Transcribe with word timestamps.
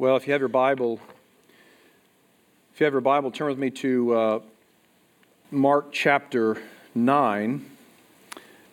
Well, 0.00 0.16
if 0.16 0.26
you 0.26 0.32
have 0.32 0.40
your 0.40 0.48
Bible, 0.48 0.98
if 2.72 2.80
you 2.80 2.84
have 2.84 2.94
your 2.94 3.02
Bible, 3.02 3.30
turn 3.30 3.48
with 3.48 3.58
me 3.58 3.68
to 3.68 4.14
uh, 4.14 4.40
Mark 5.50 5.92
chapter 5.92 6.56
9. 6.94 7.70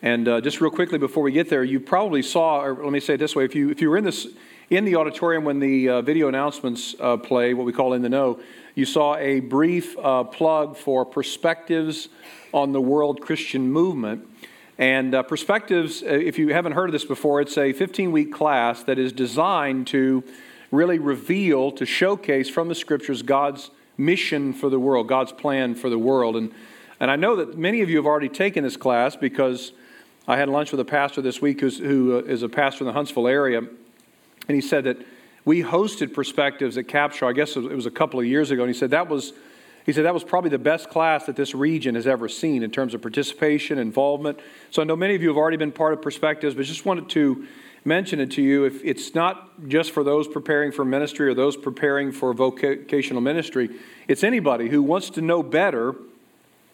And 0.02 0.28
uh, 0.30 0.40
just 0.40 0.62
real 0.62 0.72
quickly 0.72 0.98
before 0.98 1.24
we 1.24 1.34
get 1.34 1.50
there, 1.50 1.66
you 1.66 1.82
probably 1.82 2.22
saw, 2.22 2.62
or 2.62 2.82
let 2.82 2.94
me 2.94 3.02
say 3.02 3.16
it 3.16 3.18
this 3.18 3.36
way 3.36 3.44
if 3.44 3.56
you, 3.56 3.70
if 3.70 3.82
you 3.82 3.90
were 3.90 3.98
in, 3.98 4.06
this, 4.06 4.26
in 4.70 4.86
the 4.86 4.96
auditorium 4.96 5.44
when 5.44 5.60
the 5.60 5.90
uh, 5.90 6.02
video 6.02 6.30
announcements 6.30 6.96
uh, 7.02 7.18
play, 7.18 7.54
what 7.54 7.66
we 7.66 7.74
call 7.74 7.92
In 7.92 8.02
the 8.04 8.08
Know, 8.08 8.40
you 8.74 8.86
saw 8.86 9.18
a 9.18 9.42
brief 9.42 9.98
uh, 9.98 10.24
plug 10.24 10.78
for 10.78 11.04
Perspectives 11.04 12.08
on 12.54 12.72
the 12.72 12.80
World 12.80 13.20
Christian 13.20 13.70
Movement. 13.70 14.26
And 14.78 15.14
uh, 15.14 15.24
Perspectives, 15.24 16.04
if 16.04 16.40
you 16.40 16.54
haven't 16.54 16.72
heard 16.72 16.88
of 16.88 16.94
this 16.94 17.04
before, 17.04 17.42
it's 17.42 17.58
a 17.58 17.74
15 17.74 18.14
week 18.14 18.32
class 18.32 18.82
that 18.84 18.98
is 18.98 19.12
designed 19.12 19.88
to 19.88 20.24
really 20.72 21.00
reveal, 21.00 21.72
to 21.72 21.86
showcase 21.86 22.50
from 22.50 22.68
the 22.68 22.76
scriptures 22.76 23.22
God's 23.22 23.72
mission 23.98 24.54
for 24.54 24.70
the 24.70 24.80
world, 24.80 25.08
God's 25.08 25.32
plan 25.32 25.76
for 25.76 25.90
the 25.90 25.98
world. 25.98 26.36
And, 26.36 26.52
and 27.00 27.10
I 27.10 27.16
know 27.16 27.36
that 27.38 27.58
many 27.58 27.82
of 27.82 27.90
you 27.90 27.98
have 27.98 28.06
already 28.06 28.30
taken 28.30 28.64
this 28.64 28.78
class 28.78 29.16
because 29.16 29.72
I 30.28 30.38
had 30.38 30.50
lunch 30.50 30.72
with 30.72 30.80
a 30.80 30.86
pastor 30.86 31.22
this 31.22 31.42
week 31.42 31.62
who's, 31.62 31.78
who 31.78 32.18
uh, 32.18 32.46
a 32.46 32.50
pastor 32.50 32.84
in 32.84 32.88
the 32.88 32.94
Huntsville 32.94 33.28
area, 33.28 33.60
and 33.60 34.56
he 34.56 34.62
said 34.62 34.84
that 34.84 34.98
we 35.46 35.64
hosted 35.64 36.14
Perspectives 36.14 36.78
at 36.78 36.88
Capshaw, 36.88 37.30
I 37.30 37.34
guess 37.34 37.56
it 37.56 37.64
was 37.64 37.86
a 37.86 37.92
couple 37.92 38.20
of 38.20 38.26
years 38.26 38.52
ago, 38.52 38.64
and 38.64 38.74
he 38.74 38.78
said 38.78 38.92
that 38.92 39.08
was. 39.08 39.34
He 39.86 39.94
said 39.94 40.04
that 40.04 40.14
was 40.14 40.26
probably 40.26 40.50
the 40.50 40.60
best 40.60 40.90
class 40.90 41.28
that 41.28 41.38
this 41.38 41.56
region 41.56 41.96
has 41.96 42.08
ever 42.08 42.28
seen 42.28 42.62
in 42.62 42.72
terms 42.72 42.94
of 42.94 43.02
participation, 43.02 43.78
involvement. 43.78 44.38
So 44.70 44.82
I 44.82 44.86
know 44.86 44.98
many 44.98 45.16
of 45.16 45.22
you 45.22 45.30
have 45.30 45.38
already 45.38 45.56
been 45.56 45.72
part 45.72 45.94
of 45.94 46.02
Perspectives, 46.02 46.56
but 46.56 46.66
just 46.66 46.86
wanted 46.86 47.08
to 47.12 47.48
mention 47.88 48.20
it 48.20 48.32
to 48.32 48.42
you. 48.42 48.66
If 48.66 48.84
it's 48.84 49.16
not 49.16 49.68
just 49.68 49.92
for 49.92 50.04
those 50.04 50.28
preparing 50.28 50.74
for 50.74 50.84
ministry 50.84 51.30
or 51.30 51.34
those 51.34 51.56
preparing 51.56 52.12
for 52.12 52.34
vocational 52.34 53.22
ministry, 53.22 53.70
it's 54.08 54.24
anybody 54.24 54.68
who 54.68 54.84
wants 54.84 55.10
to 55.12 55.22
know 55.22 55.42
better 55.42 55.96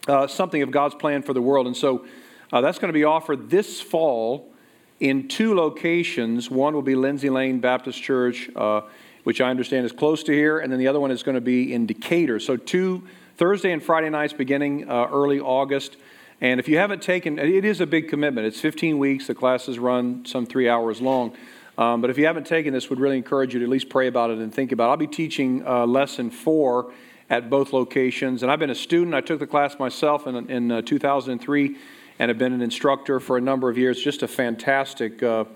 uh, 0.08 0.26
something 0.26 0.60
of 0.60 0.72
God's 0.72 0.96
plan 0.96 1.22
for 1.22 1.32
the 1.32 1.40
world. 1.40 1.66
And 1.68 1.76
so 1.76 2.04
uh, 2.52 2.60
that's 2.60 2.78
going 2.78 2.88
to 2.88 2.98
be 2.98 3.04
offered 3.04 3.48
this 3.48 3.80
fall 3.80 4.52
in 4.98 5.28
two 5.28 5.54
locations. 5.54 6.50
One 6.50 6.74
will 6.74 6.82
be 6.82 6.96
Lindsay 6.96 7.30
Lane 7.30 7.60
Baptist 7.60 8.02
Church, 8.02 8.50
uh, 8.54 8.82
which 9.22 9.40
I 9.40 9.50
understand 9.50 9.86
is 9.86 9.92
close 9.92 10.24
to 10.24 10.32
here, 10.32 10.58
and 10.58 10.70
then 10.70 10.78
the 10.80 10.88
other 10.88 11.00
one 11.00 11.12
is 11.12 11.22
going 11.22 11.36
to 11.36 11.40
be 11.40 11.72
in 11.72 11.86
Decatur. 11.86 12.40
So 12.40 12.56
two 12.56 13.06
Thursday 13.36 13.72
and 13.72 13.82
Friday 13.82 14.10
nights 14.10 14.32
beginning 14.32 14.90
uh, 14.90 15.08
early 15.10 15.40
August. 15.40 15.96
And 16.44 16.60
if 16.60 16.68
you 16.68 16.76
haven't 16.76 17.00
taken, 17.00 17.38
it 17.38 17.64
is 17.64 17.80
a 17.80 17.86
big 17.86 18.10
commitment. 18.10 18.46
It's 18.46 18.60
15 18.60 18.98
weeks. 18.98 19.28
The 19.28 19.34
classes 19.34 19.78
run 19.78 20.26
some 20.26 20.44
three 20.44 20.68
hours 20.68 21.00
long. 21.00 21.34
Um, 21.78 22.02
but 22.02 22.10
if 22.10 22.18
you 22.18 22.26
haven't 22.26 22.46
taken 22.46 22.74
this, 22.74 22.90
would 22.90 23.00
really 23.00 23.16
encourage 23.16 23.54
you 23.54 23.60
to 23.60 23.64
at 23.64 23.70
least 23.70 23.88
pray 23.88 24.08
about 24.08 24.28
it 24.28 24.36
and 24.36 24.52
think 24.52 24.70
about 24.70 24.88
it. 24.88 24.90
I'll 24.90 24.96
be 24.98 25.06
teaching 25.06 25.66
uh, 25.66 25.86
lesson 25.86 26.30
four 26.30 26.92
at 27.30 27.48
both 27.48 27.72
locations. 27.72 28.42
And 28.42 28.52
I've 28.52 28.58
been 28.58 28.68
a 28.68 28.74
student. 28.74 29.14
I 29.14 29.22
took 29.22 29.38
the 29.38 29.46
class 29.46 29.78
myself 29.78 30.26
in, 30.26 30.50
in 30.50 30.70
uh, 30.70 30.82
2003 30.82 31.78
and 32.18 32.28
have 32.28 32.36
been 32.36 32.52
an 32.52 32.60
instructor 32.60 33.20
for 33.20 33.38
a 33.38 33.40
number 33.40 33.70
of 33.70 33.78
years. 33.78 33.98
Just 33.98 34.22
a 34.22 34.28
fantastic 34.28 35.22
uh, 35.22 35.46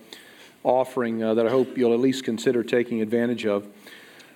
offering 0.65 1.23
uh, 1.23 1.35
that 1.35 1.47
I 1.47 1.51
hope 1.51 1.77
you'll 1.77 1.93
at 1.93 2.01
least 2.01 2.25
consider 2.25 2.65
taking 2.65 3.03
advantage 3.03 3.45
of. 3.45 3.67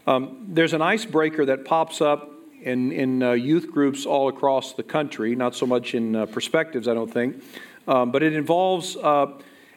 Um, 0.06 0.44
there's 0.48 0.74
an 0.74 0.82
icebreaker 0.82 1.46
that 1.46 1.64
pops 1.64 2.02
up 2.02 2.31
in, 2.62 2.92
in 2.92 3.22
uh, 3.22 3.32
youth 3.32 3.70
groups 3.70 4.06
all 4.06 4.28
across 4.28 4.72
the 4.72 4.82
country, 4.82 5.34
not 5.34 5.54
so 5.54 5.66
much 5.66 5.94
in 5.94 6.16
uh, 6.16 6.26
perspectives, 6.26 6.88
I 6.88 6.94
don't 6.94 7.12
think, 7.12 7.42
um, 7.88 8.10
but 8.12 8.22
it 8.22 8.34
involves 8.34 8.96
uh, 8.96 9.32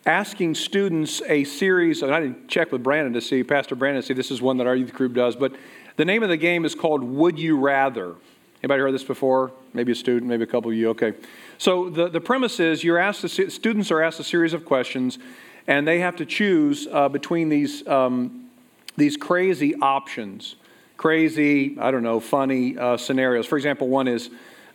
asking 0.05 0.55
students 0.55 1.21
a 1.27 1.43
series, 1.43 2.03
and 2.03 2.13
I 2.13 2.19
didn't 2.19 2.47
check 2.47 2.71
with 2.71 2.83
Brandon 2.83 3.13
to 3.13 3.21
see, 3.21 3.43
Pastor 3.43 3.75
Brandon, 3.75 4.01
to 4.01 4.07
see 4.07 4.13
this 4.13 4.31
is 4.31 4.41
one 4.41 4.57
that 4.57 4.67
our 4.67 4.75
youth 4.75 4.93
group 4.93 5.13
does, 5.13 5.35
but 5.35 5.53
the 5.97 6.05
name 6.05 6.23
of 6.23 6.29
the 6.29 6.37
game 6.37 6.65
is 6.65 6.75
called 6.75 7.03
Would 7.03 7.39
You 7.39 7.57
Rather. 7.57 8.15
Anybody 8.61 8.81
heard 8.81 8.93
this 8.93 9.03
before? 9.03 9.51
Maybe 9.73 9.91
a 9.91 9.95
student, 9.95 10.29
maybe 10.29 10.43
a 10.43 10.47
couple 10.47 10.71
of 10.71 10.77
you. 10.77 10.89
Okay. 10.89 11.13
So 11.57 11.89
the, 11.89 12.07
the 12.07 12.21
premise 12.21 12.59
is 12.59 12.83
you're 12.83 12.97
asked, 12.97 13.21
to, 13.21 13.49
students 13.49 13.91
are 13.91 14.01
asked 14.01 14.19
a 14.19 14.23
series 14.23 14.53
of 14.53 14.65
questions, 14.65 15.19
and 15.67 15.87
they 15.87 15.99
have 15.99 16.15
to 16.17 16.25
choose 16.25 16.87
uh, 16.91 17.09
between 17.09 17.49
these, 17.49 17.87
um, 17.87 18.49
these 18.97 19.17
crazy 19.17 19.75
options 19.75 20.55
crazy, 20.97 21.77
I 21.79 21.91
don't 21.91 22.03
know, 22.03 22.19
funny 22.19 22.77
uh, 22.77 22.97
scenarios. 22.97 23.45
For 23.45 23.57
example, 23.57 23.87
one 23.87 24.07
is 24.07 24.29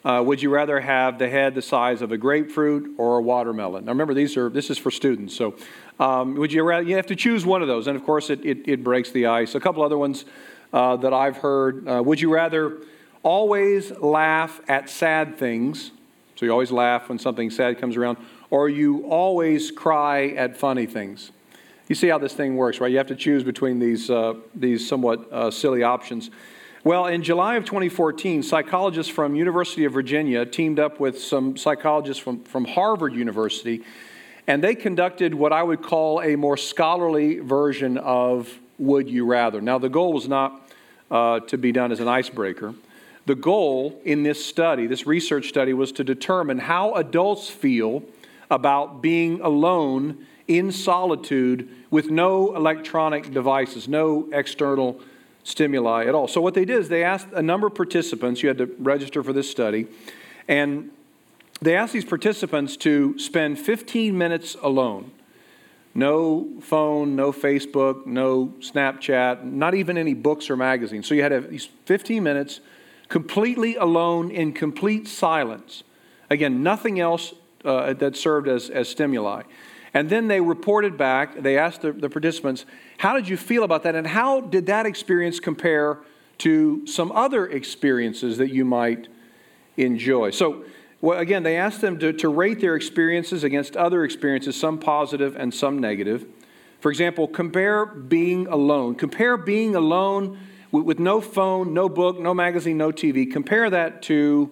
uh, 0.04 0.22
would 0.24 0.40
you 0.40 0.48
rather 0.48 0.80
have 0.80 1.18
the 1.18 1.28
head 1.28 1.54
the 1.54 1.62
size 1.62 2.00
of 2.00 2.10
a 2.10 2.16
grapefruit 2.16 2.94
or 2.96 3.18
a 3.18 3.22
watermelon? 3.22 3.84
Now 3.84 3.92
remember, 3.92 4.14
these 4.14 4.36
are 4.36 4.48
this 4.48 4.70
is 4.70 4.78
for 4.78 4.90
students, 4.90 5.34
so 5.34 5.54
um, 5.98 6.34
would 6.36 6.52
you 6.52 6.62
rather? 6.62 6.82
You 6.82 6.96
have 6.96 7.06
to 7.06 7.16
choose 7.16 7.44
one 7.44 7.60
of 7.60 7.68
those, 7.68 7.86
and 7.86 7.96
of 7.96 8.04
course, 8.04 8.30
it, 8.30 8.44
it, 8.44 8.66
it 8.66 8.84
breaks 8.84 9.10
the 9.10 9.26
ice. 9.26 9.54
A 9.54 9.60
couple 9.60 9.82
other 9.82 9.98
ones 9.98 10.24
uh, 10.72 10.96
that 10.96 11.12
I've 11.12 11.36
heard: 11.36 11.86
uh, 11.86 12.02
Would 12.02 12.20
you 12.20 12.32
rather 12.32 12.78
always 13.22 13.90
laugh 13.98 14.60
at 14.68 14.88
sad 14.88 15.36
things? 15.36 15.90
So 16.36 16.46
you 16.46 16.52
always 16.52 16.72
laugh 16.72 17.10
when 17.10 17.18
something 17.18 17.50
sad 17.50 17.78
comes 17.78 17.98
around, 17.98 18.16
or 18.48 18.70
you 18.70 19.04
always 19.04 19.70
cry 19.70 20.28
at 20.28 20.56
funny 20.56 20.86
things? 20.86 21.30
You 21.90 21.96
see 21.96 22.06
how 22.06 22.18
this 22.18 22.34
thing 22.34 22.56
works, 22.56 22.78
right? 22.78 22.88
You 22.88 22.98
have 22.98 23.08
to 23.08 23.16
choose 23.16 23.42
between 23.42 23.80
these, 23.80 24.10
uh, 24.10 24.34
these 24.54 24.88
somewhat 24.88 25.26
uh, 25.32 25.50
silly 25.50 25.82
options. 25.82 26.30
Well, 26.84 27.06
in 27.06 27.24
July 27.24 27.56
of 27.56 27.64
2014, 27.64 28.44
psychologists 28.44 29.12
from 29.12 29.34
University 29.34 29.84
of 29.86 29.92
Virginia 29.92 30.46
teamed 30.46 30.78
up 30.78 31.00
with 31.00 31.20
some 31.20 31.56
psychologists 31.56 32.22
from, 32.22 32.44
from 32.44 32.64
Harvard 32.64 33.12
University, 33.12 33.82
and 34.46 34.62
they 34.62 34.76
conducted 34.76 35.34
what 35.34 35.52
I 35.52 35.64
would 35.64 35.82
call 35.82 36.22
a 36.22 36.36
more 36.36 36.56
scholarly 36.56 37.40
version 37.40 37.98
of 37.98 38.60
Would 38.78 39.10
You 39.10 39.26
Rather. 39.26 39.60
Now, 39.60 39.80
the 39.80 39.88
goal 39.88 40.12
was 40.12 40.28
not 40.28 40.70
uh, 41.10 41.40
to 41.40 41.58
be 41.58 41.72
done 41.72 41.90
as 41.90 41.98
an 41.98 42.06
icebreaker. 42.06 42.72
The 43.26 43.34
goal 43.34 44.00
in 44.04 44.22
this 44.22 44.44
study, 44.44 44.86
this 44.86 45.08
research 45.08 45.48
study, 45.48 45.72
was 45.72 45.90
to 45.90 46.04
determine 46.04 46.60
how 46.60 46.94
adults 46.94 47.50
feel 47.50 48.04
about 48.48 49.02
being 49.02 49.40
alone 49.40 50.28
in 50.50 50.72
solitude 50.72 51.68
with 51.90 52.10
no 52.10 52.56
electronic 52.56 53.32
devices, 53.32 53.86
no 53.86 54.28
external 54.32 55.00
stimuli 55.44 56.06
at 56.06 56.14
all. 56.14 56.26
So, 56.26 56.40
what 56.40 56.54
they 56.54 56.64
did 56.64 56.80
is 56.80 56.88
they 56.88 57.04
asked 57.04 57.28
a 57.32 57.40
number 57.40 57.68
of 57.68 57.74
participants, 57.76 58.42
you 58.42 58.48
had 58.48 58.58
to 58.58 58.66
register 58.78 59.22
for 59.22 59.32
this 59.32 59.48
study, 59.48 59.86
and 60.48 60.90
they 61.62 61.76
asked 61.76 61.92
these 61.92 62.04
participants 62.04 62.76
to 62.78 63.16
spend 63.16 63.60
15 63.60 64.18
minutes 64.18 64.56
alone. 64.60 65.12
No 65.94 66.48
phone, 66.60 67.14
no 67.14 67.32
Facebook, 67.32 68.06
no 68.06 68.54
Snapchat, 68.58 69.44
not 69.44 69.74
even 69.74 69.96
any 69.96 70.14
books 70.14 70.50
or 70.50 70.56
magazines. 70.56 71.06
So, 71.06 71.14
you 71.14 71.22
had 71.22 71.48
these 71.48 71.68
15 71.84 72.24
minutes 72.24 72.60
completely 73.08 73.76
alone 73.76 74.32
in 74.32 74.52
complete 74.52 75.06
silence. 75.06 75.84
Again, 76.28 76.64
nothing 76.64 76.98
else 76.98 77.34
uh, 77.64 77.92
that 77.94 78.16
served 78.16 78.48
as, 78.48 78.68
as 78.68 78.88
stimuli. 78.88 79.42
And 79.92 80.08
then 80.08 80.28
they 80.28 80.40
reported 80.40 80.96
back, 80.96 81.40
they 81.40 81.58
asked 81.58 81.82
the, 81.82 81.92
the, 81.92 82.08
participants, 82.08 82.64
how 82.98 83.14
did 83.14 83.28
you 83.28 83.36
feel 83.36 83.64
about 83.64 83.82
that? 83.82 83.94
And 83.94 84.06
how 84.06 84.40
did 84.40 84.66
that 84.66 84.86
experience 84.86 85.40
compare 85.40 85.98
to 86.38 86.86
some 86.86 87.10
other 87.12 87.46
experiences 87.46 88.38
that 88.38 88.50
you 88.50 88.64
might 88.64 89.08
enjoy? 89.76 90.30
So, 90.30 90.64
well, 91.00 91.18
again, 91.18 91.42
they 91.42 91.56
asked 91.56 91.80
them 91.80 91.98
to, 91.98 92.12
to 92.12 92.28
rate 92.28 92.60
their 92.60 92.76
experiences 92.76 93.42
against 93.42 93.76
other 93.76 94.04
experiences, 94.04 94.54
some 94.54 94.78
positive 94.78 95.34
and 95.34 95.52
some 95.52 95.78
negative. 95.78 96.26
For 96.80 96.90
example, 96.90 97.26
compare 97.26 97.84
being 97.84 98.46
alone. 98.46 98.94
Compare 98.94 99.38
being 99.38 99.74
alone 99.74 100.38
with, 100.70 100.84
with 100.84 100.98
no 101.00 101.20
phone, 101.20 101.74
no 101.74 101.88
book, 101.88 102.18
no 102.18 102.32
magazine, 102.32 102.78
no 102.78 102.92
TV. 102.92 103.30
Compare 103.30 103.70
that 103.70 104.02
to 104.02 104.50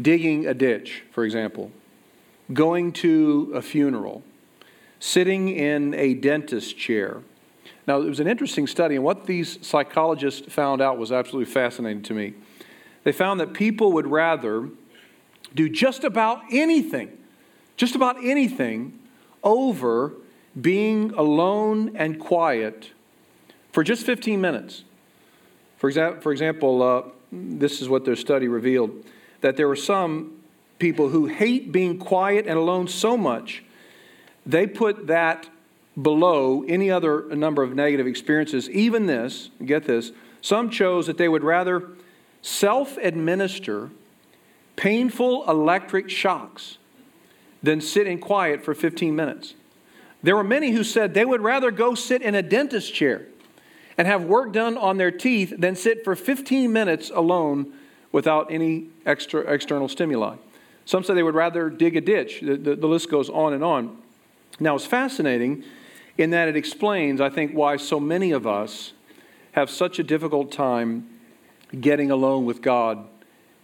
digging 0.00 0.46
a 0.46 0.54
ditch, 0.54 1.02
for 1.10 1.24
example, 1.24 1.72
going 2.52 2.92
to 2.92 3.52
a 3.54 3.62
funeral 3.62 4.22
sitting 5.04 5.50
in 5.50 5.92
a 5.92 6.14
dentist 6.14 6.78
chair. 6.78 7.20
Now, 7.86 8.00
it 8.00 8.06
was 8.06 8.20
an 8.20 8.26
interesting 8.26 8.66
study, 8.66 8.94
and 8.94 9.04
what 9.04 9.26
these 9.26 9.58
psychologists 9.60 10.50
found 10.50 10.80
out 10.80 10.96
was 10.96 11.12
absolutely 11.12 11.52
fascinating 11.52 12.02
to 12.04 12.14
me. 12.14 12.32
They 13.02 13.12
found 13.12 13.38
that 13.40 13.52
people 13.52 13.92
would 13.92 14.06
rather 14.06 14.70
do 15.54 15.68
just 15.68 16.04
about 16.04 16.40
anything, 16.50 17.18
just 17.76 17.94
about 17.94 18.16
anything, 18.24 18.98
over 19.42 20.14
being 20.58 21.12
alone 21.12 21.94
and 21.96 22.18
quiet 22.18 22.92
for 23.72 23.84
just 23.84 24.06
15 24.06 24.40
minutes. 24.40 24.84
For, 25.76 25.92
exa- 25.92 26.22
for 26.22 26.32
example, 26.32 26.82
uh, 26.82 27.02
this 27.30 27.82
is 27.82 27.90
what 27.90 28.06
their 28.06 28.16
study 28.16 28.48
revealed 28.48 29.04
that 29.42 29.58
there 29.58 29.68
were 29.68 29.76
some 29.76 30.38
people 30.78 31.10
who 31.10 31.26
hate 31.26 31.72
being 31.72 31.98
quiet 31.98 32.46
and 32.46 32.56
alone 32.56 32.88
so 32.88 33.18
much 33.18 33.63
they 34.46 34.66
put 34.66 35.06
that 35.06 35.48
below 36.00 36.64
any 36.66 36.90
other 36.90 37.24
number 37.34 37.62
of 37.62 37.74
negative 37.74 38.06
experiences, 38.06 38.68
even 38.70 39.06
this, 39.06 39.50
get 39.64 39.84
this, 39.84 40.12
some 40.40 40.70
chose 40.70 41.06
that 41.06 41.16
they 41.16 41.28
would 41.28 41.44
rather 41.44 41.90
self 42.42 42.96
administer 42.98 43.90
painful 44.76 45.48
electric 45.48 46.10
shocks 46.10 46.78
than 47.62 47.80
sit 47.80 48.06
in 48.06 48.18
quiet 48.18 48.62
for 48.62 48.74
15 48.74 49.14
minutes. 49.14 49.54
There 50.22 50.36
were 50.36 50.44
many 50.44 50.72
who 50.72 50.84
said 50.84 51.14
they 51.14 51.24
would 51.24 51.42
rather 51.42 51.70
go 51.70 51.94
sit 51.94 52.22
in 52.22 52.34
a 52.34 52.42
dentist 52.42 52.92
chair 52.92 53.26
and 53.96 54.06
have 54.06 54.24
work 54.24 54.52
done 54.52 54.76
on 54.76 54.96
their 54.96 55.10
teeth 55.10 55.54
than 55.56 55.76
sit 55.76 56.04
for 56.04 56.16
15 56.16 56.72
minutes 56.72 57.10
alone 57.14 57.72
without 58.10 58.50
any 58.50 58.88
extra 59.06 59.40
external 59.42 59.88
stimuli. 59.88 60.36
Some 60.84 61.04
say 61.04 61.14
they 61.14 61.22
would 61.22 61.34
rather 61.34 61.70
dig 61.70 61.96
a 61.96 62.00
ditch. 62.00 62.40
The, 62.40 62.56
the, 62.56 62.76
the 62.76 62.86
list 62.86 63.10
goes 63.10 63.30
on 63.30 63.52
and 63.52 63.64
on. 63.64 63.96
Now, 64.60 64.76
it's 64.76 64.86
fascinating 64.86 65.64
in 66.16 66.30
that 66.30 66.48
it 66.48 66.56
explains, 66.56 67.20
I 67.20 67.28
think, 67.28 67.52
why 67.52 67.76
so 67.76 67.98
many 67.98 68.30
of 68.30 68.46
us 68.46 68.92
have 69.52 69.70
such 69.70 69.98
a 69.98 70.02
difficult 70.02 70.52
time 70.52 71.08
getting 71.80 72.10
alone 72.10 72.44
with 72.44 72.62
God 72.62 73.06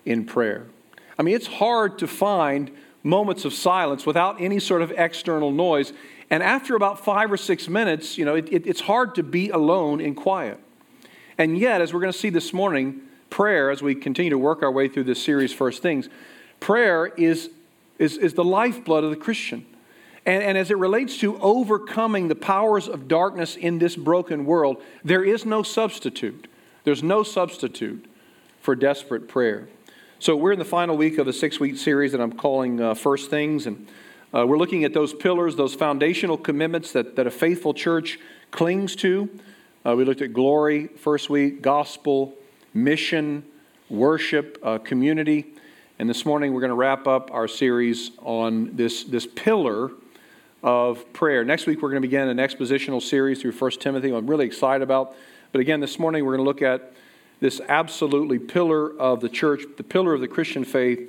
in 0.05 0.25
prayer. 0.25 0.67
I 1.19 1.23
mean, 1.23 1.35
it's 1.35 1.47
hard 1.47 1.99
to 1.99 2.07
find 2.07 2.71
moments 3.03 3.45
of 3.45 3.53
silence 3.53 4.05
without 4.05 4.41
any 4.41 4.59
sort 4.59 4.83
of 4.83 4.93
external 4.97 5.51
noise. 5.51 5.93
And 6.29 6.43
after 6.43 6.77
about 6.77 7.05
five 7.05 7.31
or 7.31 7.37
six 7.37 7.69
minutes, 7.69 8.19
you 8.19 8.25
know, 8.25 8.35
it, 8.35 8.53
it, 8.53 8.67
it's 8.67 8.81
hard 8.81 9.15
to 9.17 9.23
be 9.23 9.51
alone 9.51 10.01
in 10.01 10.15
quiet. 10.15 10.59
And 11.39 11.59
yet, 11.59 11.81
as 11.81 11.95
we're 11.95 12.01
going 12.01 12.13
to 12.13 12.19
see 12.19 12.31
this 12.31 12.53
morning, 12.53 13.01
prayer, 13.31 13.71
as 13.71 13.83
we 13.83 13.95
continue 13.95 14.31
to 14.31 14.39
work 14.39 14.63
our 14.63 14.71
way 14.71 14.89
through 14.89 15.05
this 15.05 15.23
series, 15.23 15.53
First 15.53 15.83
Things, 15.83 16.09
prayer 16.59 17.07
is, 17.07 17.51
is, 17.99 18.17
is 18.19 18.35
the 18.35 18.45
lifeblood 18.45 19.05
of 19.05 19.11
the 19.11 19.17
Christian. 19.17 19.65
And, 20.27 20.43
and 20.43 20.59
as 20.59 20.71
it 20.71 20.79
relates 20.79 21.19
to 21.19 21.39
overcoming 21.41 22.29
the 22.29 22.35
powers 22.35 22.89
of 22.89 23.09
darkness 23.09 23.57
in 23.57 23.79
this 23.79 23.97
broken 23.97 24.45
world, 24.45 24.83
there 25.05 25.25
is 25.25 25.47
no 25.47 25.63
substitute. 25.63 26.47
There's 26.85 27.03
no 27.03 27.23
substitute 27.23 28.05
for 28.61 28.75
desperate 28.75 29.29
prayer. 29.29 29.69
So, 30.19 30.37
we're 30.37 30.53
in 30.53 30.59
the 30.59 30.67
final 30.67 30.97
week 30.97 31.17
of 31.17 31.29
a 31.29 31.33
six 31.33 31.59
week 31.59 31.79
series 31.79 32.13
that 32.13 32.21
I'm 32.21 32.33
calling 32.33 32.81
uh, 32.81 32.95
First 32.95 33.31
Things. 33.31 33.67
And 33.67 33.89
uh, 34.35 34.47
we're 34.47 34.59
looking 34.59 34.85
at 34.85 34.93
those 34.93 35.15
pillars, 35.15 35.57
those 35.57 35.75
foundational 35.75 36.37
commitments 36.37 36.93
that, 36.93 37.17
that 37.17 37.27
a 37.27 37.31
faithful 37.31 37.73
church 37.73 38.19
clings 38.51 38.95
to. 38.97 39.31
Uh, 39.87 39.97
we 39.97 40.05
looked 40.05 40.21
at 40.21 40.35
glory 40.35 40.89
first 40.89 41.31
week, 41.31 41.63
gospel, 41.63 42.35
mission, 42.75 43.43
worship, 43.89 44.59
uh, 44.63 44.79
community. 44.79 45.47
And 45.99 46.09
this 46.09 46.25
morning 46.25 46.53
we're 46.53 46.61
going 46.61 46.71
to 46.71 46.77
wrap 46.77 47.07
up 47.07 47.31
our 47.33 47.49
series 47.49 48.11
on 48.21 48.77
this, 48.77 49.05
this 49.05 49.27
pillar 49.27 49.91
of 50.63 51.11
prayer. 51.13 51.45
Next 51.45 51.67
week, 51.67 51.81
we're 51.81 51.91
going 51.91 52.03
to 52.03 52.07
begin 52.07 52.29
an 52.29 52.37
expositional 52.37 53.01
series 53.01 53.41
through 53.41 53.53
1 53.53 53.71
Timothy. 53.73 54.13
I'm 54.13 54.27
really 54.27 54.47
excited 54.47 54.83
about. 54.83 55.15
But 55.53 55.61
again, 55.61 55.81
this 55.81 55.99
morning, 55.99 56.25
we're 56.25 56.37
going 56.37 56.45
to 56.45 56.49
look 56.49 56.63
at 56.63 56.93
this 57.41 57.61
absolutely 57.69 58.39
pillar 58.39 58.99
of 58.99 59.21
the 59.21 59.29
church, 59.29 59.63
the 59.79 59.83
pillar 59.83 60.13
of 60.13 60.21
the 60.21 60.29
Christian 60.29 60.65
faith, 60.65 61.01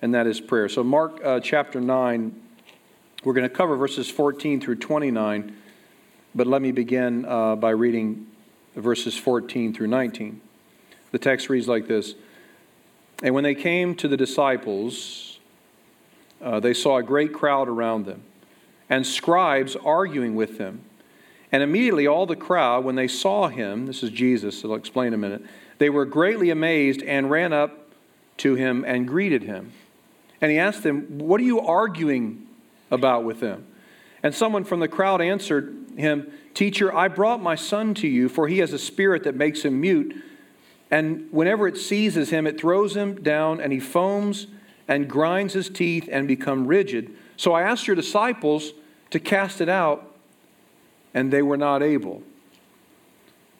and 0.00 0.14
that 0.14 0.26
is 0.26 0.40
prayer. 0.40 0.68
So, 0.68 0.84
Mark 0.84 1.24
uh, 1.24 1.40
chapter 1.40 1.80
9, 1.80 2.40
we're 3.24 3.32
going 3.32 3.48
to 3.48 3.54
cover 3.54 3.76
verses 3.76 4.08
14 4.08 4.60
through 4.60 4.76
29. 4.76 5.56
But 6.32 6.46
let 6.46 6.62
me 6.62 6.70
begin 6.70 7.24
uh, 7.24 7.56
by 7.56 7.70
reading 7.70 8.28
verses 8.76 9.16
14 9.16 9.74
through 9.74 9.88
19. 9.88 10.40
The 11.10 11.18
text 11.18 11.48
reads 11.48 11.66
like 11.66 11.88
this 11.88 12.14
And 13.24 13.34
when 13.34 13.42
they 13.42 13.56
came 13.56 13.96
to 13.96 14.06
the 14.06 14.16
disciples, 14.16 15.40
uh, 16.40 16.60
they 16.60 16.72
saw 16.72 16.98
a 16.98 17.02
great 17.02 17.32
crowd 17.32 17.68
around 17.68 18.06
them 18.06 18.22
and 18.90 19.06
scribes 19.06 19.76
arguing 19.76 20.34
with 20.34 20.58
them. 20.58 20.82
And 21.52 21.62
immediately 21.62 22.06
all 22.06 22.26
the 22.26 22.36
crowd, 22.36 22.84
when 22.84 22.96
they 22.96 23.08
saw 23.08 23.48
him, 23.48 23.86
this 23.86 24.02
is 24.02 24.10
Jesus, 24.10 24.60
so 24.60 24.70
I'll 24.70 24.76
explain 24.76 25.08
in 25.08 25.14
a 25.14 25.18
minute, 25.18 25.42
they 25.78 25.88
were 25.88 26.04
greatly 26.04 26.50
amazed 26.50 27.02
and 27.02 27.30
ran 27.30 27.52
up 27.52 27.90
to 28.38 28.54
him 28.54 28.84
and 28.86 29.08
greeted 29.08 29.44
him. 29.44 29.72
And 30.40 30.50
he 30.50 30.58
asked 30.58 30.82
them, 30.82 31.18
What 31.18 31.40
are 31.40 31.44
you 31.44 31.60
arguing 31.60 32.46
about 32.90 33.24
with 33.24 33.40
them? 33.40 33.66
And 34.22 34.34
someone 34.34 34.64
from 34.64 34.80
the 34.80 34.88
crowd 34.88 35.20
answered 35.20 35.74
him, 35.96 36.30
Teacher, 36.54 36.94
I 36.94 37.08
brought 37.08 37.42
my 37.42 37.54
son 37.54 37.94
to 37.94 38.08
you, 38.08 38.28
for 38.28 38.48
he 38.48 38.58
has 38.58 38.72
a 38.72 38.78
spirit 38.78 39.24
that 39.24 39.34
makes 39.34 39.62
him 39.62 39.80
mute. 39.80 40.14
And 40.90 41.28
whenever 41.30 41.68
it 41.68 41.76
seizes 41.76 42.30
him, 42.30 42.46
it 42.46 42.60
throws 42.60 42.96
him 42.96 43.22
down, 43.22 43.60
and 43.60 43.72
he 43.72 43.80
foams 43.80 44.48
and 44.88 45.08
grinds 45.08 45.54
his 45.54 45.68
teeth 45.68 46.08
and 46.10 46.26
become 46.26 46.66
rigid. 46.66 47.14
So 47.36 47.52
I 47.52 47.62
asked 47.62 47.86
your 47.86 47.96
disciples 47.96 48.72
to 49.10 49.20
cast 49.20 49.60
it 49.60 49.68
out, 49.68 50.14
and 51.12 51.32
they 51.32 51.42
were 51.42 51.56
not 51.56 51.82
able. 51.82 52.22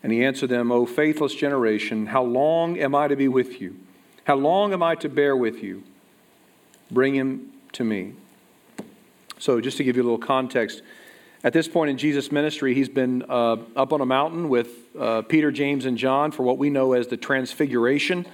And 0.02 0.12
he 0.12 0.24
answered 0.24 0.48
them, 0.48 0.72
O 0.72 0.86
faithless 0.86 1.34
generation, 1.34 2.06
how 2.06 2.22
long 2.22 2.78
am 2.78 2.94
I 2.94 3.08
to 3.08 3.16
be 3.16 3.28
with 3.28 3.60
you? 3.60 3.76
How 4.24 4.36
long 4.36 4.72
am 4.72 4.82
I 4.82 4.94
to 4.96 5.08
bear 5.08 5.36
with 5.36 5.62
you? 5.62 5.82
Bring 6.90 7.14
him 7.14 7.52
to 7.72 7.84
me. 7.84 8.14
So, 9.38 9.60
just 9.60 9.76
to 9.78 9.84
give 9.84 9.96
you 9.96 10.02
a 10.02 10.04
little 10.04 10.18
context, 10.18 10.82
at 11.42 11.54
this 11.54 11.66
point 11.66 11.90
in 11.90 11.96
Jesus' 11.96 12.30
ministry, 12.30 12.74
he's 12.74 12.90
been 12.90 13.22
uh, 13.22 13.56
up 13.74 13.92
on 13.94 14.02
a 14.02 14.06
mountain 14.06 14.50
with 14.50 14.68
uh, 14.98 15.22
Peter, 15.22 15.50
James, 15.50 15.86
and 15.86 15.96
John 15.96 16.30
for 16.32 16.42
what 16.42 16.58
we 16.58 16.68
know 16.68 16.92
as 16.92 17.06
the 17.06 17.16
Transfiguration, 17.16 18.26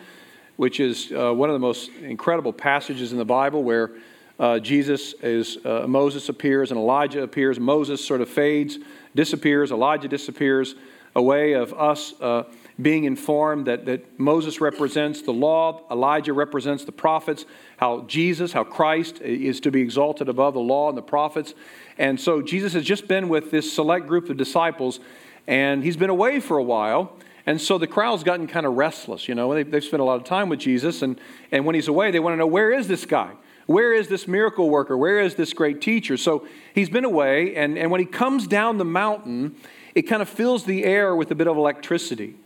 which 0.57 0.81
is 0.81 1.13
uh, 1.13 1.33
one 1.33 1.49
of 1.49 1.55
the 1.55 1.61
most 1.61 1.91
incredible 2.03 2.53
passages 2.53 3.13
in 3.13 3.19
the 3.19 3.25
Bible 3.25 3.63
where 3.63 3.93
uh, 4.39 4.59
Jesus 4.59 5.15
is, 5.23 5.59
uh, 5.65 5.87
Moses 5.87 6.29
appears 6.29 6.71
and 6.71 6.79
Elijah 6.79 7.23
appears. 7.23 7.59
Moses 7.59 8.05
sort 8.05 8.21
of 8.21 8.29
fades, 8.29 8.79
disappears. 9.15 9.71
Elijah 9.73 10.09
disappears. 10.09 10.75
A 11.15 11.23
way 11.23 11.55
of 11.55 11.73
us 11.73 12.13
uh, 12.21 12.45
being 12.81 13.05
informed 13.05 13.67
that, 13.69 13.87
that 13.87 14.21
Moses 14.21 14.61
represents 14.61 15.23
the 15.23 15.33
law, 15.33 15.81
Elijah 15.91 16.35
represents 16.35 16.85
the 16.85 16.93
prophets, 16.93 17.47
how 17.79 18.03
Jesus, 18.03 18.53
how 18.53 18.65
Christ 18.65 19.23
is 19.23 19.61
to 19.61 19.71
be 19.71 19.81
exalted 19.81 20.29
above 20.29 20.53
the 20.53 20.61
law 20.61 20.91
and 20.91 20.99
the 20.99 21.03
prophets. 21.03 21.55
And 21.97 22.21
so 22.21 22.43
Jesus 22.43 22.75
has 22.75 22.85
just 22.85 23.09
been 23.09 23.31
with 23.31 23.51
this 23.51 23.73
select 23.73 24.07
group 24.07 24.29
of 24.29 24.37
disciples, 24.37 25.01
and 25.47 25.83
he's 25.83 25.97
been 25.97 26.11
away 26.11 26.39
for 26.39 26.59
a 26.59 26.63
while. 26.63 27.17
And 27.47 27.59
so 27.61 27.79
the 27.79 27.87
crowd's 27.87 28.23
gotten 28.23 28.47
kind 28.47 28.67
of 28.67 28.75
restless. 28.75 29.27
You 29.27 29.35
know, 29.35 29.55
they've, 29.55 29.71
they've 29.71 29.85
spent 29.85 30.03
a 30.03 30.05
lot 30.05 30.17
of 30.17 30.25
time 30.25 30.51
with 30.51 30.59
Jesus, 30.59 31.01
and, 31.01 31.19
and 31.51 31.65
when 31.65 31.75
he's 31.75 31.89
away, 31.89 32.11
they 32.11 32.21
want 32.21 32.35
to 32.35 32.37
know 32.37 32.47
where 32.47 32.73
is 32.73 32.89
this 32.89 33.07
guy? 33.07 33.33
Where 33.67 33.93
is 33.93 34.09
this 34.09 34.29
miracle 34.29 34.71
worker? 34.71 34.97
Where 34.97 35.21
is 35.21 35.35
this 35.35 35.53
great 35.53 35.81
teacher? 35.81 36.17
So 36.17 36.47
he's 36.75 36.89
been 36.89 37.05
away, 37.05 37.57
and, 37.57 37.77
and 37.77 37.91
when 37.91 38.01
he 38.01 38.07
comes 38.07 38.47
down 38.47 38.79
the 38.79 38.85
mountain, 38.85 39.57
it 39.95 40.03
kind 40.03 40.23
of 40.23 40.29
fills 40.29 40.65
the 40.65 40.85
air 40.85 41.17
with 41.17 41.31
a 41.31 41.35
bit 41.35 41.49
of 41.49 41.57
electricity, 41.57 42.37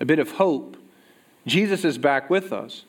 a 0.00 0.04
bit 0.04 0.18
of 0.18 0.32
hope. 0.32 0.76
Jesus 1.46 1.84
is 1.84 1.98
back 1.98 2.30
with 2.30 2.52
us. 2.52 2.84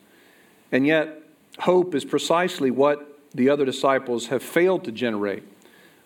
And 0.72 0.88
yet, 0.88 1.22
hope 1.60 1.94
is 1.96 2.06
precisely 2.06 2.72
what 2.72 3.20
the 3.34 3.50
other 3.50 3.66
disciples 3.66 4.28
have 4.28 4.44
failed 4.44 4.84
to 4.86 4.92
generate. 4.92 5.44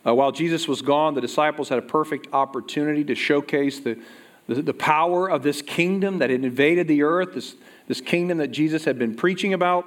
Uh, 0.06 0.16
while 0.16 0.32
Jesus 0.32 0.68
was 0.68 0.82
gone, 0.82 1.14
the 1.14 1.22
disciples 1.22 1.70
had 1.70 1.78
a 1.78 1.84
perfect 1.84 2.28
opportunity 2.34 3.04
to 3.04 3.16
showcase 3.16 3.80
the, 3.80 4.00
the, 4.48 4.62
the 4.62 4.74
power 4.74 5.30
of 5.30 5.44
this 5.44 5.62
kingdom 5.62 6.18
that 6.20 6.30
had 6.30 6.44
invaded 6.44 6.88
the 6.88 7.04
earth, 7.04 7.36
this, 7.36 7.56
this 7.88 8.02
kingdom 8.02 8.40
that 8.40 8.50
Jesus 8.50 8.86
had 8.86 8.98
been 8.98 9.16
preaching 9.16 9.54
about. 9.54 9.86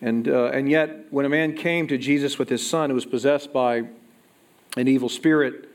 And, 0.00 0.28
uh, 0.28 0.46
and 0.46 0.70
yet, 0.70 1.06
when 1.10 1.24
a 1.24 1.28
man 1.28 1.54
came 1.54 1.88
to 1.88 1.98
Jesus 1.98 2.38
with 2.38 2.48
his 2.48 2.64
son 2.64 2.90
who 2.90 2.94
was 2.94 3.06
possessed 3.06 3.52
by 3.52 3.84
an 4.76 4.86
evil 4.86 5.08
spirit, 5.08 5.68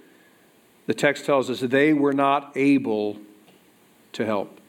the 0.88 0.94
text 0.94 1.26
tells 1.26 1.50
us 1.50 1.60
they 1.60 1.94
were 1.94 2.14
not 2.14 2.54
able 2.56 3.18
to 4.14 4.26
help. 4.26 4.60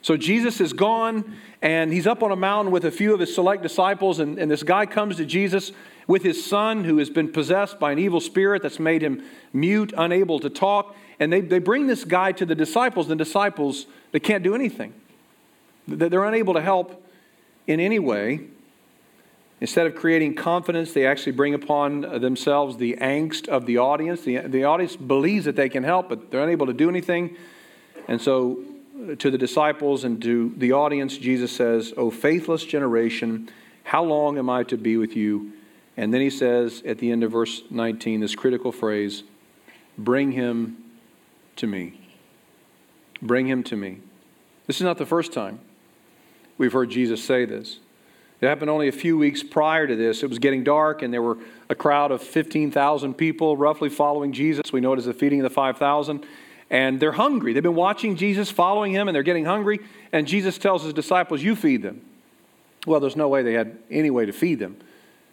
So 0.00 0.16
Jesus 0.16 0.60
is 0.60 0.72
gone, 0.72 1.36
and 1.62 1.92
he's 1.92 2.06
up 2.06 2.22
on 2.22 2.30
a 2.30 2.36
mountain 2.36 2.72
with 2.72 2.84
a 2.84 2.90
few 2.90 3.12
of 3.14 3.20
his 3.20 3.34
select 3.34 3.62
disciples, 3.62 4.18
and, 4.18 4.38
and 4.38 4.50
this 4.50 4.62
guy 4.62 4.86
comes 4.86 5.16
to 5.16 5.24
Jesus 5.24 5.72
with 6.06 6.22
his 6.22 6.44
son 6.44 6.84
who 6.84 6.98
has 6.98 7.10
been 7.10 7.30
possessed 7.32 7.78
by 7.78 7.92
an 7.92 7.98
evil 7.98 8.20
spirit 8.20 8.62
that's 8.62 8.78
made 8.78 9.02
him 9.02 9.22
mute, 9.52 9.92
unable 9.96 10.38
to 10.40 10.50
talk. 10.50 10.94
And 11.18 11.32
they, 11.32 11.40
they 11.40 11.58
bring 11.58 11.86
this 11.86 12.04
guy 12.04 12.32
to 12.32 12.44
the 12.44 12.54
disciples. 12.54 13.08
And 13.08 13.18
the 13.18 13.24
disciples, 13.24 13.86
they 14.12 14.20
can't 14.20 14.42
do 14.42 14.54
anything. 14.54 14.92
They're 15.86 16.24
unable 16.24 16.54
to 16.54 16.60
help 16.60 17.02
in 17.66 17.80
any 17.80 17.98
way. 17.98 18.40
Instead 19.60 19.86
of 19.86 19.94
creating 19.94 20.34
confidence, 20.34 20.92
they 20.92 21.06
actually 21.06 21.32
bring 21.32 21.54
upon 21.54 22.00
themselves 22.20 22.76
the 22.76 22.96
angst 23.00 23.48
of 23.48 23.66
the 23.66 23.78
audience. 23.78 24.22
The, 24.22 24.38
the 24.38 24.64
audience 24.64 24.96
believes 24.96 25.44
that 25.44 25.56
they 25.56 25.68
can 25.68 25.84
help, 25.84 26.08
but 26.08 26.30
they're 26.30 26.42
unable 26.42 26.66
to 26.66 26.72
do 26.72 26.88
anything. 26.88 27.36
And 28.08 28.20
so, 28.20 28.58
uh, 29.10 29.14
to 29.16 29.30
the 29.30 29.38
disciples 29.38 30.04
and 30.04 30.20
to 30.22 30.52
the 30.56 30.72
audience, 30.72 31.16
Jesus 31.16 31.52
says, 31.52 31.94
O 31.96 32.10
faithless 32.10 32.64
generation, 32.64 33.48
how 33.84 34.02
long 34.02 34.38
am 34.38 34.50
I 34.50 34.64
to 34.64 34.76
be 34.76 34.96
with 34.96 35.14
you? 35.14 35.52
And 35.96 36.12
then 36.12 36.20
he 36.20 36.30
says 36.30 36.82
at 36.84 36.98
the 36.98 37.12
end 37.12 37.22
of 37.22 37.32
verse 37.32 37.62
19 37.70 38.20
this 38.20 38.34
critical 38.34 38.72
phrase 38.72 39.22
bring 39.96 40.32
him 40.32 40.76
to 41.56 41.66
me. 41.66 42.00
Bring 43.22 43.46
him 43.46 43.62
to 43.64 43.76
me. 43.76 44.00
This 44.66 44.76
is 44.76 44.82
not 44.82 44.98
the 44.98 45.06
first 45.06 45.32
time 45.32 45.60
we've 46.58 46.72
heard 46.72 46.90
Jesus 46.90 47.22
say 47.22 47.44
this. 47.44 47.78
It 48.40 48.46
happened 48.46 48.70
only 48.70 48.88
a 48.88 48.92
few 48.92 49.16
weeks 49.16 49.42
prior 49.42 49.86
to 49.86 49.96
this. 49.96 50.22
It 50.22 50.28
was 50.28 50.38
getting 50.38 50.64
dark, 50.64 51.02
and 51.02 51.12
there 51.12 51.22
were 51.22 51.38
a 51.68 51.74
crowd 51.74 52.10
of 52.10 52.22
15,000 52.22 53.14
people 53.14 53.56
roughly 53.56 53.88
following 53.88 54.32
Jesus. 54.32 54.72
We 54.72 54.80
know 54.80 54.92
it 54.92 54.98
as 54.98 55.06
the 55.06 55.14
feeding 55.14 55.40
of 55.40 55.44
the 55.44 55.54
5,000. 55.54 56.26
And 56.70 56.98
they're 56.98 57.12
hungry. 57.12 57.52
They've 57.52 57.62
been 57.62 57.74
watching 57.74 58.16
Jesus, 58.16 58.50
following 58.50 58.92
him, 58.92 59.08
and 59.08 59.14
they're 59.14 59.22
getting 59.22 59.44
hungry. 59.44 59.80
And 60.12 60.26
Jesus 60.26 60.58
tells 60.58 60.82
his 60.82 60.92
disciples, 60.92 61.42
You 61.42 61.54
feed 61.56 61.82
them. 61.82 62.02
Well, 62.86 63.00
there's 63.00 63.16
no 63.16 63.28
way 63.28 63.42
they 63.42 63.52
had 63.52 63.78
any 63.90 64.10
way 64.10 64.26
to 64.26 64.32
feed 64.32 64.58
them. 64.58 64.76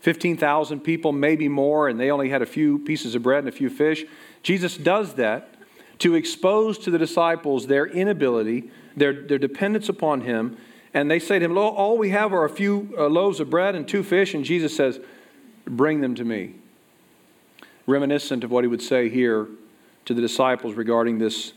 15,000 0.01 0.79
people, 0.81 1.11
maybe 1.11 1.47
more, 1.47 1.87
and 1.87 1.99
they 1.99 2.11
only 2.11 2.29
had 2.29 2.41
a 2.41 2.45
few 2.45 2.79
pieces 2.79 3.13
of 3.15 3.23
bread 3.23 3.39
and 3.39 3.49
a 3.49 3.51
few 3.51 3.69
fish. 3.69 4.03
Jesus 4.41 4.77
does 4.77 5.13
that 5.15 5.55
to 5.99 6.15
expose 6.15 6.79
to 6.79 6.89
the 6.89 6.97
disciples 6.97 7.67
their 7.67 7.85
inability, 7.85 8.71
their, 8.95 9.13
their 9.13 9.37
dependence 9.37 9.89
upon 9.89 10.21
him. 10.21 10.57
And 10.93 11.09
they 11.09 11.19
say 11.19 11.39
to 11.39 11.45
him, 11.45 11.57
All 11.57 11.97
we 11.97 12.09
have 12.09 12.33
are 12.33 12.45
a 12.45 12.49
few 12.49 12.93
uh, 12.97 13.07
loaves 13.07 13.39
of 13.39 13.49
bread 13.49 13.75
and 13.75 13.87
two 13.87 14.03
fish. 14.03 14.33
And 14.33 14.43
Jesus 14.43 14.75
says, 14.75 14.99
Bring 15.65 16.01
them 16.01 16.15
to 16.15 16.25
me. 16.25 16.55
Reminiscent 17.87 18.43
of 18.43 18.51
what 18.51 18.63
he 18.63 18.67
would 18.67 18.81
say 18.81 19.09
here 19.09 19.47
to 20.05 20.13
the 20.13 20.21
disciples 20.21 20.75
regarding 20.75 21.17
this, 21.19 21.53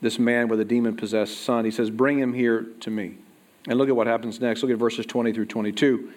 this 0.00 0.18
man 0.18 0.48
with 0.48 0.60
a 0.60 0.64
demon 0.64 0.96
possessed 0.96 1.38
son. 1.42 1.64
He 1.64 1.70
says, 1.70 1.90
Bring 1.90 2.18
him 2.18 2.32
here 2.32 2.66
to 2.80 2.90
me. 2.90 3.16
And 3.68 3.78
look 3.78 3.88
at 3.88 3.96
what 3.96 4.06
happens 4.06 4.40
next. 4.40 4.62
Look 4.62 4.70
at 4.70 4.78
verses 4.78 5.06
20 5.06 5.32
through 5.32 5.46
22. 5.46 6.12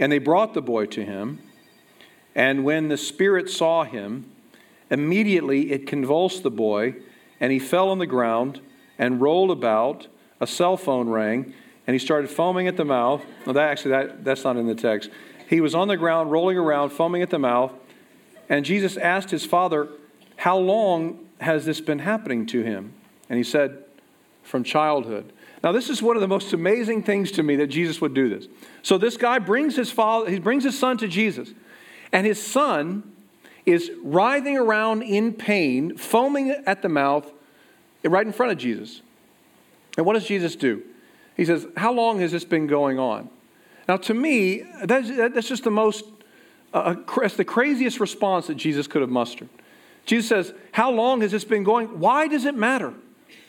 And 0.00 0.10
they 0.10 0.18
brought 0.18 0.54
the 0.54 0.62
boy 0.62 0.86
to 0.86 1.04
him. 1.04 1.38
And 2.34 2.64
when 2.64 2.88
the 2.88 2.96
spirit 2.96 3.50
saw 3.50 3.84
him, 3.84 4.30
immediately 4.90 5.70
it 5.70 5.86
convulsed 5.86 6.42
the 6.42 6.50
boy, 6.50 6.96
and 7.38 7.52
he 7.52 7.58
fell 7.58 7.90
on 7.90 7.98
the 7.98 8.06
ground 8.06 8.60
and 8.98 9.20
rolled 9.20 9.50
about. 9.50 10.08
A 10.42 10.46
cell 10.46 10.76
phone 10.76 11.08
rang, 11.08 11.54
and 11.86 11.94
he 11.94 12.00
started 12.00 12.28
foaming 12.28 12.66
at 12.66 12.76
the 12.76 12.84
mouth. 12.84 13.24
Well, 13.46 13.54
that 13.54 13.70
actually 13.70 13.92
that, 13.92 14.24
that's 14.24 14.42
not 14.42 14.56
in 14.56 14.66
the 14.66 14.74
text. 14.74 15.08
He 15.48 15.60
was 15.60 15.72
on 15.72 15.86
the 15.86 15.96
ground, 15.96 16.32
rolling 16.32 16.58
around, 16.58 16.90
foaming 16.90 17.22
at 17.22 17.30
the 17.30 17.38
mouth. 17.38 17.72
And 18.48 18.64
Jesus 18.64 18.96
asked 18.96 19.30
his 19.30 19.46
father, 19.46 19.88
How 20.34 20.58
long 20.58 21.28
has 21.40 21.64
this 21.64 21.80
been 21.80 22.00
happening 22.00 22.44
to 22.46 22.62
him? 22.62 22.92
And 23.28 23.36
he 23.36 23.44
said, 23.44 23.84
From 24.42 24.64
childhood. 24.64 25.32
Now, 25.62 25.70
this 25.70 25.88
is 25.88 26.02
one 26.02 26.16
of 26.16 26.22
the 26.22 26.28
most 26.28 26.52
amazing 26.52 27.04
things 27.04 27.30
to 27.32 27.44
me 27.44 27.54
that 27.56 27.68
Jesus 27.68 28.00
would 28.00 28.12
do 28.12 28.28
this. 28.28 28.48
So, 28.82 28.98
this 28.98 29.16
guy 29.16 29.38
brings 29.38 29.76
his 29.76 29.92
father, 29.92 30.28
he 30.28 30.40
brings 30.40 30.64
his 30.64 30.76
son 30.76 30.98
to 30.98 31.06
Jesus, 31.06 31.50
and 32.10 32.26
his 32.26 32.44
son 32.44 33.12
is 33.64 33.92
writhing 34.02 34.58
around 34.58 35.02
in 35.02 35.34
pain, 35.34 35.96
foaming 35.96 36.50
at 36.50 36.82
the 36.82 36.88
mouth, 36.88 37.30
right 38.02 38.26
in 38.26 38.32
front 38.32 38.50
of 38.50 38.58
Jesus. 38.58 39.02
And 39.96 40.06
what 40.06 40.14
does 40.14 40.26
Jesus 40.26 40.56
do? 40.56 40.82
He 41.36 41.44
says, 41.44 41.66
How 41.76 41.92
long 41.92 42.20
has 42.20 42.32
this 42.32 42.44
been 42.44 42.66
going 42.66 42.98
on? 42.98 43.28
Now, 43.88 43.96
to 43.98 44.14
me, 44.14 44.64
that's, 44.84 45.08
that's 45.08 45.48
just 45.48 45.64
the 45.64 45.70
most, 45.70 46.04
uh, 46.72 46.96
that's 47.20 47.36
the 47.36 47.44
craziest 47.44 48.00
response 48.00 48.46
that 48.46 48.54
Jesus 48.54 48.86
could 48.86 49.00
have 49.00 49.10
mustered. 49.10 49.48
Jesus 50.06 50.28
says, 50.28 50.54
How 50.72 50.90
long 50.90 51.20
has 51.20 51.30
this 51.30 51.44
been 51.44 51.64
going? 51.64 52.00
Why 52.00 52.28
does 52.28 52.44
it 52.44 52.54
matter 52.54 52.94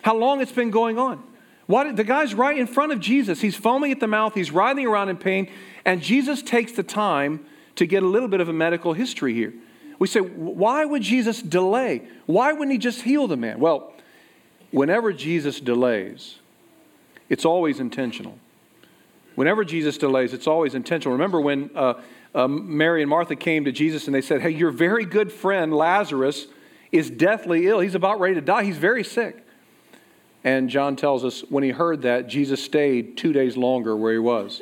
how 0.02 0.16
long 0.16 0.42
it's 0.42 0.52
been 0.52 0.72
going 0.72 0.98
on? 0.98 1.24
Why, 1.66 1.92
the 1.92 2.04
guy's 2.04 2.34
right 2.34 2.58
in 2.58 2.68
front 2.68 2.92
of 2.92 3.00
Jesus. 3.00 3.40
He's 3.40 3.56
foaming 3.56 3.92
at 3.92 4.00
the 4.00 4.08
mouth, 4.08 4.34
he's 4.34 4.52
writhing 4.52 4.86
around 4.86 5.10
in 5.10 5.18
pain, 5.18 5.50
and 5.86 6.02
Jesus 6.02 6.42
takes 6.42 6.74
the 6.74 6.84
time 6.84 7.46
to 7.76 7.86
get 7.86 8.04
a 8.04 8.08
little 8.08 8.28
bit 8.28 8.42
of 8.42 8.50
a 8.50 8.54
medical 8.54 8.94
history 8.94 9.34
here. 9.34 9.54
We 10.00 10.08
say, 10.08 10.20
why 10.20 10.84
would 10.84 11.02
Jesus 11.02 11.42
delay? 11.42 12.04
Why 12.26 12.52
wouldn't 12.52 12.72
he 12.72 12.78
just 12.78 13.02
heal 13.02 13.28
the 13.28 13.38
man? 13.38 13.60
Well, 13.60 13.93
whenever 14.74 15.13
Jesus 15.13 15.60
delays, 15.60 16.39
it's 17.30 17.46
always 17.46 17.80
intentional. 17.80 18.38
Whenever 19.36 19.63
Jesus 19.63 19.98
delays, 19.98 20.34
it's 20.34 20.48
always 20.48 20.75
intentional. 20.75 21.13
Remember 21.13 21.39
when 21.39 21.70
uh, 21.75 22.01
uh, 22.36 22.48
Mary 22.48 23.01
and 23.01 23.10
Martha 23.10 23.36
came 23.36 23.65
to 23.65 23.72
Jesus 23.72 24.08
and 24.08 24.13
they 24.13 24.22
said, 24.22 24.42
Hey, 24.42 24.50
your 24.50 24.72
very 24.72 25.06
good 25.06 25.32
friend 25.32 25.74
Lazarus 25.74 26.48
is 26.92 27.10
deathly 27.10 27.68
ill. 27.68 27.80
He's 27.80 27.96
about 27.96 28.20
ready 28.20 28.36
to 28.36 28.42
die. 28.42 28.63
He's 28.63 28.77
very 28.77 29.03
sick. 29.03 29.46
And 30.44 30.70
John 30.70 30.96
tells 30.96 31.24
us 31.24 31.42
when 31.50 31.63
he 31.63 31.70
heard 31.70 32.01
that, 32.01 32.27
Jesus 32.27 32.62
stayed 32.62 33.15
two 33.15 33.32
days 33.32 33.56
longer 33.56 33.96
where 33.96 34.12
he 34.12 34.20
was. 34.20 34.62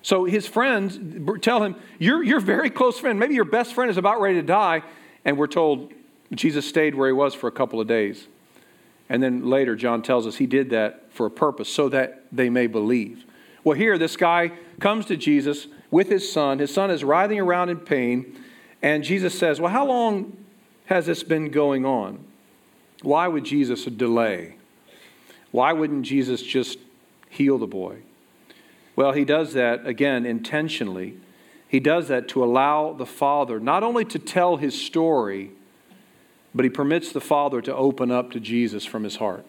So 0.00 0.24
his 0.24 0.46
friends 0.46 0.98
tell 1.42 1.62
him, 1.62 1.76
You're 1.98 2.22
your 2.22 2.40
very 2.40 2.70
close 2.70 2.98
friend, 2.98 3.18
maybe 3.18 3.34
your 3.34 3.44
best 3.44 3.74
friend 3.74 3.90
is 3.90 3.96
about 3.96 4.20
ready 4.20 4.36
to 4.36 4.46
die. 4.46 4.82
And 5.24 5.36
we're 5.36 5.48
told 5.48 5.92
Jesus 6.32 6.66
stayed 6.66 6.94
where 6.94 7.08
he 7.08 7.12
was 7.12 7.34
for 7.34 7.48
a 7.48 7.52
couple 7.52 7.80
of 7.80 7.86
days. 7.86 8.26
And 9.12 9.22
then 9.22 9.44
later, 9.44 9.76
John 9.76 10.00
tells 10.00 10.26
us 10.26 10.36
he 10.36 10.46
did 10.46 10.70
that 10.70 11.12
for 11.12 11.26
a 11.26 11.30
purpose, 11.30 11.68
so 11.68 11.90
that 11.90 12.22
they 12.32 12.48
may 12.48 12.66
believe. 12.66 13.26
Well, 13.62 13.76
here, 13.76 13.98
this 13.98 14.16
guy 14.16 14.52
comes 14.80 15.04
to 15.04 15.18
Jesus 15.18 15.66
with 15.90 16.08
his 16.08 16.32
son. 16.32 16.60
His 16.60 16.72
son 16.72 16.90
is 16.90 17.04
writhing 17.04 17.38
around 17.38 17.68
in 17.68 17.78
pain. 17.78 18.42
And 18.80 19.04
Jesus 19.04 19.38
says, 19.38 19.60
Well, 19.60 19.70
how 19.70 19.84
long 19.84 20.38
has 20.86 21.04
this 21.04 21.22
been 21.22 21.50
going 21.50 21.84
on? 21.84 22.24
Why 23.02 23.28
would 23.28 23.44
Jesus 23.44 23.84
delay? 23.84 24.56
Why 25.50 25.74
wouldn't 25.74 26.06
Jesus 26.06 26.42
just 26.42 26.78
heal 27.28 27.58
the 27.58 27.66
boy? 27.66 27.98
Well, 28.96 29.12
he 29.12 29.26
does 29.26 29.52
that, 29.52 29.86
again, 29.86 30.24
intentionally. 30.24 31.18
He 31.68 31.80
does 31.80 32.08
that 32.08 32.28
to 32.28 32.42
allow 32.42 32.94
the 32.94 33.04
father 33.04 33.60
not 33.60 33.82
only 33.82 34.06
to 34.06 34.18
tell 34.18 34.56
his 34.56 34.80
story, 34.80 35.50
but 36.54 36.64
he 36.64 36.70
permits 36.70 37.12
the 37.12 37.20
father 37.20 37.60
to 37.62 37.74
open 37.74 38.10
up 38.10 38.30
to 38.32 38.40
Jesus 38.40 38.84
from 38.84 39.04
his 39.04 39.16
heart. 39.16 39.44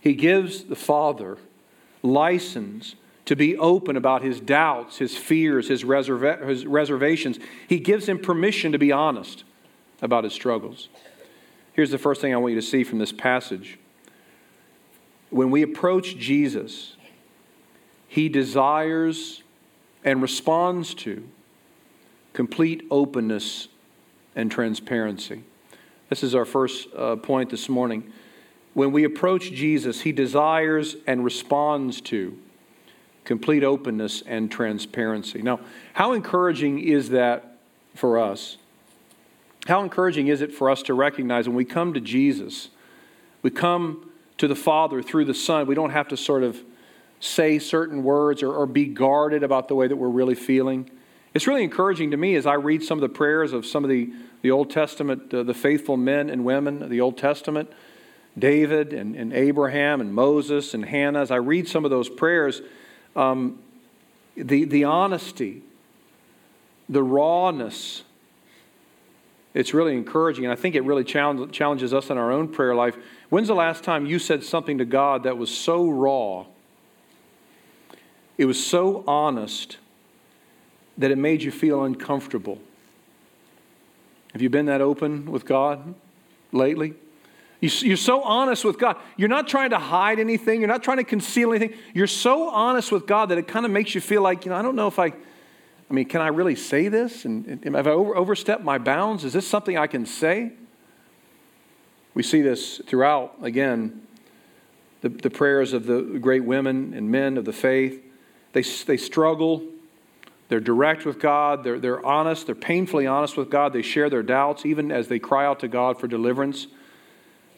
He 0.00 0.14
gives 0.14 0.64
the 0.64 0.76
father 0.76 1.38
license 2.02 2.96
to 3.24 3.36
be 3.36 3.56
open 3.56 3.96
about 3.96 4.22
his 4.22 4.40
doubts, 4.40 4.98
his 4.98 5.16
fears, 5.16 5.68
his, 5.68 5.84
reserva- 5.84 6.46
his 6.46 6.66
reservations. 6.66 7.38
He 7.68 7.78
gives 7.78 8.08
him 8.08 8.18
permission 8.18 8.72
to 8.72 8.78
be 8.78 8.90
honest 8.90 9.44
about 10.00 10.24
his 10.24 10.32
struggles. 10.32 10.88
Here's 11.72 11.90
the 11.90 11.98
first 11.98 12.20
thing 12.20 12.34
I 12.34 12.36
want 12.36 12.54
you 12.54 12.60
to 12.60 12.66
see 12.66 12.84
from 12.84 12.98
this 12.98 13.12
passage. 13.12 13.78
When 15.30 15.50
we 15.50 15.62
approach 15.62 16.16
Jesus, 16.16 16.96
he 18.08 18.28
desires 18.28 19.42
and 20.04 20.20
responds 20.20 20.92
to 20.94 21.26
complete 22.32 22.86
openness 22.90 23.68
and 24.34 24.50
transparency. 24.50 25.44
This 26.12 26.22
is 26.22 26.34
our 26.34 26.44
first 26.44 26.88
uh, 26.94 27.16
point 27.16 27.48
this 27.48 27.70
morning. 27.70 28.12
When 28.74 28.92
we 28.92 29.04
approach 29.04 29.50
Jesus, 29.50 30.02
he 30.02 30.12
desires 30.12 30.94
and 31.06 31.24
responds 31.24 32.02
to 32.02 32.36
complete 33.24 33.64
openness 33.64 34.22
and 34.26 34.50
transparency. 34.50 35.40
Now, 35.40 35.60
how 35.94 36.12
encouraging 36.12 36.80
is 36.80 37.08
that 37.08 37.56
for 37.94 38.18
us? 38.18 38.58
How 39.66 39.82
encouraging 39.82 40.26
is 40.26 40.42
it 40.42 40.52
for 40.52 40.68
us 40.68 40.82
to 40.82 40.92
recognize 40.92 41.48
when 41.48 41.56
we 41.56 41.64
come 41.64 41.94
to 41.94 42.00
Jesus, 42.00 42.68
we 43.40 43.48
come 43.48 44.10
to 44.36 44.46
the 44.46 44.54
Father 44.54 45.02
through 45.02 45.24
the 45.24 45.32
Son, 45.32 45.66
we 45.66 45.74
don't 45.74 45.92
have 45.92 46.08
to 46.08 46.18
sort 46.18 46.42
of 46.42 46.60
say 47.20 47.58
certain 47.58 48.02
words 48.02 48.42
or, 48.42 48.52
or 48.52 48.66
be 48.66 48.84
guarded 48.84 49.42
about 49.42 49.66
the 49.66 49.74
way 49.74 49.88
that 49.88 49.96
we're 49.96 50.10
really 50.10 50.34
feeling. 50.34 50.90
It's 51.32 51.46
really 51.46 51.64
encouraging 51.64 52.10
to 52.10 52.18
me 52.18 52.34
as 52.34 52.44
I 52.44 52.54
read 52.56 52.82
some 52.82 52.98
of 52.98 53.00
the 53.00 53.08
prayers 53.08 53.54
of 53.54 53.64
some 53.64 53.82
of 53.82 53.88
the, 53.88 54.12
the 54.42 54.50
Old 54.50 54.70
Testament, 54.70 55.32
uh, 55.32 55.42
the 55.42 55.54
faithful 55.54 55.96
men 55.96 56.28
and 56.28 56.44
women 56.44 56.82
of 56.82 56.90
the 56.90 57.00
Old 57.00 57.16
Testament, 57.16 57.70
David 58.38 58.92
and, 58.92 59.16
and 59.16 59.32
Abraham 59.32 60.00
and 60.00 60.14
Moses 60.14 60.74
and 60.74 60.84
Hannah. 60.84 61.20
As 61.20 61.30
I 61.30 61.36
read 61.36 61.68
some 61.68 61.84
of 61.84 61.90
those 61.90 62.08
prayers, 62.08 62.60
um, 63.16 63.58
the, 64.36 64.64
the 64.64 64.84
honesty, 64.84 65.62
the 66.88 67.02
rawness, 67.02 68.02
it's 69.54 69.74
really 69.74 69.96
encouraging. 69.96 70.44
And 70.44 70.52
I 70.52 70.56
think 70.56 70.74
it 70.74 70.82
really 70.82 71.04
challenge, 71.04 71.52
challenges 71.52 71.94
us 71.94 72.10
in 72.10 72.18
our 72.18 72.30
own 72.32 72.48
prayer 72.48 72.74
life. 72.74 72.96
When's 73.30 73.48
the 73.48 73.54
last 73.54 73.84
time 73.84 74.06
you 74.06 74.18
said 74.18 74.44
something 74.44 74.78
to 74.78 74.84
God 74.84 75.22
that 75.24 75.38
was 75.38 75.56
so 75.56 75.88
raw 75.88 76.46
it 78.38 78.46
was 78.46 78.64
so 78.64 79.04
honest 79.06 79.76
that 80.98 81.10
it 81.10 81.18
made 81.18 81.42
you 81.42 81.50
feel 81.50 81.84
uncomfortable. 81.84 82.58
Have 84.32 84.42
you 84.42 84.50
been 84.50 84.66
that 84.66 84.80
open 84.80 85.30
with 85.30 85.44
God 85.44 85.94
lately? 86.52 86.94
You're 87.60 87.96
so 87.96 88.22
honest 88.22 88.64
with 88.64 88.76
God. 88.76 88.96
You're 89.16 89.28
not 89.28 89.46
trying 89.46 89.70
to 89.70 89.78
hide 89.78 90.18
anything. 90.18 90.60
You're 90.60 90.68
not 90.68 90.82
trying 90.82 90.96
to 90.96 91.04
conceal 91.04 91.50
anything. 91.52 91.78
You're 91.94 92.08
so 92.08 92.48
honest 92.48 92.90
with 92.90 93.06
God 93.06 93.28
that 93.28 93.38
it 93.38 93.46
kind 93.46 93.64
of 93.64 93.70
makes 93.70 93.94
you 93.94 94.00
feel 94.00 94.20
like, 94.20 94.44
you 94.44 94.50
know, 94.50 94.56
I 94.56 94.62
don't 94.62 94.74
know 94.74 94.88
if 94.88 94.98
I, 94.98 95.06
I 95.06 95.94
mean, 95.94 96.06
can 96.06 96.20
I 96.20 96.28
really 96.28 96.56
say 96.56 96.88
this? 96.88 97.24
And 97.24 97.62
have 97.64 97.86
I 97.86 97.90
over, 97.90 98.16
overstepped 98.16 98.64
my 98.64 98.78
bounds? 98.78 99.24
Is 99.24 99.32
this 99.32 99.46
something 99.46 99.78
I 99.78 99.86
can 99.86 100.06
say? 100.06 100.52
We 102.14 102.24
see 102.24 102.42
this 102.42 102.80
throughout, 102.86 103.36
again, 103.42 104.02
the, 105.02 105.10
the 105.10 105.30
prayers 105.30 105.72
of 105.72 105.86
the 105.86 106.00
great 106.20 106.44
women 106.44 106.94
and 106.94 107.10
men 107.10 107.36
of 107.36 107.44
the 107.44 107.52
faith. 107.52 108.02
They, 108.54 108.62
they 108.62 108.96
struggle. 108.96 109.62
They're 110.52 110.60
direct 110.60 111.06
with 111.06 111.18
God. 111.18 111.64
They're, 111.64 111.80
they're 111.80 112.04
honest. 112.04 112.44
They're 112.44 112.54
painfully 112.54 113.06
honest 113.06 113.38
with 113.38 113.48
God. 113.48 113.72
They 113.72 113.80
share 113.80 114.10
their 114.10 114.22
doubts, 114.22 114.66
even 114.66 114.92
as 114.92 115.08
they 115.08 115.18
cry 115.18 115.46
out 115.46 115.60
to 115.60 115.68
God 115.68 115.98
for 115.98 116.06
deliverance. 116.06 116.66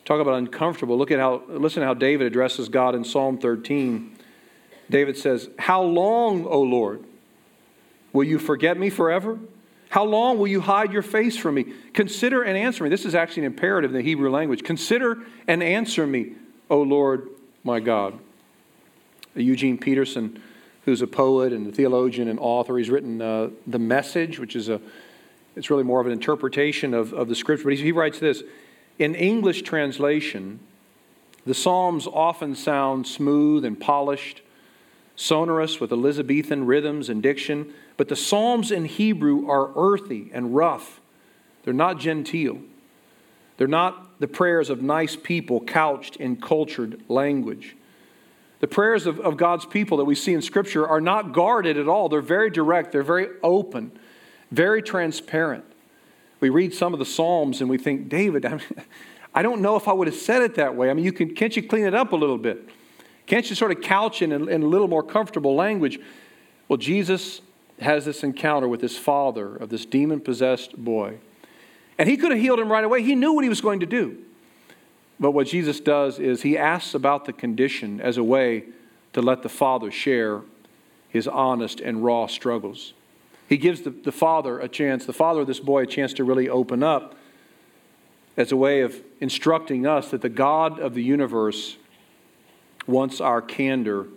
Talk 0.04 0.20
about 0.20 0.34
uncomfortable. 0.34 0.96
Look 0.96 1.10
at 1.10 1.18
how, 1.18 1.42
listen 1.48 1.80
to 1.80 1.86
how 1.86 1.94
David 1.94 2.28
addresses 2.28 2.68
God 2.68 2.94
in 2.94 3.02
Psalm 3.02 3.38
13. 3.38 4.16
David 4.88 5.16
says, 5.16 5.50
How 5.58 5.82
long, 5.82 6.46
O 6.46 6.60
Lord, 6.60 7.02
will 8.12 8.22
you 8.22 8.38
forget 8.38 8.78
me 8.78 8.90
forever? 8.90 9.40
How 9.88 10.04
long 10.04 10.38
will 10.38 10.46
you 10.46 10.60
hide 10.60 10.92
your 10.92 11.02
face 11.02 11.36
from 11.36 11.56
me? 11.56 11.72
Consider 11.94 12.44
and 12.44 12.56
answer 12.56 12.84
me. 12.84 12.90
This 12.90 13.04
is 13.04 13.16
actually 13.16 13.44
an 13.44 13.54
imperative 13.54 13.90
in 13.90 13.96
the 13.96 14.04
Hebrew 14.04 14.30
language. 14.30 14.62
Consider 14.62 15.20
and 15.48 15.64
answer 15.64 16.06
me, 16.06 16.34
O 16.70 16.80
Lord 16.82 17.28
my 17.64 17.80
God. 17.80 18.16
Eugene 19.34 19.78
Peterson 19.78 20.40
who's 20.85 21.03
a 21.03 21.07
poet 21.07 21.53
and 21.53 21.67
a 21.67 21.73
theologian 21.73 22.29
and 22.29 22.38
author. 22.38 22.76
He's 22.76 22.91
written 22.91 23.21
uh, 23.21 23.50
The 23.67 23.79
Message, 23.79 24.38
which 24.38 24.55
is 24.55 24.69
a, 24.69 24.81
it's 25.57 25.71
really 25.71 25.83
more 25.83 26.00
of 26.00 26.07
an 26.07 26.12
interpretation 26.12 26.95
of, 26.95 27.12
of 27.12 27.29
the 27.29 27.35
scripture. 27.35 27.64
But 27.64 27.75
he, 27.75 27.85
he 27.85 27.93
writes 27.93 28.19
this 28.19 28.43
in 28.99 29.14
English 29.14 29.62
translation, 29.62 30.61
the 31.47 31.55
Psalms 31.55 32.07
often 32.07 32.55
sound 32.55 33.07
smooth 33.07 33.64
and 33.64 33.79
polished, 33.79 34.43
sonorous 35.17 35.81
with 35.81 35.93
Elizabethan 35.93 36.67
rhythms 36.67 37.09
and 37.09 37.23
diction, 37.23 37.73
but 37.97 38.09
the 38.09 38.17
Psalms 38.17 38.71
in 38.71 38.85
Hebrew 38.85 39.49
are 39.49 39.71
earthy 39.76 40.31
and 40.33 40.55
rough. 40.55 41.00
They're 41.64 41.75
not 41.75 41.99
genteel. 41.99 42.59
They're 43.57 43.67
not 43.67 44.21
the 44.21 44.29
prayers 44.29 44.71
of 44.71 44.83
nice 44.83 45.17
people 45.17 45.61
couched 45.61 46.17
in 46.17 46.37
cultured 46.37 47.03
language. 47.09 47.76
The 48.61 48.68
prayers 48.68 49.06
of, 49.06 49.20
of 49.20 49.37
God's 49.37 49.66
people 49.66 49.99
that 49.99 50.04
we 50.04 50.14
see 50.14 50.32
in 50.32 50.42
Scripture 50.42 50.87
are 50.87 51.00
not 51.00 51.32
guarded 51.32 51.76
at 51.76 51.88
all. 51.88 52.08
They're 52.08 52.20
very 52.20 52.50
direct, 52.50 52.92
they're 52.92 53.02
very 53.02 53.28
open, 53.42 53.92
very 54.50 54.82
transparent. 54.82 55.64
We 56.40 56.50
read 56.50 56.75
some 56.75 56.92
of 56.92 56.99
the 56.99 57.06
Psalms 57.06 57.61
and 57.61 57.70
we 57.70 57.78
think, 57.78 58.08
David, 58.08 58.44
I, 58.44 58.50
mean, 58.50 58.62
I 59.34 59.42
don't 59.42 59.61
know 59.61 59.76
if 59.76 59.88
I 59.88 59.92
would 59.92 60.06
have 60.06 60.16
said 60.16 60.42
it 60.42 60.54
that 60.56 60.76
way. 60.76 60.90
I 60.90 60.94
mean, 60.94 61.04
you 61.04 61.12
can, 61.12 61.34
can't 61.34 61.54
you 61.56 61.62
clean 61.62 61.84
it 61.84 61.94
up 61.94 62.12
a 62.12 62.16
little 62.16 62.38
bit? 62.38 62.68
Can't 63.26 63.49
you 63.49 63.56
sort 63.56 63.70
of 63.70 63.80
couch 63.80 64.23
it 64.23 64.30
in, 64.30 64.49
in 64.49 64.62
a 64.62 64.66
little 64.66 64.88
more 64.88 65.02
comfortable 65.02 65.54
language? 65.54 65.99
Well, 66.68 66.76
Jesus 66.76 67.40
has 67.80 68.04
this 68.04 68.23
encounter 68.23 68.68
with 68.68 68.80
his 68.80 68.96
father 68.96 69.56
of 69.56 69.68
this 69.68 69.84
demon 69.84 70.20
possessed 70.20 70.76
boy. 70.76 71.18
And 71.99 72.08
he 72.08 72.16
could 72.16 72.30
have 72.30 72.40
healed 72.40 72.61
him 72.61 72.70
right 72.70 72.84
away. 72.84 73.02
He 73.02 73.14
knew 73.14 73.32
what 73.32 73.44
he 73.44 73.49
was 73.49 73.61
going 73.61 73.80
to 73.80 73.87
do. 73.87 74.18
But 75.18 75.30
what 75.30 75.47
Jesus 75.47 75.80
does 75.80 76.18
is 76.18 76.42
he 76.42 76.59
asks 76.59 76.94
about 76.94 77.25
the 77.25 77.33
condition 77.33 78.00
as 78.00 78.16
a 78.16 78.25
way 78.25 78.64
to 79.12 79.23
let 79.23 79.42
the 79.42 79.49
father 79.49 79.90
share 79.90 80.42
his 81.09 81.28
honest 81.28 81.80
and 81.80 82.04
raw 82.04 82.26
struggles. 82.26 82.92
He 83.49 83.56
gives 83.56 83.83
the, 83.83 83.90
the 83.90 84.12
father 84.12 84.59
a 84.59 84.68
chance, 84.68 85.06
the 85.06 85.12
father 85.12 85.42
of 85.42 85.47
this 85.47 85.61
boy, 85.61 85.83
a 85.83 85.87
chance 85.87 86.12
to 86.14 86.25
really 86.25 86.49
open 86.49 86.83
up 86.83 87.14
as 88.37 88.50
a 88.50 88.56
way 88.56 88.80
of 88.80 89.00
instructing 89.21 89.87
us 89.87 90.11
that 90.11 90.23
the 90.23 90.28
God 90.28 90.80
of 90.80 90.94
the 90.94 91.02
universe 91.02 91.76
wants 92.87 93.21
our 93.21 93.40
candor, 93.40 94.09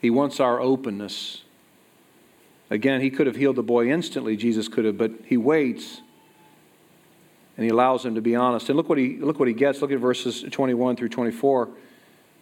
He 0.00 0.10
wants 0.10 0.38
our 0.38 0.60
openness. 0.60 1.42
Again, 2.70 3.00
He 3.00 3.10
could 3.10 3.26
have 3.26 3.36
healed 3.36 3.56
the 3.56 3.62
boy 3.62 3.90
instantly, 3.90 4.36
Jesus 4.36 4.68
could 4.68 4.84
have, 4.84 4.96
but 4.96 5.12
He 5.24 5.36
waits 5.36 6.02
and 7.56 7.64
He 7.64 7.70
allows 7.70 8.04
him 8.04 8.14
to 8.14 8.20
be 8.20 8.34
honest. 8.34 8.68
And 8.68 8.76
look 8.76 8.88
what 8.88 8.98
He, 8.98 9.16
look 9.16 9.38
what 9.38 9.48
he 9.48 9.54
gets. 9.54 9.80
Look 9.80 9.92
at 9.92 9.98
verses 9.98 10.44
21 10.50 10.96
through 10.96 11.08
24. 11.08 11.68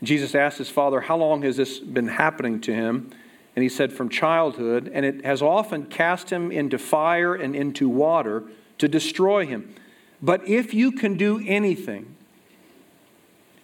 Jesus 0.03 0.35
asked 0.35 0.59
his 0.59 0.69
father, 0.69 1.01
How 1.01 1.17
long 1.17 1.43
has 1.43 1.57
this 1.57 1.79
been 1.79 2.09
happening 2.09 2.61
to 2.63 2.75
him? 2.75 3.11
And 3.57 3.63
he 3.63 3.69
said, 3.69 3.93
From 3.93 4.09
childhood, 4.09 4.91
and 4.93 5.05
it 5.05 5.25
has 5.25 5.43
often 5.43 5.87
cast 5.87 6.31
him 6.31 6.51
into 6.51 6.79
fire 6.79 7.35
and 7.35 7.55
into 7.55 7.89
water 7.89 8.45
to 8.79 8.89
destroy 8.89 9.47
him. 9.47 9.75
But 10.21 10.47
if 10.49 10.75
you 10.75 10.93
can 10.93 11.17
do 11.17 11.43
anything, 11.47 12.17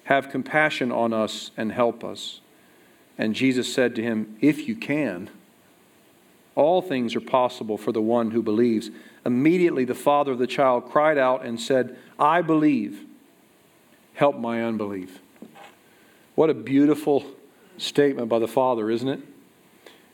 have 0.05 0.31
compassion 0.31 0.91
on 0.93 1.13
us 1.13 1.51
and 1.57 1.73
help 1.73 2.05
us. 2.05 2.41
And 3.17 3.35
Jesus 3.35 3.73
said 3.73 3.95
to 3.97 4.03
him, 4.03 4.37
If 4.41 4.67
you 4.69 4.77
can, 4.77 5.31
all 6.55 6.83
things 6.83 7.15
are 7.15 7.21
possible 7.21 7.79
for 7.79 7.93
the 7.93 8.03
one 8.03 8.31
who 8.31 8.43
believes. 8.43 8.91
Immediately 9.25 9.85
the 9.85 9.95
father 9.95 10.33
of 10.33 10.39
the 10.39 10.47
child 10.47 10.91
cried 10.91 11.19
out 11.19 11.45
and 11.45 11.61
said, 11.61 11.97
I 12.19 12.43
believe. 12.43 13.05
Help 14.15 14.37
my 14.37 14.63
unbelief. 14.63 15.21
What 16.35 16.51
a 16.51 16.55
beautiful 16.55 17.25
statement 17.77 18.29
by 18.29 18.39
the 18.39 18.49
father, 18.49 18.91
isn't 18.91 19.09
it? 19.09 19.21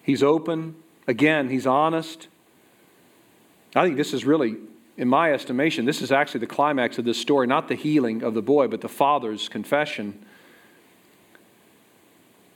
He's 0.03 0.23
open. 0.23 0.77
Again, 1.07 1.51
he's 1.51 1.67
honest. 1.67 2.29
I 3.75 3.85
think 3.85 3.97
this 3.97 4.13
is 4.13 4.25
really, 4.25 4.57
in 4.97 5.09
my 5.09 5.33
estimation, 5.33 5.85
this 5.85 6.03
is 6.03 6.11
actually 6.11 6.41
the 6.41 6.47
climax 6.47 6.99
of 6.99 7.05
this 7.05 7.19
story, 7.19 7.47
not 7.47 7.69
the 7.69 7.75
healing 7.75 8.23
of 8.23 8.35
the 8.35 8.43
boy, 8.43 8.69
but 8.69 8.81
the 8.81 8.89
father's 8.89 9.49
confession. 9.49 10.25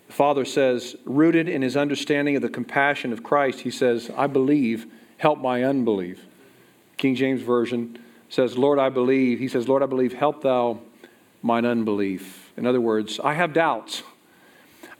The 0.08 0.12
father 0.12 0.44
says, 0.44 0.96
rooted 1.04 1.48
in 1.48 1.62
his 1.62 1.76
understanding 1.76 2.34
of 2.34 2.42
the 2.42 2.48
compassion 2.48 3.12
of 3.12 3.22
Christ, 3.22 3.60
he 3.60 3.70
says, 3.70 4.10
I 4.16 4.26
believe, 4.26 4.86
help 5.18 5.38
my 5.38 5.62
unbelief. 5.62 6.26
King 7.00 7.14
James 7.14 7.40
Version 7.40 7.98
says, 8.28 8.58
Lord, 8.58 8.78
I 8.78 8.90
believe. 8.90 9.38
He 9.38 9.48
says, 9.48 9.66
Lord, 9.66 9.82
I 9.82 9.86
believe, 9.86 10.12
help 10.12 10.42
thou 10.42 10.80
mine 11.40 11.64
unbelief. 11.64 12.52
In 12.58 12.66
other 12.66 12.80
words, 12.80 13.18
I 13.18 13.32
have 13.32 13.54
doubts. 13.54 14.02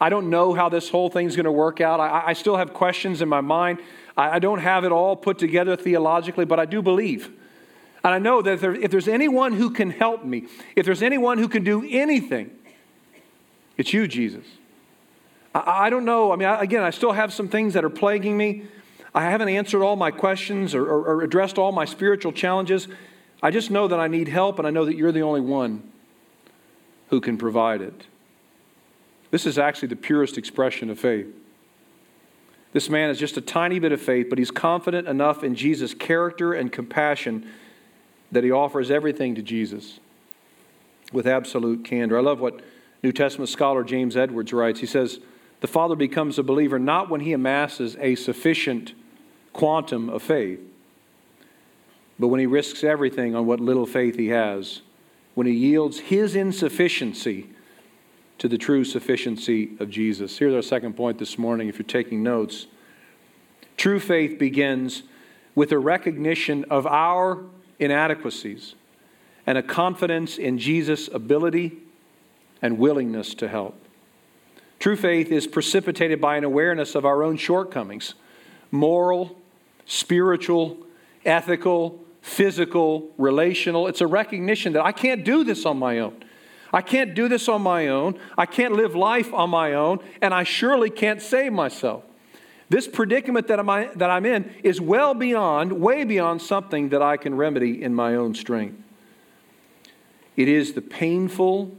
I 0.01 0.09
don't 0.09 0.31
know 0.31 0.55
how 0.55 0.71
this 0.71 0.89
whole 0.89 1.11
thing's 1.11 1.37
going 1.37 1.45
to 1.45 1.53
work 1.53 1.83
out. 1.83 2.01
I, 2.01 2.29
I, 2.29 2.33
still 2.33 2.57
have 2.57 2.73
questions 2.73 3.21
in 3.21 3.29
my 3.29 3.43
mind. 3.43 3.81
I, 4.17 4.37
I, 4.37 4.39
don't 4.39 4.61
have 4.61 4.85
it 4.85 4.93
all 4.93 5.15
put 5.15 5.39
together 5.39 5.77
theologically, 5.77 6.47
but 6.47 6.59
I 6.59 6.65
do 6.65 6.81
believe. 6.81 7.27
And 8.03 8.15
I 8.15 8.19
know 8.19 8.41
that 8.41 8.55
if, 8.55 8.61
there, 8.63 8.75
if 8.75 8.91
there's 8.91 9.07
anyone 9.07 9.53
who 9.53 9.69
can 9.69 9.91
help 9.91 10.25
me, 10.25 10.47
if 10.75 10.87
there's 10.87 11.03
anyone 11.03 11.37
who 11.37 11.49
can 11.49 11.65
do 11.65 11.87
anything, 11.87 12.51
it's 13.77 13.93
you, 13.93 14.09
Jesus. 14.09 14.47
I, 15.55 15.87
I 15.87 15.91
don't 15.91 16.07
know. 16.07 16.33
I 16.33 16.37
mean, 16.37 16.49
again, 16.49 16.83
I 16.83 16.91
still 16.91 17.13
have 17.13 17.31
some 17.31 17.49
things 17.49 17.75
that 17.75 17.85
are 17.85 17.91
plaguing 17.91 18.39
me. 18.39 18.65
I 19.15 19.23
haven't 19.23 19.49
answered 19.49 19.83
all 19.83 19.97
my 19.97 20.11
questions 20.11 20.75
or, 20.75 20.85
or, 20.85 21.05
or 21.05 21.23
addressed 21.23 21.59
all 21.59 21.73
my 21.73 21.85
spiritual 21.85 22.33
challenges. 22.33 22.89
I 23.43 23.51
just 23.51 23.71
know 23.71 23.89
that 23.89 23.99
I 23.99 24.07
need 24.07 24.29
help, 24.29 24.59
and 24.59 24.69
I 24.69 24.71
know 24.71 24.85
that 24.85 24.97
you're 24.97 25.13
the 25.13 25.23
only 25.23 25.41
one 25.41 25.83
who 27.09 27.21
can 27.21 27.37
provide 27.37 27.81
it. 27.81 28.07
This 29.31 29.47
is 29.47 29.59
actually 29.59 29.89
the 29.89 29.97
purest 29.97 30.39
expression 30.39 30.91
of 30.91 30.99
faith. 30.99 31.27
This 32.73 32.89
man 32.89 33.09
has 33.09 33.19
just 33.19 33.37
a 33.37 33.41
tiny 33.41 33.79
bit 33.79 33.91
of 33.91 34.01
faith, 34.01 34.29
but 34.29 34.39
he's 34.39 34.51
confident 34.51 35.09
enough 35.09 35.43
in 35.43 35.55
Jesus' 35.55 35.93
character 35.95 36.53
and 36.53 36.71
compassion 36.71 37.49
that 38.31 38.45
he 38.45 38.53
offers 38.53 38.91
everything 38.91 39.35
to 39.35 39.43
Jesus 39.43 39.99
with 41.13 41.27
absolute 41.27 41.85
candor. 41.85 42.17
I 42.17 42.23
love 42.23 42.39
what 42.39 42.61
New 43.03 43.13
Testament 43.13 43.49
scholar 43.49 43.83
James 43.83 44.17
Edwards 44.17 44.53
writes. 44.53 44.79
He 44.79 44.87
says, 44.87 45.19
The 45.61 45.67
Father 45.67 45.97
becomes 45.97 46.39
a 46.39 46.45
believer 46.45 46.79
not 46.79 47.11
when 47.11 47.23
he 47.23 47.33
amasses 47.33 47.97
a 47.99 48.15
sufficient 48.15 48.95
quantum 49.53 50.09
of 50.09 50.23
faith, 50.23 50.61
but 52.19 52.29
when 52.29 52.41
he 52.41 52.47
risks 52.47 52.85
everything 52.85 53.35
on 53.35 53.47
what 53.47 53.61
little 53.61 53.87
faith 53.87 54.17
he 54.17 54.29
has, 54.29 54.83
when 55.35 55.47
he 55.47 55.55
yields 55.55 56.01
his 56.01 56.37
insufficiency 56.37 57.49
to 58.39 58.49
the 58.49 58.59
true 58.59 58.85
sufficiency 58.85 59.71
of 59.81 59.91
Jesus. 59.91 60.39
Here's 60.39 60.55
our 60.55 60.63
second 60.63 60.97
point 60.97 61.19
this 61.19 61.39
morning, 61.39 61.69
if 61.69 61.79
you're 61.79 61.85
taking 61.85 62.23
notes. 62.23 62.67
True 63.77 64.01
faith 64.01 64.39
begins 64.39 65.03
with 65.55 65.73
a 65.73 65.79
recognition 65.79 66.65
of 66.71 66.87
our 66.87 67.45
inadequacies 67.79 68.75
and 69.47 69.59
a 69.59 69.63
confidence 69.63 70.39
in 70.39 70.59
Jesus' 70.59 71.09
ability 71.13 71.79
and 72.63 72.79
willingness 72.79 73.35
to 73.35 73.49
help. 73.49 73.79
True 74.79 74.97
faith 74.97 75.31
is 75.31 75.47
precipitated 75.47 76.21
by 76.21 76.37
an 76.37 76.45
awareness 76.45 76.95
of 76.95 77.05
our 77.05 77.23
own 77.23 77.37
shortcomings 77.37 78.15
moral, 78.71 79.37
spiritual, 79.87 80.77
ethical, 81.25 82.01
physical, 82.23 83.11
relational. 83.19 83.87
It's 83.87 84.01
a 84.01 84.07
recognition 84.07 84.75
that 84.75 84.85
I 84.85 84.93
can't 84.93 85.25
do 85.25 85.45
this 85.45 85.67
on 85.67 85.79
my 85.79 85.99
own. 85.99 86.23
I 86.73 86.83
can't 86.83 87.15
do 87.15 87.29
this 87.29 87.49
on 87.49 87.63
my 87.63 87.89
own. 87.89 88.19
I 88.39 88.47
can't 88.47 88.75
live 88.75 88.95
life 88.95 89.33
on 89.35 89.51
my 89.51 89.73
own, 89.75 89.99
and 90.23 90.33
I 90.33 90.45
surely 90.45 90.91
can't 90.91 91.21
save 91.21 91.53
myself. 91.53 92.05
This 92.69 92.87
predicament 92.87 93.49
that 93.49 93.59
I'm, 93.59 93.99
that 93.99 94.11
I'm 94.11 94.25
in 94.25 94.55
is 94.63 94.81
well 94.81 95.13
beyond, 95.13 95.73
way 95.73 96.05
beyond 96.05 96.41
something 96.41 96.91
that 96.91 97.03
I 97.03 97.17
can 97.17 97.35
remedy 97.35 97.83
in 97.83 97.95
my 97.95 98.15
own 98.15 98.37
strength. 98.37 98.81
It 100.37 100.47
is 100.47 100.75
the 100.75 100.81
painful, 100.81 101.73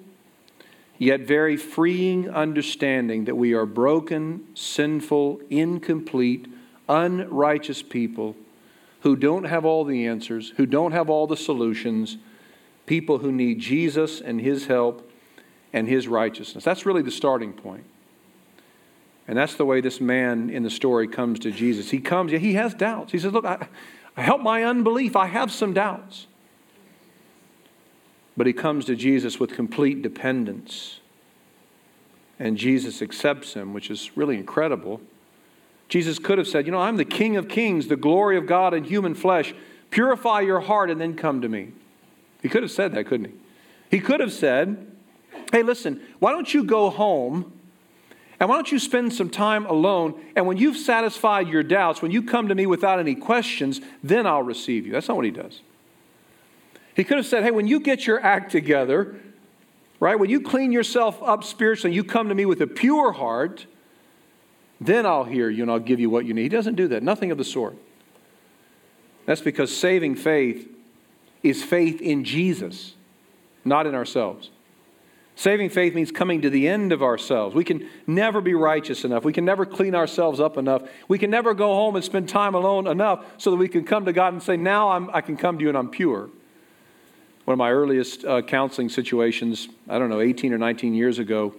yet 0.98 1.22
very 1.22 1.56
freeing 1.56 2.30
understanding 2.30 3.26
that 3.26 3.36
we 3.36 3.54
are 3.54 3.66
broken, 3.66 4.46
sinful, 4.54 5.40
incomplete, 5.50 6.51
unrighteous 6.92 7.82
people 7.82 8.36
who 9.02 9.16
don't 9.16 9.46
have 9.46 9.66
all 9.66 9.84
the 9.84 10.06
answers, 10.06 10.54
who 10.58 10.66
don't 10.66 10.92
have 10.92 11.10
all 11.10 11.26
the 11.26 11.38
solutions 11.38 12.18
people 12.86 13.20
who 13.20 13.32
need 13.32 13.60
Jesus 13.60 14.20
and 14.20 14.42
his 14.42 14.66
help 14.66 15.10
and 15.72 15.88
his 15.88 16.08
righteousness. 16.08 16.64
That's 16.64 16.86
really 16.86 17.02
the 17.02 17.12
starting 17.12 17.54
point. 17.54 17.86
And 19.28 19.38
that's 19.38 19.56
the 19.56 19.66
way 19.66 19.80
this 19.80 20.02
man 20.02 20.50
in 20.50 20.64
the 20.64 20.70
story 20.70 21.08
comes 21.08 21.40
to 21.40 21.52
Jesus. 21.52 21.90
He 21.90 22.00
comes, 22.00 22.34
he 22.34 22.56
has 22.56 22.74
doubts. 22.74 23.14
He 23.14 23.20
says, 23.20 23.32
Look, 23.32 23.46
I, 23.46 23.68
I 24.18 24.24
help 24.24 24.42
my 24.42 24.64
unbelief. 24.64 25.16
I 25.16 25.28
have 25.28 25.52
some 25.52 25.74
doubts. 25.74 26.28
But 28.36 28.48
he 28.48 28.54
comes 28.54 28.86
to 28.86 28.96
Jesus 28.96 29.40
with 29.40 29.54
complete 29.54 30.02
dependence. 30.02 31.00
And 32.40 32.58
Jesus 32.58 33.02
accepts 33.02 33.54
him, 33.54 33.74
which 33.74 33.90
is 33.90 34.18
really 34.18 34.36
incredible. 34.36 35.00
Jesus 35.92 36.20
could 36.20 36.38
have 36.38 36.48
said, 36.48 36.66
You 36.66 36.72
know, 36.72 36.80
I'm 36.80 36.96
the 36.96 37.04
King 37.04 37.36
of 37.36 37.50
Kings, 37.50 37.88
the 37.88 37.98
glory 37.98 38.38
of 38.38 38.48
God 38.48 38.74
in 38.74 38.86
human 38.86 39.14
flesh. 39.14 39.54
Purify 39.90 40.40
your 40.40 40.62
heart 40.62 40.90
and 40.90 41.02
then 41.02 41.18
come 41.18 41.42
to 41.42 41.50
me. 41.50 41.74
He 42.42 42.48
could 42.48 42.64
have 42.64 42.72
said 42.72 42.94
that, 42.94 43.08
couldn't 43.08 43.26
he? 43.26 43.34
He 43.98 44.00
could 44.00 44.22
have 44.22 44.32
said, 44.32 44.88
Hey, 45.52 45.64
listen, 45.64 46.02
why 46.20 46.32
don't 46.32 46.52
you 46.54 46.64
go 46.64 46.90
home 46.90 47.52
and 48.40 48.48
why 48.48 48.56
don't 48.56 48.72
you 48.72 48.80
spend 48.80 49.12
some 49.12 49.30
time 49.30 49.66
alone? 49.66 50.18
And 50.34 50.48
when 50.48 50.56
you've 50.56 50.78
satisfied 50.78 51.50
your 51.50 51.62
doubts, 51.62 52.02
when 52.02 52.12
you 52.12 52.24
come 52.24 52.48
to 52.48 52.56
me 52.56 52.66
without 52.66 52.98
any 52.98 53.14
questions, 53.14 53.82
then 54.02 54.26
I'll 54.26 54.44
receive 54.44 54.86
you. 54.86 54.94
That's 54.94 55.10
not 55.10 55.18
what 55.18 55.26
he 55.26 55.32
does. 55.32 55.60
He 56.96 57.04
could 57.04 57.18
have 57.18 57.26
said, 57.26 57.44
Hey, 57.44 57.52
when 57.52 57.68
you 57.68 57.82
get 57.82 58.08
your 58.08 58.24
act 58.24 58.50
together, 58.50 59.18
right, 60.00 60.18
when 60.18 60.30
you 60.30 60.40
clean 60.40 60.72
yourself 60.72 61.22
up 61.22 61.44
spiritually, 61.44 61.94
you 61.94 62.06
come 62.06 62.30
to 62.30 62.36
me 62.36 62.46
with 62.46 62.62
a 62.62 62.68
pure 62.68 63.12
heart, 63.12 63.66
then 64.82 65.06
I'll 65.06 65.24
hear 65.24 65.48
you 65.48 65.62
and 65.62 65.72
I'll 65.72 65.80
give 65.80 66.00
you 66.00 66.10
what 66.10 66.26
you 66.26 66.34
need. 66.34 66.44
He 66.44 66.50
doesn't 66.50 66.76
do 66.76 66.88
that, 66.90 67.04
nothing 67.04 67.32
of 67.32 67.38
the 67.38 67.46
sort. 67.46 67.78
That's 69.28 69.42
because 69.42 69.76
saving 69.76 70.16
faith 70.16 70.68
is 71.44 71.64
faith 71.64 72.02
in 72.02 72.24
Jesus, 72.24 72.96
not 73.64 73.86
in 73.86 73.94
ourselves. 73.94 74.50
Saving 75.36 75.70
faith 75.70 75.94
means 75.94 76.12
coming 76.12 76.42
to 76.42 76.50
the 76.50 76.68
end 76.68 76.92
of 76.92 77.02
ourselves. 77.02 77.56
We 77.56 77.64
can 77.64 77.88
never 78.06 78.42
be 78.42 78.54
righteous 78.54 79.06
enough. 79.06 79.24
We 79.24 79.34
can 79.34 79.46
never 79.46 79.66
clean 79.66 79.96
ourselves 79.96 80.40
up 80.40 80.58
enough. 80.58 80.84
We 81.08 81.18
can 81.18 81.30
never 81.30 81.54
go 81.54 81.74
home 81.74 81.96
and 81.96 82.04
spend 82.04 82.28
time 82.28 82.54
alone 82.54 82.88
enough 82.88 83.24
so 83.38 83.52
that 83.52 83.58
we 83.58 83.68
can 83.68 83.86
come 83.86 84.06
to 84.06 84.14
God 84.14 84.34
and 84.34 84.44
say, 84.44 84.58
Now 84.58 84.90
I'm, 84.90 85.10
i 85.12 85.22
can 85.22 85.38
come 85.38 85.58
to 85.58 85.64
you 85.64 85.70
and 85.70 85.78
I'm 85.78 85.90
pure. 85.90 86.30
One 87.46 87.54
of 87.54 87.58
my 87.58 87.72
earliest 87.72 88.26
uh, 88.26 88.42
counseling 88.42 88.90
situations, 88.90 89.68
I 89.88 90.00
don't 90.00 90.10
know, 90.10 90.22
18 90.22 90.54
or 90.54 90.58
19 90.58 90.94
years 90.94 91.18
ago, 91.18 91.56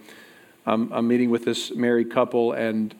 I'm, 0.65 0.91
I'm 0.93 1.07
meeting 1.07 1.29
with 1.29 1.43
this 1.43 1.73
married 1.75 2.09
couple, 2.09 2.53
and, 2.53 2.95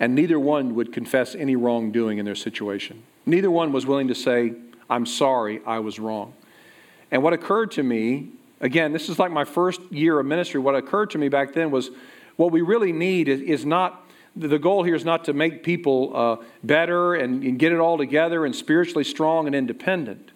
and 0.00 0.14
neither 0.14 0.38
one 0.38 0.74
would 0.74 0.92
confess 0.92 1.34
any 1.34 1.56
wrongdoing 1.56 2.18
in 2.18 2.24
their 2.24 2.34
situation. 2.34 3.02
Neither 3.26 3.50
one 3.50 3.72
was 3.72 3.86
willing 3.86 4.08
to 4.08 4.14
say, 4.14 4.52
I'm 4.88 5.06
sorry, 5.06 5.60
I 5.66 5.80
was 5.80 5.98
wrong. 5.98 6.34
And 7.10 7.22
what 7.22 7.32
occurred 7.32 7.72
to 7.72 7.82
me, 7.82 8.28
again, 8.60 8.92
this 8.92 9.08
is 9.08 9.18
like 9.18 9.30
my 9.30 9.44
first 9.44 9.80
year 9.90 10.18
of 10.18 10.26
ministry, 10.26 10.60
what 10.60 10.74
occurred 10.74 11.10
to 11.10 11.18
me 11.18 11.28
back 11.28 11.52
then 11.52 11.70
was 11.70 11.90
what 12.36 12.52
we 12.52 12.60
really 12.60 12.92
need 12.92 13.28
is, 13.28 13.66
not, 13.66 14.06
the 14.36 14.58
goal 14.58 14.84
here 14.84 14.94
is 14.94 15.04
not 15.04 15.24
to 15.24 15.32
make 15.32 15.62
people 15.62 16.16
uh, 16.16 16.36
better 16.62 17.14
and, 17.14 17.42
and 17.42 17.58
get 17.58 17.72
it 17.72 17.78
all 17.78 17.98
together 17.98 18.46
and 18.46 18.54
spiritually 18.54 19.04
strong 19.04 19.46
and 19.46 19.56
independent. 19.56 20.30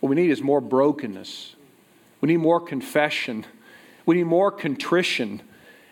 What 0.00 0.08
we 0.10 0.16
need 0.16 0.30
is 0.30 0.42
more 0.42 0.60
brokenness. 0.60 1.54
We 2.20 2.28
need 2.28 2.38
more 2.38 2.60
confession. 2.60 3.44
We 4.06 4.16
need 4.16 4.24
more 4.24 4.50
contrition. 4.50 5.42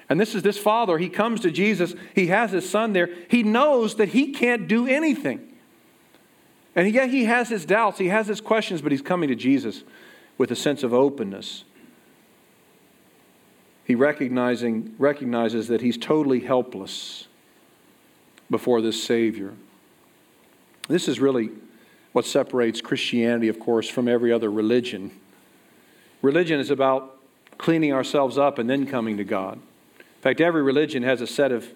And 0.08 0.20
this 0.20 0.34
is 0.34 0.42
this 0.42 0.58
father. 0.58 0.98
He 0.98 1.08
comes 1.08 1.40
to 1.40 1.50
Jesus. 1.50 1.94
He 2.14 2.26
has 2.26 2.50
his 2.50 2.68
son 2.68 2.92
there. 2.92 3.08
He 3.28 3.42
knows 3.42 3.96
that 3.96 4.10
he 4.10 4.32
can't 4.32 4.68
do 4.68 4.86
anything. 4.86 5.52
And 6.76 6.92
yet 6.92 7.10
he 7.10 7.24
has 7.24 7.48
his 7.48 7.64
doubts, 7.64 7.98
he 7.98 8.08
has 8.08 8.26
his 8.26 8.40
questions, 8.40 8.82
but 8.82 8.90
he's 8.90 9.02
coming 9.02 9.28
to 9.28 9.36
Jesus 9.36 9.84
with 10.36 10.50
a 10.50 10.56
sense 10.56 10.82
of 10.82 10.92
openness. 10.92 11.64
He 13.84 13.94
recognizing, 13.94 14.94
recognizes 14.98 15.68
that 15.68 15.82
he's 15.82 15.96
totally 15.96 16.40
helpless 16.40 17.28
before 18.50 18.80
this 18.80 19.02
Savior. 19.02 19.52
This 20.88 21.06
is 21.06 21.20
really 21.20 21.50
what 22.12 22.24
separates 22.24 22.80
Christianity, 22.80 23.48
of 23.48 23.60
course, 23.60 23.88
from 23.88 24.08
every 24.08 24.32
other 24.32 24.50
religion. 24.50 25.10
Religion 26.22 26.58
is 26.58 26.70
about 26.70 27.18
cleaning 27.58 27.92
ourselves 27.92 28.38
up 28.38 28.58
and 28.58 28.68
then 28.68 28.86
coming 28.86 29.16
to 29.18 29.24
God. 29.24 29.60
In 30.24 30.30
fact, 30.30 30.40
every 30.40 30.62
religion 30.62 31.02
has 31.02 31.20
a 31.20 31.26
set 31.26 31.52
of 31.52 31.68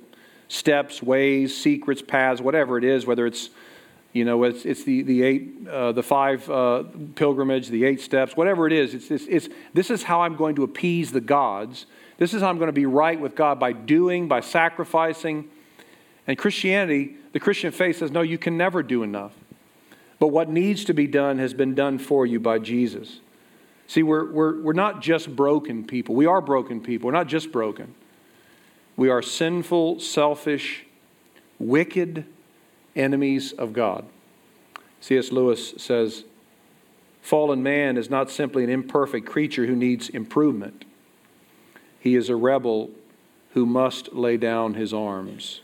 steps, 0.48 1.02
ways, 1.02 1.54
secrets, 1.54 2.00
paths, 2.00 2.40
whatever 2.40 2.78
it 2.78 2.84
is, 2.84 3.04
whether 3.04 3.26
it's 3.26 3.50
you 4.14 4.24
know, 4.24 4.42
it's, 4.44 4.64
it's 4.64 4.84
the, 4.84 5.02
the 5.02 5.22
eight, 5.22 5.68
uh, 5.68 5.92
the 5.92 6.02
five 6.02 6.48
uh, 6.48 6.84
pilgrimage, 7.14 7.68
the 7.68 7.84
eight 7.84 8.00
steps, 8.00 8.38
whatever 8.38 8.66
it 8.66 8.72
is. 8.72 8.94
It's, 8.94 9.10
it's, 9.10 9.26
it's, 9.26 9.48
this 9.74 9.90
is 9.90 10.02
how 10.02 10.22
I'm 10.22 10.34
going 10.34 10.56
to 10.56 10.62
appease 10.62 11.12
the 11.12 11.20
gods. 11.20 11.84
This 12.16 12.32
is 12.32 12.40
how 12.40 12.48
I'm 12.48 12.56
going 12.56 12.68
to 12.68 12.72
be 12.72 12.86
right 12.86 13.20
with 13.20 13.34
God 13.34 13.60
by 13.60 13.72
doing, 13.72 14.26
by 14.26 14.40
sacrificing. 14.40 15.50
And 16.26 16.38
Christianity, 16.38 17.16
the 17.34 17.40
Christian 17.40 17.70
faith 17.70 17.98
says, 17.98 18.10
no, 18.10 18.22
you 18.22 18.38
can 18.38 18.56
never 18.56 18.82
do 18.82 19.02
enough. 19.02 19.34
But 20.18 20.28
what 20.28 20.48
needs 20.48 20.86
to 20.86 20.94
be 20.94 21.06
done 21.06 21.36
has 21.36 21.52
been 21.52 21.74
done 21.74 21.98
for 21.98 22.24
you 22.24 22.40
by 22.40 22.60
Jesus. 22.60 23.20
See, 23.88 24.02
we're, 24.02 24.32
we're, 24.32 24.62
we're 24.62 24.72
not 24.72 25.02
just 25.02 25.36
broken 25.36 25.84
people. 25.84 26.14
We 26.14 26.24
are 26.24 26.40
broken 26.40 26.80
people. 26.80 27.08
We're 27.08 27.12
not 27.12 27.28
just 27.28 27.52
broken. 27.52 27.94
We 28.98 29.10
are 29.10 29.22
sinful, 29.22 30.00
selfish, 30.00 30.84
wicked, 31.60 32.26
enemies 32.96 33.52
of 33.52 33.72
God. 33.72 34.04
C.S. 35.00 35.30
Lewis 35.30 35.74
says, 35.76 36.24
Fallen 37.22 37.62
man 37.62 37.96
is 37.96 38.10
not 38.10 38.28
simply 38.28 38.64
an 38.64 38.70
imperfect 38.70 39.24
creature 39.24 39.66
who 39.66 39.76
needs 39.76 40.08
improvement. 40.08 40.84
He 42.00 42.16
is 42.16 42.28
a 42.28 42.34
rebel 42.34 42.90
who 43.54 43.66
must 43.66 44.14
lay 44.14 44.36
down 44.36 44.74
his 44.74 44.92
arms. 44.92 45.60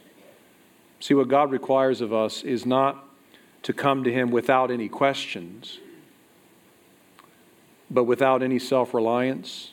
See, 1.01 1.15
what 1.15 1.27
God 1.27 1.51
requires 1.51 2.01
of 2.01 2.13
us 2.13 2.45
is 2.45 2.65
not 2.65 3.05
to 3.65 3.73
come 3.73 4.05
to 4.05 4.13
Him 4.13 4.31
without 4.31 4.71
any 4.71 4.89
questions, 4.89 5.79
but 7.91 8.05
without 8.05 8.45
any 8.45 8.61
self 8.61 8.95
reliance, 8.95 9.73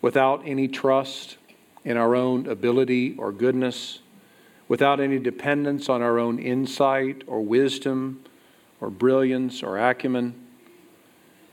without 0.00 0.42
any 0.46 0.68
trust 0.68 1.37
in 1.84 1.96
our 1.96 2.14
own 2.14 2.46
ability 2.46 3.14
or 3.18 3.32
goodness 3.32 4.00
without 4.68 5.00
any 5.00 5.18
dependence 5.18 5.88
on 5.88 6.02
our 6.02 6.18
own 6.18 6.38
insight 6.38 7.22
or 7.26 7.40
wisdom 7.40 8.22
or 8.80 8.90
brilliance 8.90 9.62
or 9.62 9.78
acumen. 9.78 10.34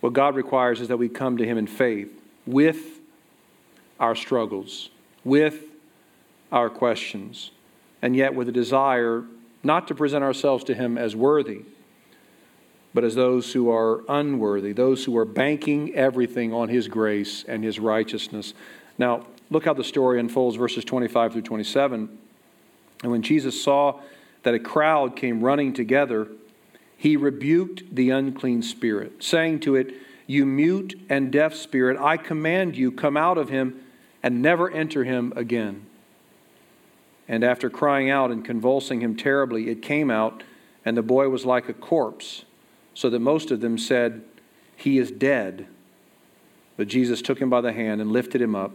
What 0.02 0.14
God 0.14 0.36
requires 0.36 0.82
is 0.82 0.90
that 0.90 0.98
we 0.98 1.10
come 1.10 1.38
to 1.38 1.46
Him 1.46 1.58
in 1.58 1.68
faith 1.68 2.12
with 2.46 3.00
our 4.00 4.16
struggles, 4.16 4.90
with 5.24 5.64
our 6.52 6.70
questions, 6.70 7.52
and 8.02 8.16
yet 8.16 8.36
with 8.36 8.50
a 8.50 8.52
desire 8.52 9.24
not 9.64 9.88
to 9.88 9.96
present 9.96 10.24
ourselves 10.24 10.64
to 10.66 10.76
Him 10.76 10.98
as 10.98 11.16
worthy, 11.16 11.62
but 12.94 13.04
as 13.04 13.16
those 13.16 13.52
who 13.54 13.72
are 13.72 14.04
unworthy, 14.08 14.74
those 14.74 15.06
who 15.06 15.18
are 15.18 15.26
banking 15.26 15.96
everything 15.96 16.54
on 16.54 16.70
His 16.70 16.88
grace 16.88 17.44
and 17.48 17.64
His 17.64 17.80
righteousness. 17.80 18.54
Now, 18.98 19.26
look 19.50 19.66
how 19.66 19.74
the 19.74 19.84
story 19.84 20.20
unfolds, 20.20 20.56
verses 20.56 20.86
25 20.86 21.34
through 21.34 21.42
27. 21.44 22.18
And 23.04 23.12
when 23.12 23.22
Jesus 23.22 23.62
saw 23.62 24.02
that 24.44 24.54
a 24.54 24.60
crowd 24.60 25.16
came 25.16 25.44
running 25.44 25.74
together, 25.74 26.28
he 26.98 27.18
rebuked 27.18 27.96
the 27.96 28.10
unclean 28.10 28.62
spirit, 28.62 29.24
saying 29.24 29.60
to 29.62 29.76
it, 29.76 29.94
You 30.28 30.46
mute 30.46 31.00
and 31.10 31.32
deaf 31.32 31.54
spirit, 31.54 32.00
I 32.00 32.18
command 32.18 32.78
you, 32.78 32.92
come 32.92 33.18
out 33.18 33.38
of 33.38 33.50
him 33.50 33.82
and 34.24 34.42
never 34.42 34.72
enter 34.72 35.04
him 35.04 35.34
again. 35.36 35.86
And 37.28 37.44
after 37.44 37.70
crying 37.70 38.10
out 38.10 38.32
and 38.32 38.46
convulsing 38.46 39.02
him 39.02 39.16
terribly, 39.16 39.70
it 39.70 39.82
came 39.82 40.10
out, 40.10 40.44
and 40.84 40.96
the 40.96 41.04
boy 41.04 41.30
was 41.30 41.46
like 41.46 41.70
a 41.70 41.74
corpse, 41.74 42.46
so 42.94 43.10
that 43.10 43.20
most 43.20 43.52
of 43.52 43.62
them 43.62 43.78
said, 43.78 44.24
He 44.76 44.98
is 44.98 45.12
dead. 45.12 45.68
But 46.78 46.88
Jesus 46.88 47.22
took 47.22 47.40
him 47.40 47.50
by 47.50 47.62
the 47.62 47.74
hand 47.74 48.02
and 48.02 48.12
lifted 48.12 48.42
him 48.42 48.56
up, 48.56 48.72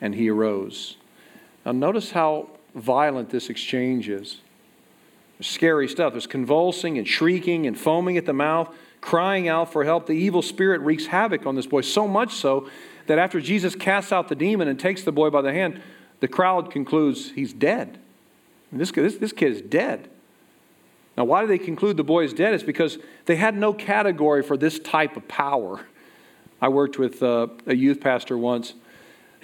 and 0.00 0.14
he 0.14 0.28
arose. 0.28 0.96
Now, 1.64 1.72
notice 1.72 2.12
how 2.12 2.48
violent 2.74 3.30
this 3.30 3.50
exchange 3.50 4.08
is. 4.08 4.38
There's 5.38 5.48
scary 5.48 5.88
stuff. 5.88 6.12
There's 6.12 6.26
convulsing 6.26 6.98
and 6.98 7.06
shrieking 7.06 7.66
and 7.66 7.78
foaming 7.78 8.16
at 8.16 8.26
the 8.26 8.32
mouth, 8.32 8.74
crying 9.00 9.48
out 9.48 9.72
for 9.72 9.84
help. 9.84 10.06
The 10.06 10.12
evil 10.12 10.42
spirit 10.42 10.80
wreaks 10.80 11.06
havoc 11.06 11.46
on 11.46 11.56
this 11.56 11.66
boy, 11.66 11.82
so 11.82 12.06
much 12.08 12.34
so 12.34 12.68
that 13.06 13.18
after 13.18 13.40
Jesus 13.40 13.74
casts 13.74 14.12
out 14.12 14.28
the 14.28 14.34
demon 14.34 14.68
and 14.68 14.78
takes 14.78 15.02
the 15.02 15.12
boy 15.12 15.30
by 15.30 15.42
the 15.42 15.52
hand, 15.52 15.80
the 16.20 16.28
crowd 16.28 16.70
concludes 16.70 17.30
he's 17.30 17.52
dead. 17.52 17.98
This, 18.72 18.90
this, 18.90 19.16
this 19.16 19.32
kid 19.32 19.52
is 19.52 19.62
dead. 19.62 20.08
Now, 21.16 21.24
why 21.24 21.40
do 21.40 21.46
they 21.46 21.58
conclude 21.58 21.96
the 21.96 22.04
boy 22.04 22.24
is 22.24 22.34
dead? 22.34 22.52
It's 22.52 22.62
because 22.62 22.98
they 23.24 23.36
had 23.36 23.56
no 23.56 23.72
category 23.72 24.42
for 24.42 24.56
this 24.56 24.78
type 24.78 25.16
of 25.16 25.26
power. 25.28 25.80
I 26.60 26.68
worked 26.68 26.98
with 26.98 27.22
uh, 27.22 27.48
a 27.66 27.74
youth 27.74 28.00
pastor 28.00 28.36
once, 28.36 28.74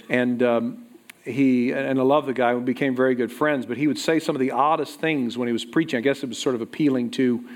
and 0.09 0.43
um, 0.43 0.87
he 1.25 1.73
and 1.73 1.99
I 1.99 2.03
love 2.03 2.27
the 2.27 2.33
guy. 2.33 2.55
We 2.55 2.63
became 2.63 2.97
very 2.97 3.15
good 3.15 3.33
friends. 3.33 3.67
But 3.67 3.77
he 3.77 3.87
would 3.87 3.99
say 3.99 4.19
some 4.19 4.35
of 4.35 4.41
the 4.41 4.51
oddest 4.51 5.01
things 5.01 5.39
when 5.39 5.49
he 5.49 5.53
was 5.53 5.65
preaching. 5.65 5.99
I 5.99 6.01
guess 6.01 6.23
it 6.23 6.29
was 6.29 6.39
sort 6.39 6.55
of 6.55 6.61
appealing 6.61 7.11
to, 7.13 7.49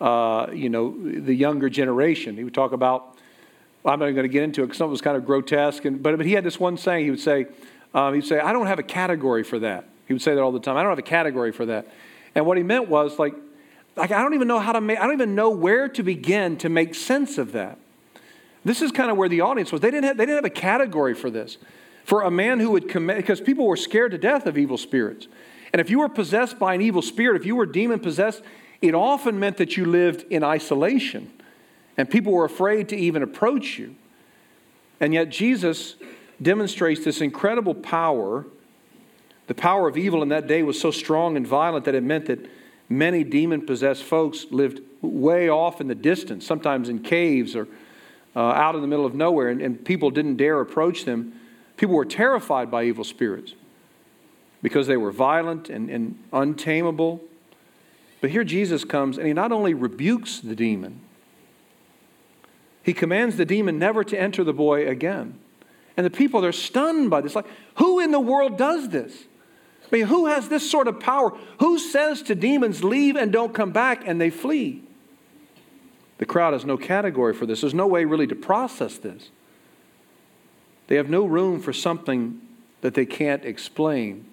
uh, 0.00 0.48
you 0.52 0.68
know, 0.68 0.94
the 0.98 1.34
younger 1.34 1.68
generation. 1.68 2.36
He 2.36 2.44
would 2.44 2.54
talk 2.54 2.72
about. 2.72 3.18
I'm 3.86 3.98
not 3.98 4.06
even 4.06 4.14
going 4.14 4.26
to 4.26 4.32
get 4.32 4.42
into 4.42 4.62
it 4.62 4.66
because 4.66 4.78
some 4.78 4.90
was 4.90 5.02
kind 5.02 5.16
of 5.16 5.26
grotesque. 5.26 5.84
And 5.84 6.02
but 6.02 6.16
but 6.16 6.26
he 6.26 6.32
had 6.32 6.44
this 6.44 6.58
one 6.58 6.76
saying. 6.76 7.04
He 7.04 7.10
would 7.10 7.20
say, 7.20 7.46
um, 7.92 8.14
he'd 8.14 8.24
say, 8.24 8.40
I 8.40 8.52
don't 8.52 8.66
have 8.66 8.78
a 8.78 8.84
category 8.84 9.44
for 9.44 9.58
that. 9.58 9.88
He 10.06 10.14
would 10.14 10.22
say 10.22 10.34
that 10.34 10.40
all 10.40 10.52
the 10.52 10.60
time. 10.60 10.76
I 10.76 10.82
don't 10.82 10.90
have 10.90 10.98
a 10.98 11.02
category 11.02 11.52
for 11.52 11.66
that. 11.66 11.86
And 12.34 12.46
what 12.46 12.56
he 12.56 12.62
meant 12.62 12.88
was 12.88 13.18
like, 13.18 13.34
like 13.94 14.10
I 14.10 14.22
don't 14.22 14.34
even 14.34 14.48
know 14.48 14.58
how 14.58 14.72
to 14.72 14.80
make. 14.80 14.98
I 14.98 15.04
don't 15.04 15.12
even 15.12 15.34
know 15.34 15.50
where 15.50 15.88
to 15.90 16.02
begin 16.02 16.56
to 16.58 16.68
make 16.68 16.94
sense 16.94 17.38
of 17.38 17.52
that. 17.52 17.78
This 18.64 18.80
is 18.80 18.90
kind 18.90 19.10
of 19.10 19.18
where 19.18 19.28
the 19.28 19.42
audience 19.42 19.70
was. 19.70 19.82
They 19.82 19.90
didn't 19.90 20.04
have, 20.04 20.16
they 20.16 20.24
didn't 20.24 20.38
have 20.38 20.44
a 20.46 20.50
category 20.50 21.14
for 21.14 21.30
this 21.30 21.58
for 22.04 22.22
a 22.22 22.30
man 22.30 22.60
who 22.60 22.70
would 22.70 22.88
commit, 22.88 23.16
because 23.16 23.40
people 23.40 23.66
were 23.66 23.76
scared 23.76 24.12
to 24.12 24.18
death 24.18 24.46
of 24.46 24.56
evil 24.58 24.76
spirits. 24.76 25.26
And 25.72 25.80
if 25.80 25.90
you 25.90 25.98
were 25.98 26.08
possessed 26.08 26.58
by 26.58 26.74
an 26.74 26.80
evil 26.80 27.02
spirit, 27.02 27.40
if 27.40 27.46
you 27.46 27.56
were 27.56 27.66
demon 27.66 27.98
possessed, 27.98 28.42
it 28.80 28.94
often 28.94 29.40
meant 29.40 29.56
that 29.56 29.76
you 29.76 29.84
lived 29.84 30.24
in 30.30 30.44
isolation. 30.44 31.32
And 31.96 32.08
people 32.08 32.32
were 32.32 32.44
afraid 32.44 32.88
to 32.90 32.96
even 32.96 33.22
approach 33.22 33.78
you. 33.78 33.96
And 35.00 35.14
yet 35.14 35.30
Jesus 35.30 35.96
demonstrates 36.40 37.04
this 37.04 37.20
incredible 37.20 37.74
power. 37.74 38.46
The 39.46 39.54
power 39.54 39.88
of 39.88 39.96
evil 39.96 40.22
in 40.22 40.28
that 40.28 40.46
day 40.46 40.62
was 40.62 40.80
so 40.80 40.90
strong 40.90 41.36
and 41.36 41.46
violent 41.46 41.84
that 41.86 41.94
it 41.94 42.02
meant 42.02 42.26
that 42.26 42.38
many 42.88 43.24
demon 43.24 43.64
possessed 43.64 44.02
folks 44.02 44.46
lived 44.50 44.80
way 45.00 45.48
off 45.48 45.80
in 45.80 45.88
the 45.88 45.94
distance, 45.94 46.46
sometimes 46.46 46.88
in 46.88 47.00
caves 47.00 47.56
or 47.56 47.66
uh, 48.36 48.40
out 48.40 48.74
in 48.74 48.80
the 48.80 48.86
middle 48.86 49.06
of 49.06 49.14
nowhere, 49.14 49.48
and, 49.48 49.60
and 49.60 49.84
people 49.84 50.10
didn't 50.10 50.36
dare 50.36 50.60
approach 50.60 51.04
them. 51.04 51.32
People 51.76 51.94
were 51.94 52.04
terrified 52.04 52.70
by 52.70 52.84
evil 52.84 53.04
spirits 53.04 53.54
because 54.62 54.86
they 54.86 54.96
were 54.96 55.10
violent 55.10 55.68
and, 55.68 55.90
and 55.90 56.18
untamable. 56.32 57.20
But 58.20 58.30
here 58.30 58.44
Jesus 58.44 58.84
comes 58.84 59.18
and 59.18 59.26
he 59.26 59.32
not 59.32 59.52
only 59.52 59.74
rebukes 59.74 60.40
the 60.40 60.54
demon, 60.54 61.00
he 62.82 62.92
commands 62.92 63.36
the 63.36 63.44
demon 63.44 63.78
never 63.78 64.04
to 64.04 64.18
enter 64.18 64.44
the 64.44 64.52
boy 64.52 64.86
again. 64.86 65.38
And 65.96 66.04
the 66.04 66.10
people, 66.10 66.40
they're 66.40 66.52
stunned 66.52 67.10
by 67.10 67.20
this. 67.20 67.34
Like, 67.34 67.46
who 67.76 68.00
in 68.00 68.10
the 68.10 68.20
world 68.20 68.58
does 68.58 68.90
this? 68.90 69.24
I 69.84 69.96
mean, 69.96 70.06
who 70.06 70.26
has 70.26 70.48
this 70.48 70.68
sort 70.68 70.88
of 70.88 70.98
power? 70.98 71.32
Who 71.60 71.78
says 71.78 72.22
to 72.22 72.34
demons, 72.34 72.82
leave 72.82 73.16
and 73.16 73.32
don't 73.32 73.54
come 73.54 73.70
back, 73.70 74.06
and 74.06 74.20
they 74.20 74.30
flee? 74.30 74.82
The 76.18 76.26
crowd 76.26 76.52
has 76.52 76.64
no 76.64 76.76
category 76.76 77.34
for 77.34 77.46
this. 77.46 77.60
There's 77.60 77.74
no 77.74 77.86
way 77.86 78.04
really 78.04 78.26
to 78.26 78.34
process 78.34 78.98
this. 78.98 79.30
They 80.86 80.96
have 80.96 81.08
no 81.08 81.24
room 81.24 81.60
for 81.60 81.72
something 81.72 82.40
that 82.80 82.94
they 82.94 83.06
can't 83.06 83.44
explain. 83.44 84.26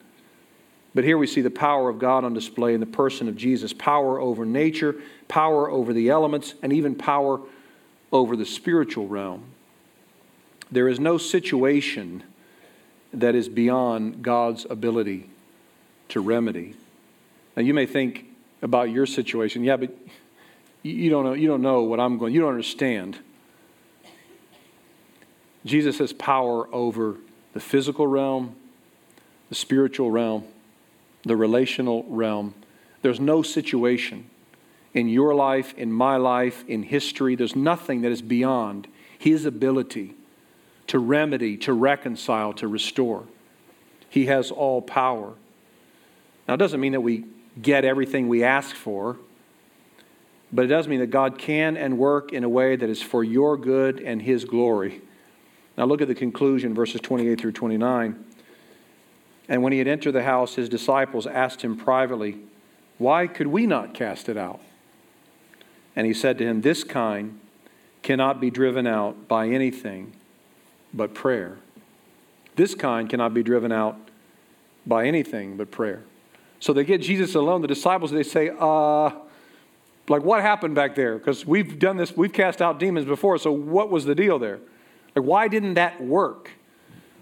But 0.93 1.05
here 1.05 1.17
we 1.17 1.27
see 1.27 1.41
the 1.41 1.49
power 1.49 1.89
of 1.89 1.99
God 1.99 2.25
on 2.25 2.33
display 2.33 2.73
in 2.73 2.81
the 2.81 2.85
person 2.85 3.29
of 3.29 3.37
Jesus 3.37 3.71
power 3.71 4.19
over 4.19 4.45
nature, 4.45 4.95
power 5.27 5.69
over 5.69 5.93
the 5.93 6.09
elements, 6.09 6.55
and 6.61 6.73
even 6.73 6.95
power 6.95 7.39
over 8.11 8.35
the 8.35 8.45
spiritual 8.45 9.07
realm. 9.07 9.45
There 10.69 10.89
is 10.89 10.99
no 10.99 11.17
situation 11.17 12.23
that 13.13 13.35
is 13.35 13.47
beyond 13.49 14.21
God's 14.21 14.65
ability 14.69 15.29
to 16.09 16.19
remedy. 16.19 16.75
Now, 17.55 17.63
you 17.63 17.73
may 17.73 17.85
think 17.85 18.25
about 18.61 18.89
your 18.89 19.05
situation, 19.05 19.63
yeah, 19.63 19.77
but 19.77 19.95
you 20.83 21.09
don't 21.09 21.25
know, 21.25 21.33
you 21.33 21.47
don't 21.47 21.61
know 21.61 21.83
what 21.83 21.99
I'm 21.99 22.17
going, 22.17 22.33
you 22.33 22.41
don't 22.41 22.51
understand. 22.51 23.19
Jesus 25.65 25.99
has 25.99 26.13
power 26.13 26.73
over 26.73 27.17
the 27.53 27.59
physical 27.59 28.07
realm, 28.07 28.55
the 29.49 29.55
spiritual 29.55 30.11
realm, 30.11 30.45
the 31.23 31.35
relational 31.35 32.03
realm. 32.07 32.53
There's 33.01 33.19
no 33.19 33.41
situation 33.41 34.29
in 34.93 35.07
your 35.07 35.33
life, 35.33 35.73
in 35.77 35.91
my 35.91 36.17
life, 36.17 36.63
in 36.67 36.83
history, 36.83 37.35
there's 37.35 37.55
nothing 37.55 38.01
that 38.01 38.11
is 38.11 38.21
beyond 38.21 38.87
His 39.17 39.45
ability 39.45 40.15
to 40.87 40.99
remedy, 40.99 41.55
to 41.57 41.73
reconcile, 41.73 42.53
to 42.53 42.67
restore. 42.67 43.23
He 44.09 44.25
has 44.25 44.51
all 44.51 44.81
power. 44.81 45.33
Now, 46.47 46.55
it 46.55 46.57
doesn't 46.57 46.81
mean 46.81 46.91
that 46.91 47.01
we 47.01 47.25
get 47.61 47.85
everything 47.85 48.27
we 48.27 48.43
ask 48.43 48.75
for, 48.75 49.17
but 50.51 50.65
it 50.65 50.67
does 50.67 50.87
mean 50.87 50.99
that 50.99 51.07
God 51.07 51.37
can 51.37 51.77
and 51.77 51.97
work 51.97 52.33
in 52.33 52.43
a 52.43 52.49
way 52.49 52.75
that 52.75 52.89
is 52.89 53.01
for 53.01 53.23
your 53.23 53.55
good 53.55 54.01
and 54.01 54.21
His 54.21 54.43
glory. 54.43 55.01
Now, 55.81 55.87
look 55.87 55.99
at 55.99 56.07
the 56.07 56.13
conclusion, 56.13 56.75
verses 56.75 57.01
28 57.01 57.41
through 57.41 57.53
29. 57.53 58.23
And 59.49 59.63
when 59.63 59.73
he 59.73 59.79
had 59.79 59.87
entered 59.87 60.11
the 60.11 60.21
house, 60.21 60.53
his 60.53 60.69
disciples 60.69 61.25
asked 61.25 61.63
him 61.63 61.75
privately, 61.75 62.37
Why 62.99 63.25
could 63.25 63.47
we 63.47 63.65
not 63.65 63.95
cast 63.95 64.29
it 64.29 64.37
out? 64.37 64.61
And 65.95 66.05
he 66.05 66.13
said 66.13 66.37
to 66.37 66.45
him, 66.45 66.61
This 66.61 66.83
kind 66.83 67.39
cannot 68.03 68.39
be 68.39 68.51
driven 68.51 68.85
out 68.85 69.27
by 69.27 69.47
anything 69.47 70.13
but 70.93 71.15
prayer. 71.15 71.57
This 72.55 72.75
kind 72.75 73.09
cannot 73.09 73.33
be 73.33 73.41
driven 73.41 73.71
out 73.71 73.97
by 74.85 75.07
anything 75.07 75.57
but 75.57 75.71
prayer. 75.71 76.03
So 76.59 76.73
they 76.73 76.83
get 76.83 77.01
Jesus 77.01 77.33
alone. 77.33 77.61
The 77.61 77.67
disciples, 77.67 78.11
they 78.11 78.21
say, 78.21 78.51
uh, 78.55 79.09
like 80.07 80.21
what 80.21 80.43
happened 80.43 80.75
back 80.75 80.93
there? 80.93 81.17
Because 81.17 81.43
we've 81.43 81.79
done 81.79 81.97
this, 81.97 82.15
we've 82.15 82.31
cast 82.31 82.61
out 82.61 82.77
demons 82.77 83.07
before, 83.07 83.39
so 83.39 83.51
what 83.51 83.89
was 83.89 84.05
the 84.05 84.13
deal 84.13 84.37
there? 84.37 84.59
Like, 85.15 85.25
why 85.25 85.47
didn't 85.47 85.75
that 85.75 86.01
work? 86.01 86.51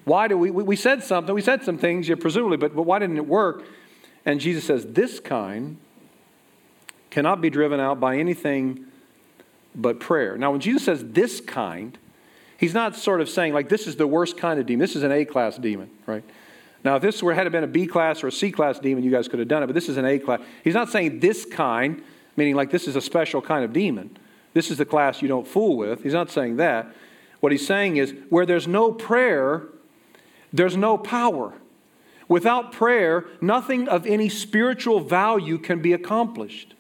Why 0.05 0.27
do 0.27 0.37
we, 0.37 0.51
we 0.51 0.75
said 0.75 1.03
something, 1.03 1.33
we 1.35 1.41
said 1.41 1.63
some 1.63 1.77
things, 1.77 2.09
yeah, 2.09 2.15
presumably, 2.19 2.57
but, 2.57 2.75
but 2.75 2.83
why 2.83 2.99
didn't 2.99 3.17
it 3.17 3.27
work? 3.27 3.63
And 4.25 4.39
Jesus 4.39 4.63
says, 4.63 4.85
This 4.85 5.19
kind 5.19 5.77
cannot 7.09 7.41
be 7.41 7.49
driven 7.49 7.79
out 7.79 7.99
by 7.99 8.17
anything 8.17 8.85
but 9.75 9.99
prayer. 9.99 10.37
Now, 10.37 10.51
when 10.51 10.61
Jesus 10.61 10.83
says 10.83 11.03
this 11.03 11.41
kind, 11.41 11.97
he's 12.57 12.73
not 12.73 12.95
sort 12.95 13.21
of 13.21 13.29
saying, 13.29 13.53
like, 13.53 13.69
this 13.69 13.87
is 13.87 13.95
the 13.95 14.07
worst 14.07 14.37
kind 14.37 14.59
of 14.59 14.65
demon. 14.65 14.79
This 14.79 14.95
is 14.95 15.03
an 15.03 15.11
A 15.11 15.25
class 15.25 15.57
demon, 15.57 15.89
right? 16.05 16.23
Now, 16.83 16.95
if 16.95 17.01
this 17.01 17.21
were 17.21 17.33
had 17.33 17.51
been 17.51 17.63
a 17.63 17.67
B 17.67 17.87
class 17.87 18.23
or 18.23 18.27
a 18.27 18.31
C 18.31 18.51
class 18.51 18.79
demon, 18.79 19.03
you 19.03 19.11
guys 19.11 19.27
could 19.27 19.39
have 19.39 19.47
done 19.47 19.63
it, 19.63 19.67
but 19.67 19.75
this 19.75 19.89
is 19.89 19.97
an 19.97 20.05
A 20.05 20.19
class. 20.19 20.41
He's 20.63 20.73
not 20.73 20.89
saying 20.89 21.19
this 21.19 21.45
kind, 21.45 22.01
meaning 22.37 22.55
like 22.55 22.71
this 22.71 22.87
is 22.87 22.95
a 22.95 23.01
special 23.01 23.41
kind 23.41 23.65
of 23.65 23.73
demon. 23.73 24.17
This 24.53 24.71
is 24.71 24.77
the 24.77 24.85
class 24.85 25.21
you 25.21 25.27
don't 25.27 25.47
fool 25.47 25.77
with. 25.77 26.03
He's 26.03 26.13
not 26.13 26.29
saying 26.29 26.57
that. 26.57 26.87
What 27.39 27.51
he's 27.51 27.65
saying 27.65 27.97
is 27.97 28.13
where 28.29 28.45
there's 28.45 28.67
no 28.67 28.91
prayer, 28.91 29.63
there's 30.51 30.75
no 30.77 30.97
power. 30.97 31.53
Without 32.27 32.71
prayer, 32.71 33.25
nothing 33.41 33.87
of 33.87 34.05
any 34.05 34.29
spiritual 34.29 34.99
value 34.99 35.57
can 35.57 35.81
be 35.81 35.93
accomplished. 35.93 36.75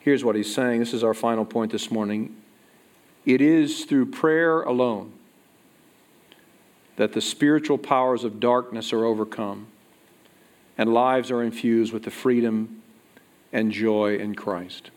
Here's 0.00 0.24
what 0.24 0.34
he's 0.34 0.52
saying. 0.52 0.80
This 0.80 0.92
is 0.92 1.04
our 1.04 1.14
final 1.14 1.44
point 1.44 1.72
this 1.72 1.90
morning. 1.90 2.36
It 3.24 3.40
is 3.40 3.84
through 3.84 4.06
prayer 4.06 4.62
alone 4.62 5.12
that 6.96 7.12
the 7.12 7.20
spiritual 7.20 7.78
powers 7.78 8.24
of 8.24 8.38
darkness 8.38 8.92
are 8.92 9.04
overcome 9.04 9.68
and 10.76 10.92
lives 10.92 11.30
are 11.30 11.42
infused 11.42 11.92
with 11.92 12.02
the 12.02 12.10
freedom 12.10 12.82
and 13.52 13.70
joy 13.70 14.16
in 14.16 14.34
Christ. 14.34 14.90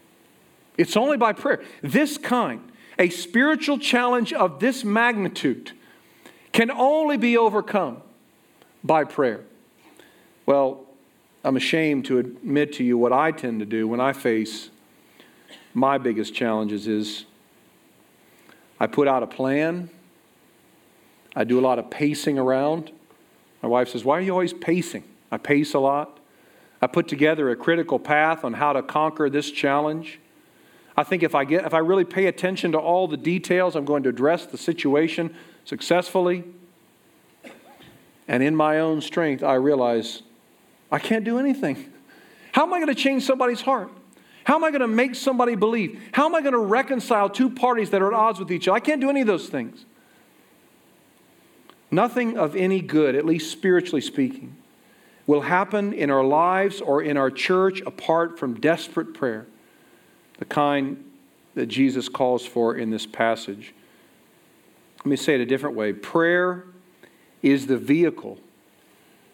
It's 0.77 0.97
only 0.97 1.17
by 1.17 1.33
prayer. 1.33 1.63
This 1.81 2.17
kind, 2.17 2.61
a 2.99 3.09
spiritual 3.09 3.77
challenge 3.77 4.33
of 4.33 4.59
this 4.59 4.83
magnitude, 4.83 5.71
can 6.51 6.71
only 6.71 7.17
be 7.17 7.37
overcome 7.37 8.01
by 8.83 9.03
prayer. 9.03 9.43
Well, 10.45 10.85
I'm 11.43 11.55
ashamed 11.55 12.05
to 12.05 12.17
admit 12.19 12.73
to 12.73 12.83
you 12.83 12.97
what 12.97 13.13
I 13.13 13.31
tend 13.31 13.59
to 13.59 13.65
do 13.65 13.87
when 13.87 13.99
I 13.99 14.13
face 14.13 14.69
my 15.73 15.99
biggest 15.99 16.33
challenges 16.33 16.87
is 16.87 17.25
I 18.79 18.87
put 18.87 19.07
out 19.07 19.21
a 19.21 19.27
plan. 19.27 19.89
I 21.35 21.43
do 21.43 21.59
a 21.59 21.61
lot 21.61 21.77
of 21.77 21.91
pacing 21.91 22.39
around. 22.39 22.91
My 23.61 23.69
wife 23.69 23.89
says, 23.89 24.03
Why 24.03 24.17
are 24.17 24.21
you 24.21 24.31
always 24.31 24.53
pacing? 24.53 25.03
I 25.31 25.37
pace 25.37 25.73
a 25.75 25.79
lot. 25.79 26.19
I 26.81 26.87
put 26.87 27.07
together 27.07 27.49
a 27.51 27.55
critical 27.55 27.99
path 27.99 28.43
on 28.43 28.53
how 28.53 28.73
to 28.73 28.81
conquer 28.81 29.29
this 29.29 29.51
challenge. 29.51 30.19
I 30.97 31.03
think 31.03 31.21
if 31.21 31.35
I, 31.35 31.45
get, 31.45 31.63
if 31.63 31.75
I 31.75 31.77
really 31.77 32.05
pay 32.05 32.25
attention 32.25 32.71
to 32.71 32.79
all 32.79 33.07
the 33.07 33.17
details, 33.17 33.75
I'm 33.75 33.85
going 33.85 34.01
to 34.03 34.09
address 34.09 34.47
the 34.47 34.57
situation 34.57 35.35
successfully. 35.63 36.43
And 38.27 38.41
in 38.41 38.55
my 38.55 38.79
own 38.79 39.01
strength, 39.01 39.43
I 39.43 39.53
realize 39.53 40.23
I 40.91 40.97
can't 40.97 41.23
do 41.23 41.37
anything. 41.37 41.93
How 42.51 42.63
am 42.63 42.73
I 42.73 42.79
going 42.79 42.93
to 42.93 42.95
change 42.95 43.23
somebody's 43.23 43.61
heart? 43.61 43.91
How 44.43 44.55
am 44.55 44.63
I 44.63 44.71
going 44.71 44.81
to 44.81 44.87
make 44.87 45.13
somebody 45.13 45.55
believe? 45.55 46.01
How 46.13 46.25
am 46.25 46.33
I 46.33 46.41
going 46.41 46.53
to 46.53 46.59
reconcile 46.59 47.29
two 47.29 47.49
parties 47.49 47.89
that 47.91 48.01
are 48.01 48.07
at 48.07 48.13
odds 48.13 48.39
with 48.39 48.51
each 48.51 48.67
other? 48.67 48.77
I 48.77 48.79
can't 48.79 49.01
do 49.01 49.09
any 49.09 49.21
of 49.21 49.27
those 49.27 49.49
things. 49.49 49.85
Nothing 51.91 52.37
of 52.37 52.55
any 52.55 52.81
good, 52.81 53.15
at 53.15 53.25
least 53.25 53.51
spiritually 53.51 54.01
speaking, 54.01 54.55
will 55.25 55.41
happen 55.41 55.93
in 55.93 56.09
our 56.09 56.23
lives 56.23 56.81
or 56.81 57.01
in 57.01 57.17
our 57.17 57.29
church 57.29 57.81
apart 57.85 58.39
from 58.39 58.59
desperate 58.59 59.13
prayer, 59.13 59.45
the 60.37 60.45
kind 60.45 61.03
that 61.55 61.67
Jesus 61.67 62.09
calls 62.09 62.45
for 62.45 62.75
in 62.75 62.89
this 62.91 63.05
passage. 63.05 63.73
Let 64.99 65.05
me 65.07 65.15
say 65.15 65.35
it 65.35 65.41
a 65.41 65.45
different 65.45 65.75
way 65.75 65.93
prayer 65.93 66.65
is 67.41 67.67
the 67.67 67.77
vehicle 67.77 68.39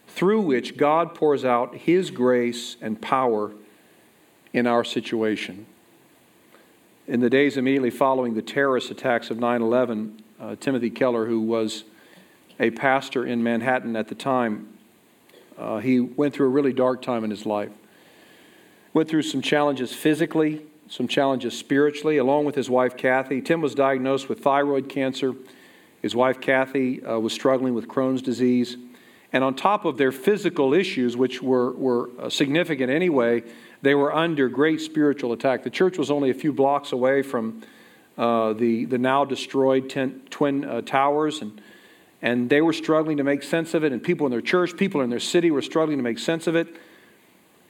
through 0.07 0.41
which 0.41 0.77
God 0.77 1.15
pours 1.15 1.43
out 1.43 1.75
His 1.75 2.11
grace 2.11 2.77
and 2.81 3.01
power 3.01 3.51
in 4.53 4.67
our 4.67 4.83
situation. 4.83 5.65
In 7.07 7.19
the 7.19 7.29
days 7.29 7.57
immediately 7.57 7.89
following 7.89 8.33
the 8.33 8.41
terrorist 8.41 8.91
attacks 8.91 9.29
of 9.29 9.39
9 9.39 9.61
11, 9.61 10.23
uh, 10.39 10.55
Timothy 10.59 10.89
Keller, 10.89 11.25
who 11.25 11.41
was 11.41 11.83
a 12.59 12.69
pastor 12.71 13.25
in 13.25 13.43
Manhattan 13.43 13.95
at 13.95 14.07
the 14.07 14.15
time, 14.15 14.77
uh, 15.57 15.79
he 15.79 15.99
went 15.99 16.33
through 16.33 16.47
a 16.47 16.49
really 16.49 16.73
dark 16.73 17.01
time 17.01 17.23
in 17.23 17.29
his 17.29 17.45
life. 17.45 17.71
Went 18.93 19.09
through 19.09 19.23
some 19.23 19.41
challenges 19.41 19.93
physically, 19.93 20.61
some 20.87 21.07
challenges 21.07 21.57
spiritually, 21.57 22.17
along 22.17 22.45
with 22.45 22.55
his 22.55 22.69
wife 22.69 22.95
Kathy. 22.95 23.41
Tim 23.41 23.61
was 23.61 23.73
diagnosed 23.73 24.29
with 24.29 24.39
thyroid 24.39 24.89
cancer. 24.89 25.33
His 26.01 26.15
wife 26.15 26.41
Kathy 26.41 27.03
uh, 27.03 27.17
was 27.19 27.33
struggling 27.33 27.73
with 27.73 27.87
Crohn's 27.87 28.21
disease. 28.21 28.77
And 29.31 29.43
on 29.43 29.55
top 29.55 29.85
of 29.85 29.97
their 29.97 30.11
physical 30.11 30.73
issues, 30.73 31.17
which 31.17 31.41
were, 31.41 31.71
were 31.71 32.09
uh, 32.19 32.29
significant 32.29 32.91
anyway, 32.91 33.43
they 33.81 33.95
were 33.95 34.13
under 34.13 34.47
great 34.49 34.79
spiritual 34.81 35.33
attack. 35.33 35.63
The 35.63 35.71
church 35.71 35.97
was 35.97 36.11
only 36.11 36.29
a 36.29 36.33
few 36.33 36.53
blocks 36.53 36.91
away 36.91 37.23
from 37.23 37.63
uh, 38.17 38.53
the, 38.53 38.85
the 38.85 38.99
now 38.99 39.25
destroyed 39.25 39.89
ten, 39.89 40.21
Twin 40.29 40.63
uh, 40.63 40.81
Towers, 40.81 41.41
and, 41.41 41.59
and 42.21 42.49
they 42.49 42.61
were 42.61 42.73
struggling 42.73 43.17
to 43.17 43.23
make 43.23 43.41
sense 43.41 43.73
of 43.73 43.83
it. 43.83 43.91
And 43.91 44.03
people 44.03 44.27
in 44.27 44.31
their 44.31 44.41
church, 44.41 44.77
people 44.77 45.01
in 45.01 45.09
their 45.09 45.19
city 45.19 45.49
were 45.49 45.63
struggling 45.63 45.97
to 45.97 46.03
make 46.03 46.19
sense 46.19 46.45
of 46.45 46.55
it. 46.55 46.67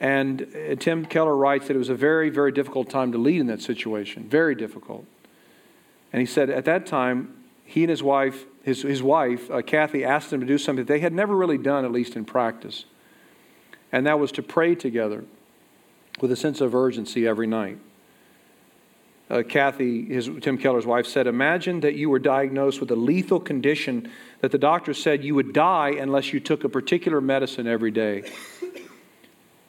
And 0.04 0.78
Tim 0.82 1.06
Keller 1.06 1.34
writes 1.34 1.68
that 1.68 1.76
it 1.76 1.80
was 1.80 1.88
a 1.88 1.96
very, 1.96 2.30
very 2.30 2.52
difficult 2.52 2.90
time 2.90 3.14
to 3.14 3.18
lead 3.18 3.40
in 3.40 3.48
that 3.48 3.62
situation. 3.62 4.28
Very 4.28 4.54
difficult. 4.54 5.06
And 6.12 6.20
he 6.20 6.26
said 6.26 6.50
at 6.50 6.66
that 6.66 6.86
time, 6.86 7.34
he 7.64 7.84
and 7.84 7.90
his 7.90 8.04
wife, 8.04 8.44
his, 8.64 8.82
his 8.82 9.02
wife, 9.02 9.50
uh, 9.50 9.62
Kathy, 9.62 10.04
asked 10.04 10.34
him 10.34 10.42
to 10.42 10.46
do 10.46 10.58
something 10.58 10.84
that 10.84 10.92
they 10.92 11.00
had 11.00 11.14
never 11.14 11.34
really 11.34 11.58
done, 11.58 11.86
at 11.86 11.92
least 11.94 12.18
in 12.18 12.26
practice. 12.26 12.84
And 13.94 14.06
that 14.06 14.20
was 14.20 14.34
to 14.34 14.44
pray 14.44 14.76
together 14.76 15.24
with 16.20 16.34
a 16.34 16.36
sense 16.36 16.60
of 16.60 16.76
urgency 16.76 17.26
every 17.26 17.48
night. 17.48 17.78
Uh, 19.30 19.42
Kathy, 19.42 20.04
his, 20.04 20.30
Tim 20.42 20.58
Keller's 20.58 20.86
wife, 20.86 21.08
said, 21.08 21.28
Imagine 21.28 21.80
that 21.80 21.96
you 21.96 22.10
were 22.10 22.20
diagnosed 22.20 22.82
with 22.82 22.92
a 22.92 22.96
lethal 22.98 23.40
condition 23.40 24.12
that 24.42 24.52
the 24.52 24.58
doctor 24.58 24.94
said 24.94 25.24
you 25.24 25.34
would 25.34 25.54
die 25.54 25.92
unless 25.92 26.34
you 26.34 26.42
took 26.42 26.66
a 26.66 26.70
particular 26.70 27.22
medicine 27.22 27.68
every 27.68 27.92
day. 27.92 28.30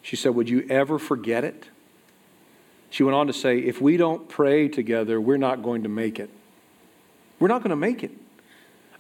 She 0.04 0.16
said, 0.16 0.34
Would 0.34 0.50
you 0.50 0.66
ever 0.68 0.98
forget 0.98 1.44
it? 1.44 1.70
She 2.90 3.02
went 3.02 3.16
on 3.16 3.26
to 3.26 3.32
say, 3.32 3.58
If 3.58 3.80
we 3.80 3.96
don't 3.96 4.28
pray 4.28 4.68
together, 4.68 5.18
we're 5.18 5.38
not 5.38 5.62
going 5.62 5.82
to 5.82 5.88
make 5.88 6.20
it. 6.20 6.30
We're 7.40 7.48
not 7.48 7.62
going 7.62 7.70
to 7.70 7.76
make 7.76 8.04
it. 8.04 8.12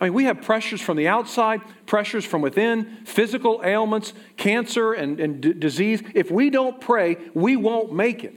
I 0.00 0.04
mean, 0.04 0.14
we 0.14 0.24
have 0.24 0.40
pressures 0.40 0.80
from 0.80 0.96
the 0.96 1.06
outside, 1.06 1.60
pressures 1.86 2.24
from 2.24 2.40
within, 2.40 3.04
physical 3.04 3.60
ailments, 3.62 4.14
cancer, 4.38 4.94
and, 4.94 5.20
and 5.20 5.40
d- 5.42 5.52
disease. 5.52 6.02
If 6.14 6.30
we 6.30 6.48
don't 6.48 6.80
pray, 6.80 7.18
we 7.34 7.54
won't 7.54 7.92
make 7.92 8.24
it. 8.24 8.34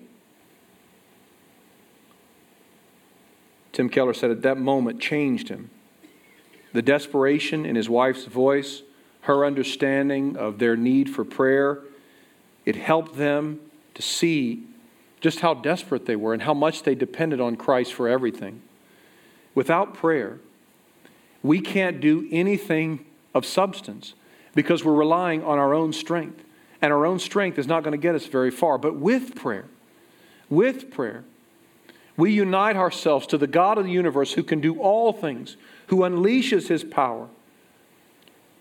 Tim 3.71 3.87
Keller 3.89 4.13
said 4.13 4.29
at 4.29 4.41
that 4.41 4.57
moment 4.57 4.99
changed 4.99 5.47
him. 5.47 5.69
The 6.73 6.81
desperation 6.81 7.65
in 7.65 7.77
his 7.77 7.89
wife's 7.89 8.25
voice, 8.25 8.83
her 9.21 9.45
understanding 9.45 10.35
of 10.35 10.59
their 10.59 10.75
need 10.75 11.09
for 11.09 11.23
prayer, 11.23 11.81
it 12.67 12.75
helped 12.75 13.15
them 13.15 13.61
to 13.93 14.01
see 14.01 14.61
just 15.21 15.39
how 15.39 15.53
desperate 15.53 16.05
they 16.05 16.17
were 16.17 16.33
and 16.33 16.41
how 16.41 16.53
much 16.53 16.83
they 16.83 16.95
depended 16.95 17.39
on 17.39 17.55
Christ 17.55 17.93
for 17.93 18.09
everything. 18.09 18.61
Without 19.55 19.93
prayer, 19.93 20.39
we 21.41 21.61
can't 21.61 22.01
do 22.01 22.27
anything 22.29 23.05
of 23.33 23.45
substance 23.45 24.15
because 24.53 24.83
we're 24.83 24.93
relying 24.93 25.41
on 25.45 25.57
our 25.57 25.73
own 25.73 25.93
strength. 25.93 26.43
And 26.81 26.91
our 26.91 27.05
own 27.05 27.19
strength 27.19 27.57
is 27.57 27.67
not 27.67 27.83
going 27.83 27.93
to 27.93 27.97
get 27.97 28.15
us 28.15 28.25
very 28.25 28.51
far. 28.51 28.77
But 28.77 28.97
with 28.97 29.33
prayer, 29.33 29.67
with 30.49 30.91
prayer, 30.91 31.23
we 32.17 32.33
unite 32.33 32.75
ourselves 32.75 33.27
to 33.27 33.37
the 33.37 33.47
God 33.47 33.77
of 33.77 33.85
the 33.85 33.91
universe 33.91 34.33
who 34.33 34.43
can 34.43 34.59
do 34.59 34.77
all 34.81 35.13
things, 35.13 35.55
who 35.87 35.99
unleashes 35.99 36.67
his 36.67 36.83
power 36.83 37.29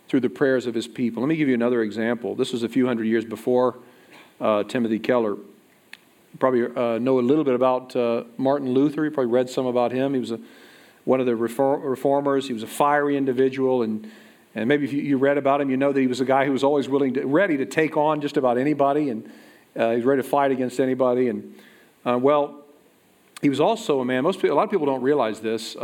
through 0.06 0.20
the 0.20 0.30
prayers 0.30 0.66
of 0.66 0.74
his 0.74 0.86
people. 0.86 1.24
Let 1.24 1.28
me 1.28 1.36
give 1.36 1.48
you 1.48 1.54
another 1.54 1.82
example. 1.82 2.36
This 2.36 2.52
was 2.52 2.62
a 2.62 2.68
few 2.68 2.86
hundred 2.86 3.06
years 3.06 3.24
before 3.24 3.74
uh, 4.40 4.64
Timothy 4.64 4.98
Keller. 4.98 5.36
Probably 6.38 6.64
uh, 6.64 6.98
know 6.98 7.18
a 7.18 7.20
little 7.20 7.44
bit 7.44 7.54
about 7.54 7.96
uh, 7.96 8.24
Martin 8.36 8.70
Luther. 8.70 9.04
You 9.04 9.10
probably 9.10 9.32
read 9.32 9.48
some 9.48 9.66
about 9.66 9.92
him. 9.92 10.14
He 10.14 10.20
was 10.20 10.32
a 10.32 10.40
one 11.04 11.20
of 11.20 11.26
the 11.26 11.36
reformers. 11.36 12.48
He 12.48 12.52
was 12.52 12.64
a 12.64 12.66
fiery 12.66 13.16
individual, 13.16 13.82
and, 13.82 14.10
and 14.56 14.68
maybe 14.68 14.84
if 14.84 14.92
you, 14.92 15.00
you, 15.00 15.18
read 15.18 15.38
about 15.38 15.60
him, 15.60 15.70
you 15.70 15.76
know 15.76 15.92
that 15.92 16.00
he 16.00 16.08
was 16.08 16.20
a 16.20 16.24
guy 16.24 16.44
who 16.44 16.52
was 16.52 16.64
always 16.64 16.88
willing 16.88 17.14
to, 17.14 17.24
ready 17.24 17.56
to 17.58 17.64
take 17.64 17.96
on 17.96 18.20
just 18.20 18.36
about 18.36 18.58
anybody, 18.58 19.10
and 19.10 19.24
uh, 19.76 19.90
he 19.90 19.96
was 19.96 20.04
ready 20.04 20.20
to 20.20 20.28
fight 20.28 20.50
against 20.50 20.80
anybody. 20.80 21.28
And 21.28 21.54
uh, 22.04 22.18
well, 22.18 22.64
he 23.40 23.48
was 23.48 23.60
also 23.60 24.00
a 24.00 24.04
man. 24.04 24.24
Most 24.24 24.40
people, 24.42 24.56
a 24.56 24.58
lot 24.58 24.64
of 24.64 24.70
people 24.70 24.86
don't 24.86 25.02
realize 25.02 25.38
this, 25.40 25.76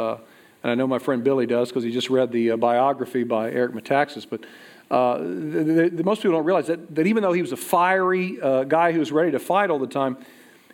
and 0.62 0.70
I 0.70 0.74
know 0.74 0.86
my 0.86 0.98
friend 0.98 1.24
Billy 1.24 1.46
does 1.46 1.68
because 1.68 1.82
he 1.82 1.90
just 1.90 2.10
read 2.10 2.30
the 2.30 2.52
uh, 2.52 2.56
biography 2.56 3.24
by 3.24 3.50
Eric 3.50 3.72
Metaxas. 3.72 4.26
But 4.28 4.44
uh, 4.92 5.16
the, 5.16 5.90
the, 5.90 6.04
most 6.04 6.20
people 6.20 6.36
don't 6.36 6.44
realize 6.44 6.66
that, 6.66 6.94
that 6.94 7.06
even 7.06 7.22
though 7.22 7.32
he 7.32 7.40
was 7.40 7.50
a 7.50 7.56
fiery 7.56 8.38
uh, 8.42 8.62
guy 8.64 8.92
who 8.92 8.98
was 8.98 9.10
ready 9.10 9.30
to 9.30 9.38
fight 9.38 9.70
all 9.70 9.78
the 9.78 9.86
time, 9.86 10.18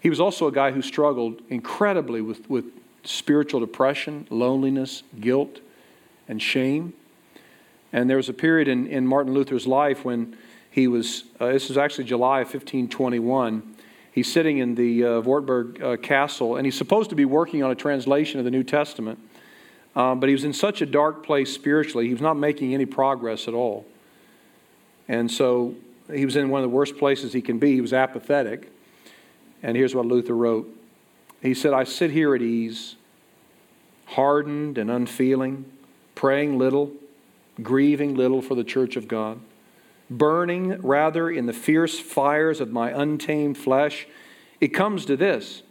he 0.00 0.10
was 0.10 0.18
also 0.18 0.48
a 0.48 0.52
guy 0.52 0.72
who 0.72 0.82
struggled 0.82 1.40
incredibly 1.48 2.20
with, 2.20 2.50
with 2.50 2.64
spiritual 3.04 3.60
depression, 3.60 4.26
loneliness, 4.28 5.04
guilt, 5.20 5.60
and 6.26 6.42
shame. 6.42 6.94
And 7.92 8.10
there 8.10 8.16
was 8.16 8.28
a 8.28 8.32
period 8.32 8.66
in, 8.66 8.88
in 8.88 9.06
Martin 9.06 9.32
Luther's 9.34 9.68
life 9.68 10.04
when 10.04 10.36
he 10.68 10.88
was, 10.88 11.22
uh, 11.38 11.52
this 11.52 11.68
was 11.68 11.78
actually 11.78 12.04
July 12.04 12.40
of 12.40 12.48
1521. 12.48 13.76
He's 14.10 14.32
sitting 14.32 14.58
in 14.58 14.74
the 14.74 15.04
uh, 15.04 15.20
Wartburg 15.20 15.80
uh, 15.80 15.96
Castle, 15.96 16.56
and 16.56 16.66
he's 16.66 16.76
supposed 16.76 17.10
to 17.10 17.16
be 17.16 17.24
working 17.24 17.62
on 17.62 17.70
a 17.70 17.76
translation 17.76 18.40
of 18.40 18.44
the 18.44 18.50
New 18.50 18.64
Testament. 18.64 19.20
Um, 19.94 20.18
but 20.18 20.28
he 20.28 20.32
was 20.32 20.42
in 20.42 20.52
such 20.52 20.82
a 20.82 20.86
dark 20.86 21.24
place 21.24 21.52
spiritually, 21.52 22.08
he 22.08 22.12
was 22.12 22.20
not 22.20 22.34
making 22.36 22.74
any 22.74 22.84
progress 22.84 23.46
at 23.46 23.54
all. 23.54 23.86
And 25.08 25.30
so 25.30 25.74
he 26.12 26.24
was 26.24 26.36
in 26.36 26.50
one 26.50 26.62
of 26.62 26.70
the 26.70 26.74
worst 26.74 26.98
places 26.98 27.32
he 27.32 27.42
can 27.42 27.58
be. 27.58 27.74
He 27.74 27.80
was 27.80 27.92
apathetic. 27.92 28.70
And 29.62 29.76
here's 29.76 29.94
what 29.94 30.06
Luther 30.06 30.36
wrote 30.36 30.68
He 31.42 31.54
said, 31.54 31.72
I 31.72 31.84
sit 31.84 32.10
here 32.10 32.34
at 32.34 32.42
ease 32.42 32.96
hardened 34.06 34.78
and 34.78 34.90
unfeeling, 34.90 35.66
praying 36.14 36.58
little, 36.58 36.90
grieving 37.62 38.14
little 38.14 38.40
for 38.40 38.54
the 38.54 38.64
church 38.64 38.96
of 38.96 39.06
God, 39.06 39.38
burning 40.08 40.80
rather 40.80 41.30
in 41.30 41.46
the 41.46 41.52
fierce 41.52 41.98
fires 41.98 42.60
of 42.60 42.70
my 42.70 42.90
untamed 42.90 43.58
flesh. 43.58 44.06
It 44.60 44.68
comes 44.68 45.04
to 45.06 45.16
this 45.16 45.62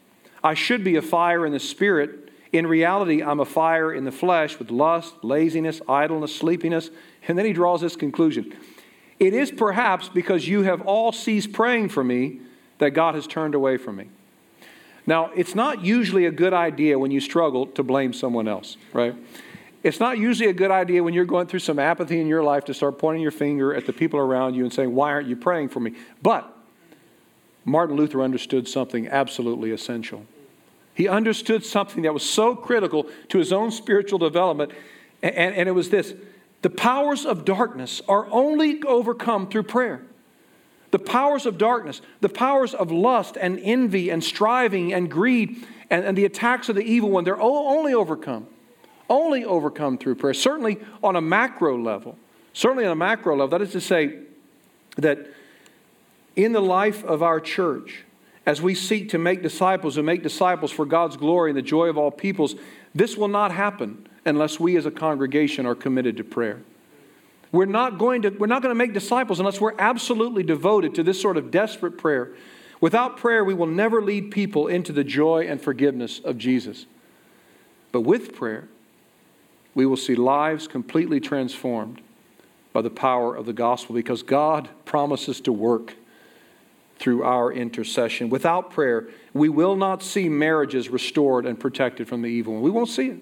I 0.43 0.53
should 0.53 0.83
be 0.83 0.95
a 0.95 1.01
fire 1.01 1.45
in 1.45 1.51
the 1.51 1.59
spirit. 1.59 2.31
In 2.53 2.65
reality, 2.65 3.21
I'm 3.21 3.41
a 3.41 3.45
fire 3.45 3.91
in 3.91 4.05
the 4.05 4.11
flesh 4.11 4.57
with 4.57 4.71
lust, 4.71 5.15
laziness, 5.21 5.81
idleness, 5.89 6.33
sleepiness. 6.33 6.89
And 7.27 7.37
then 7.37 7.45
he 7.45 7.51
draws 7.51 7.81
this 7.81 7.97
conclusion 7.97 8.53
It 9.19 9.33
is 9.33 9.51
perhaps 9.51 10.09
because 10.09 10.47
you 10.47 10.63
have 10.63 10.81
all 10.81 11.11
ceased 11.11 11.51
praying 11.51 11.89
for 11.89 12.03
me 12.03 12.41
that 12.77 12.91
God 12.91 13.15
has 13.15 13.25
turned 13.25 13.55
away 13.55 13.77
from 13.77 13.95
me. 13.95 14.09
Now, 15.07 15.31
it's 15.35 15.55
not 15.55 15.81
usually 15.81 16.25
a 16.25 16.31
good 16.31 16.53
idea 16.53 16.99
when 16.99 17.11
you 17.11 17.21
struggle 17.21 17.65
to 17.67 17.83
blame 17.83 18.13
someone 18.13 18.47
else, 18.47 18.77
right? 18.93 19.15
It's 19.81 19.99
not 19.99 20.17
usually 20.17 20.49
a 20.49 20.53
good 20.53 20.69
idea 20.69 21.01
when 21.01 21.13
you're 21.13 21.25
going 21.25 21.47
through 21.47 21.59
some 21.59 21.79
apathy 21.79 22.19
in 22.19 22.27
your 22.27 22.43
life 22.43 22.65
to 22.65 22.73
start 22.73 22.99
pointing 22.99 23.21
your 23.21 23.31
finger 23.31 23.73
at 23.73 23.85
the 23.85 23.93
people 23.93 24.19
around 24.19 24.53
you 24.53 24.63
and 24.63 24.73
saying, 24.73 24.93
Why 24.93 25.11
aren't 25.11 25.27
you 25.27 25.35
praying 25.35 25.69
for 25.69 25.79
me? 25.79 25.93
But 26.21 26.53
Martin 27.63 27.95
Luther 27.95 28.21
understood 28.21 28.67
something 28.67 29.07
absolutely 29.07 29.71
essential. 29.71 30.25
He 30.93 31.07
understood 31.07 31.63
something 31.65 32.03
that 32.03 32.13
was 32.13 32.27
so 32.27 32.55
critical 32.55 33.07
to 33.29 33.37
his 33.37 33.53
own 33.53 33.71
spiritual 33.71 34.19
development, 34.19 34.71
and, 35.21 35.55
and 35.55 35.69
it 35.69 35.73
was 35.73 35.89
this 35.89 36.13
the 36.61 36.69
powers 36.69 37.25
of 37.25 37.45
darkness 37.45 38.01
are 38.07 38.27
only 38.31 38.81
overcome 38.83 39.47
through 39.49 39.63
prayer. 39.63 40.03
The 40.91 40.99
powers 40.99 41.45
of 41.45 41.57
darkness, 41.57 42.01
the 42.21 42.29
powers 42.29 42.73
of 42.73 42.91
lust 42.91 43.37
and 43.39 43.59
envy 43.61 44.09
and 44.09 44.23
striving 44.23 44.93
and 44.93 45.11
greed 45.11 45.65
and, 45.89 46.05
and 46.05 46.17
the 46.17 46.25
attacks 46.25 46.69
of 46.69 46.75
the 46.75 46.81
evil 46.81 47.09
one, 47.09 47.23
they're 47.23 47.39
only 47.39 47.93
overcome. 47.93 48.47
Only 49.09 49.45
overcome 49.45 49.97
through 49.97 50.15
prayer. 50.15 50.33
Certainly 50.33 50.79
on 51.03 51.15
a 51.15 51.21
macro 51.21 51.77
level. 51.77 52.17
Certainly 52.53 52.85
on 52.85 52.91
a 52.91 52.95
macro 52.95 53.35
level. 53.35 53.47
That 53.47 53.61
is 53.61 53.71
to 53.71 53.81
say, 53.81 54.19
that 54.97 55.27
in 56.35 56.51
the 56.51 56.61
life 56.61 57.03
of 57.03 57.21
our 57.23 57.39
church, 57.39 58.03
as 58.45 58.61
we 58.61 58.73
seek 58.73 59.09
to 59.09 59.17
make 59.17 59.43
disciples 59.43 59.97
and 59.97 60.05
make 60.05 60.23
disciples 60.23 60.71
for 60.71 60.85
God's 60.85 61.17
glory 61.17 61.51
and 61.51 61.57
the 61.57 61.61
joy 61.61 61.87
of 61.87 61.97
all 61.97 62.11
peoples, 62.11 62.55
this 62.95 63.15
will 63.15 63.27
not 63.27 63.51
happen 63.51 64.06
unless 64.27 64.59
we 64.59 64.75
as 64.77 64.85
a 64.85 64.91
congregation 64.91 65.65
are 65.65 65.75
committed 65.75 66.17
to 66.17 66.23
prayer. 66.23 66.61
We're 67.51 67.65
not 67.65 67.97
going 67.97 68.23
to, 68.23 68.29
we're 68.29 68.47
not 68.47 68.61
going 68.61 68.71
to 68.71 68.77
make 68.77 68.93
disciples 68.93 69.39
unless 69.39 69.61
we're 69.61 69.77
absolutely 69.79 70.43
devoted 70.43 70.93
to 70.95 71.03
this 71.03 71.21
sort 71.21 71.37
of 71.37 71.49
desperate 71.49 71.97
prayer. 71.97 72.33
Without 72.81 73.17
prayer, 73.17 73.43
we 73.43 73.53
will 73.53 73.67
never 73.67 74.01
lead 74.01 74.31
people 74.31 74.67
into 74.67 74.91
the 74.91 75.03
joy 75.03 75.47
and 75.47 75.61
forgiveness 75.61 76.19
of 76.19 76.37
Jesus. 76.37 76.85
But 77.91 78.01
with 78.01 78.35
prayer, 78.35 78.67
we 79.73 79.85
will 79.85 79.97
see 79.97 80.15
lives 80.15 80.67
completely 80.67 81.19
transformed 81.19 82.01
by 82.73 82.81
the 82.81 82.89
power 82.89 83.35
of 83.35 83.45
the 83.45 83.53
gospel 83.53 83.95
because 83.95 84.23
God 84.23 84.69
promises 84.85 85.39
to 85.41 85.53
work 85.53 85.95
through 86.99 87.23
our 87.23 87.51
intercession. 87.51 88.29
Without 88.29 88.71
prayer, 88.71 89.07
we 89.33 89.49
will 89.49 89.75
not 89.75 90.03
see 90.03 90.29
marriages 90.29 90.89
restored 90.89 91.45
and 91.45 91.59
protected 91.59 92.07
from 92.07 92.21
the 92.21 92.27
evil 92.27 92.53
one. 92.53 92.61
We 92.61 92.71
won't 92.71 92.89
see 92.89 93.07
it. 93.07 93.19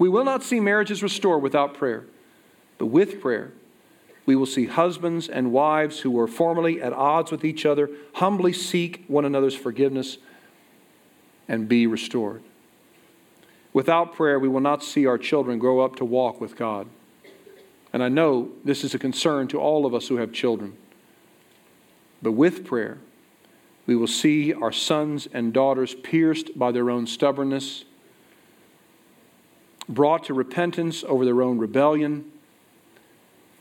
We 0.00 0.08
will 0.08 0.24
not 0.24 0.42
see 0.42 0.60
marriages 0.60 1.02
restored 1.02 1.42
without 1.42 1.74
prayer. 1.74 2.06
But 2.78 2.86
with 2.86 3.20
prayer, 3.20 3.52
we 4.24 4.34
will 4.34 4.46
see 4.46 4.64
husbands 4.64 5.28
and 5.28 5.52
wives 5.52 6.00
who 6.00 6.10
were 6.10 6.26
formerly 6.26 6.80
at 6.80 6.94
odds 6.94 7.30
with 7.30 7.44
each 7.44 7.66
other 7.66 7.90
humbly 8.14 8.54
seek 8.54 9.04
one 9.08 9.26
another's 9.26 9.54
forgiveness 9.54 10.16
and 11.48 11.68
be 11.68 11.86
restored. 11.86 12.42
Without 13.74 14.14
prayer, 14.14 14.38
we 14.38 14.48
will 14.48 14.60
not 14.60 14.82
see 14.82 15.04
our 15.04 15.18
children 15.18 15.58
grow 15.58 15.80
up 15.80 15.96
to 15.96 16.06
walk 16.06 16.40
with 16.40 16.56
God. 16.56 16.86
And 17.92 18.02
I 18.02 18.08
know 18.08 18.52
this 18.64 18.84
is 18.84 18.94
a 18.94 18.98
concern 18.98 19.48
to 19.48 19.60
all 19.60 19.84
of 19.84 19.92
us 19.92 20.08
who 20.08 20.16
have 20.16 20.32
children. 20.32 20.78
But 22.22 22.32
with 22.32 22.64
prayer, 22.64 23.00
we 23.84 23.96
will 23.96 24.06
see 24.06 24.54
our 24.54 24.72
sons 24.72 25.28
and 25.30 25.52
daughters 25.52 25.94
pierced 25.94 26.58
by 26.58 26.72
their 26.72 26.88
own 26.88 27.06
stubbornness, 27.06 27.84
brought 29.90 30.24
to 30.24 30.34
repentance 30.34 31.04
over 31.06 31.24
their 31.24 31.42
own 31.42 31.58
rebellion 31.58 32.30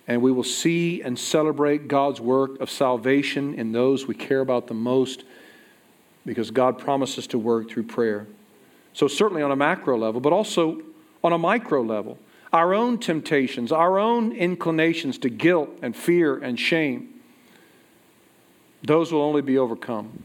and 0.10 0.24
we 0.24 0.32
will 0.32 0.44
see 0.44 1.04
and 1.04 1.18
celebrate 1.18 1.88
God's 1.88 2.20
work 2.20 2.60
of 2.60 2.72
salvation 2.72 3.54
in 3.54 3.72
those 3.72 4.08
we 4.08 4.16
care 4.16 4.40
about 4.40 4.66
the 4.66 4.74
most 4.74 5.24
because 6.26 6.50
God 6.50 6.80
promises 6.80 7.28
to 7.28 7.38
work 7.38 7.70
through 7.70 7.84
prayer. 7.84 8.26
So, 8.94 9.08
certainly 9.08 9.44
on 9.44 9.52
a 9.52 9.56
macro 9.56 9.98
level, 10.00 10.20
but 10.20 10.34
also 10.34 10.82
on 11.24 11.32
a 11.32 11.38
micro 11.38 11.84
level. 11.84 12.18
Our 12.52 12.74
own 12.74 12.98
temptations, 12.98 13.72
our 13.72 14.00
own 14.00 14.32
inclinations 14.32 15.20
to 15.20 15.30
guilt 15.30 15.70
and 15.84 15.96
fear 15.96 16.40
and 16.40 16.60
shame, 16.60 17.22
those 18.82 19.14
will 19.14 19.22
only 19.22 19.44
be 19.44 19.60
overcome 19.60 20.24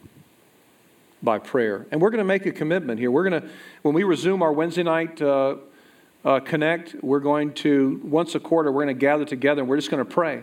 by 1.22 1.38
prayer. 1.38 1.86
And 1.90 2.00
we're 2.00 2.10
going 2.10 2.18
to 2.18 2.24
make 2.24 2.46
a 2.46 2.52
commitment 2.52 2.98
here. 2.98 3.10
We're 3.10 3.28
going 3.28 3.42
to, 3.42 3.48
when 3.82 3.94
we 3.94 4.02
resume 4.02 4.40
our 4.40 4.52
Wednesday 4.52 4.82
night 4.82 5.20
uh, 5.20 5.56
uh, 6.24 6.40
connect, 6.40 6.96
we're 7.02 7.20
going 7.20 7.52
to, 7.54 8.00
once 8.02 8.34
a 8.34 8.40
quarter, 8.40 8.72
we're 8.72 8.84
going 8.84 8.94
to 8.94 9.00
gather 9.00 9.24
together 9.24 9.60
and 9.60 9.68
we're 9.68 9.76
just 9.76 9.90
going 9.90 10.04
to 10.04 10.10
pray. 10.10 10.42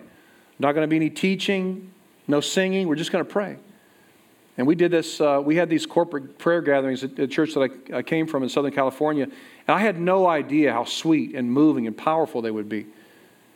Not 0.59 0.73
going 0.73 0.83
to 0.83 0.87
be 0.87 0.95
any 0.95 1.09
teaching, 1.09 1.91
no 2.27 2.39
singing. 2.39 2.87
We're 2.87 2.95
just 2.95 3.11
going 3.11 3.25
to 3.25 3.29
pray. 3.29 3.57
And 4.57 4.67
we 4.67 4.75
did 4.75 4.91
this, 4.91 5.19
uh, 5.19 5.41
we 5.43 5.55
had 5.55 5.69
these 5.69 5.85
corporate 5.85 6.37
prayer 6.37 6.61
gatherings 6.61 7.03
at 7.03 7.15
the 7.15 7.25
church 7.25 7.55
that 7.55 7.71
I, 7.91 7.97
I 7.97 8.01
came 8.03 8.27
from 8.27 8.43
in 8.43 8.49
Southern 8.49 8.71
California. 8.71 9.23
And 9.23 9.33
I 9.67 9.79
had 9.79 9.99
no 9.99 10.27
idea 10.27 10.71
how 10.71 10.83
sweet 10.83 11.33
and 11.33 11.51
moving 11.51 11.87
and 11.87 11.97
powerful 11.97 12.41
they 12.41 12.51
would 12.51 12.69
be. 12.69 12.85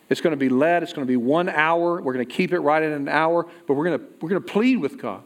It's 0.10 0.22
going 0.22 0.32
to 0.32 0.38
be 0.38 0.50
led, 0.50 0.84
it's 0.84 0.94
going 0.94 1.06
to 1.06 1.12
be 1.12 1.18
one 1.18 1.50
hour. 1.50 2.02
We're 2.02 2.14
going 2.14 2.26
to 2.26 2.34
keep 2.34 2.54
it 2.54 2.60
right 2.60 2.82
at 2.82 2.92
an 2.92 3.08
hour, 3.08 3.48
but 3.68 3.74
we're 3.74 3.86
going 3.86 4.00
to, 4.00 4.06
we're 4.22 4.30
going 4.30 4.42
to 4.42 4.52
plead 4.52 4.78
with 4.78 5.00
God. 5.00 5.24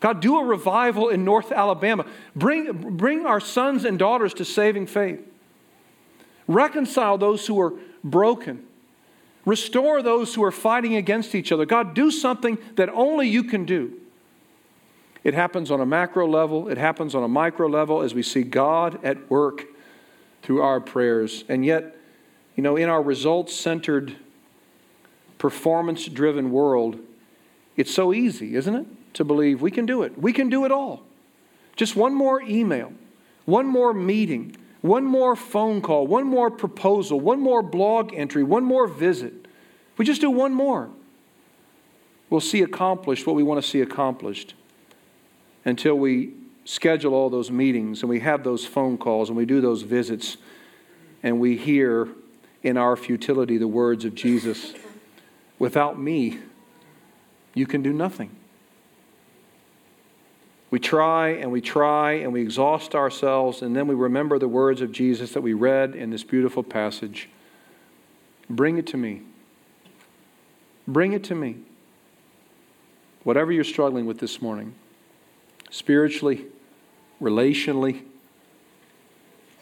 God, 0.00 0.20
do 0.20 0.38
a 0.38 0.44
revival 0.44 1.08
in 1.08 1.24
North 1.24 1.52
Alabama. 1.52 2.06
Bring, 2.36 2.96
bring 2.96 3.26
our 3.26 3.40
sons 3.40 3.84
and 3.84 3.98
daughters 3.98 4.34
to 4.34 4.44
saving 4.44 4.86
faith. 4.86 5.20
Reconcile 6.48 7.16
those 7.18 7.46
who 7.46 7.60
are 7.60 7.74
broken. 8.02 8.64
Restore 9.44 10.02
those 10.02 10.34
who 10.34 10.42
are 10.42 10.50
fighting 10.50 10.96
against 10.96 11.34
each 11.34 11.52
other. 11.52 11.64
God, 11.64 11.94
do 11.94 12.10
something 12.10 12.58
that 12.74 12.88
only 12.88 13.28
you 13.28 13.44
can 13.44 13.64
do. 13.64 13.92
It 15.22 15.34
happens 15.34 15.70
on 15.70 15.80
a 15.80 15.86
macro 15.86 16.26
level, 16.26 16.68
it 16.68 16.78
happens 16.78 17.14
on 17.14 17.22
a 17.22 17.28
micro 17.28 17.68
level 17.68 18.02
as 18.02 18.14
we 18.14 18.22
see 18.22 18.42
God 18.42 18.98
at 19.04 19.30
work 19.30 19.66
through 20.42 20.62
our 20.62 20.80
prayers. 20.80 21.44
And 21.48 21.64
yet, 21.64 21.96
you 22.56 22.62
know, 22.62 22.76
in 22.76 22.88
our 22.88 23.02
results 23.02 23.54
centered, 23.54 24.16
performance 25.38 26.06
driven 26.06 26.50
world, 26.50 26.98
it's 27.76 27.94
so 27.94 28.12
easy, 28.12 28.56
isn't 28.56 28.74
it? 28.74 28.86
to 29.18 29.24
believe 29.24 29.60
we 29.60 29.70
can 29.72 29.84
do 29.84 30.02
it. 30.02 30.16
We 30.16 30.32
can 30.32 30.48
do 30.48 30.64
it 30.64 30.70
all. 30.70 31.02
Just 31.76 31.96
one 31.96 32.14
more 32.14 32.40
email, 32.42 32.92
one 33.46 33.66
more 33.66 33.92
meeting, 33.92 34.56
one 34.88 35.04
more 35.04 35.36
phone 35.36 35.80
call, 35.82 36.06
one 36.06 36.26
more 36.26 36.50
proposal, 36.50 37.20
one 37.20 37.40
more 37.40 37.62
blog 37.62 38.12
entry, 38.14 38.42
one 38.42 38.64
more 38.64 38.86
visit. 38.86 39.46
We 39.96 40.04
just 40.04 40.20
do 40.20 40.30
one 40.30 40.52
more. 40.52 40.90
We'll 42.30 42.40
see 42.40 42.62
accomplished 42.62 43.26
what 43.26 43.36
we 43.36 43.42
want 43.42 43.62
to 43.62 43.68
see 43.68 43.80
accomplished 43.80 44.54
until 45.64 45.94
we 45.94 46.32
schedule 46.64 47.14
all 47.14 47.30
those 47.30 47.50
meetings 47.50 48.02
and 48.02 48.10
we 48.10 48.20
have 48.20 48.44
those 48.44 48.66
phone 48.66 48.98
calls 48.98 49.28
and 49.28 49.36
we 49.36 49.46
do 49.46 49.60
those 49.60 49.82
visits 49.82 50.36
and 51.22 51.40
we 51.40 51.56
hear 51.56 52.08
in 52.62 52.76
our 52.76 52.96
futility 52.96 53.56
the 53.56 53.68
words 53.68 54.04
of 54.04 54.14
Jesus 54.14 54.74
Without 55.58 55.98
me, 55.98 56.38
you 57.54 57.66
can 57.66 57.82
do 57.82 57.92
nothing. 57.92 58.30
We 60.70 60.78
try 60.78 61.30
and 61.30 61.50
we 61.50 61.60
try 61.60 62.12
and 62.12 62.32
we 62.32 62.42
exhaust 62.42 62.94
ourselves, 62.94 63.62
and 63.62 63.74
then 63.74 63.86
we 63.86 63.94
remember 63.94 64.38
the 64.38 64.48
words 64.48 64.80
of 64.80 64.92
Jesus 64.92 65.32
that 65.32 65.40
we 65.40 65.54
read 65.54 65.94
in 65.94 66.10
this 66.10 66.24
beautiful 66.24 66.62
passage 66.62 67.28
Bring 68.50 68.78
it 68.78 68.86
to 68.88 68.96
me. 68.96 69.22
Bring 70.86 71.12
it 71.12 71.24
to 71.24 71.34
me. 71.34 71.56
Whatever 73.24 73.52
you're 73.52 73.64
struggling 73.64 74.06
with 74.06 74.18
this 74.18 74.40
morning, 74.40 74.74
spiritually, 75.70 76.46
relationally, 77.20 78.04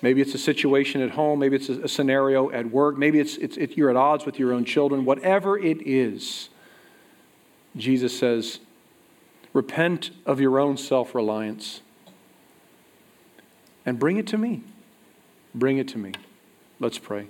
maybe 0.03 0.21
it's 0.21 0.35
a 0.35 0.39
situation 0.39 1.01
at 1.01 1.11
home, 1.11 1.41
maybe 1.41 1.57
it's 1.57 1.69
a, 1.69 1.89
scenario 1.89 2.51
at 2.53 2.71
work, 2.71 2.97
maybe 2.97 3.19
it's, 3.19 3.37
it's, 3.39 3.57
it, 3.57 3.77
you're 3.77 3.91
at 3.91 3.97
odds 3.97 4.25
with 4.25 4.39
your 4.39 4.53
own 4.53 4.65
children, 4.65 5.05
whatever 5.05 5.59
it 5.59 5.85
is, 5.85 6.49
Jesus 7.77 8.17
says, 8.17 8.61
Repent 9.57 10.11
of 10.27 10.39
your 10.39 10.61
own 10.61 10.77
self 10.77 11.15
reliance 11.15 11.81
and 13.87 13.99
bring 13.99 14.19
it 14.19 14.27
to 14.27 14.37
me. 14.37 14.63
Bring 15.55 15.79
it 15.79 15.89
to 15.89 15.99
me. 15.99 16.13
Let's 16.79 16.99
pray. 16.99 17.29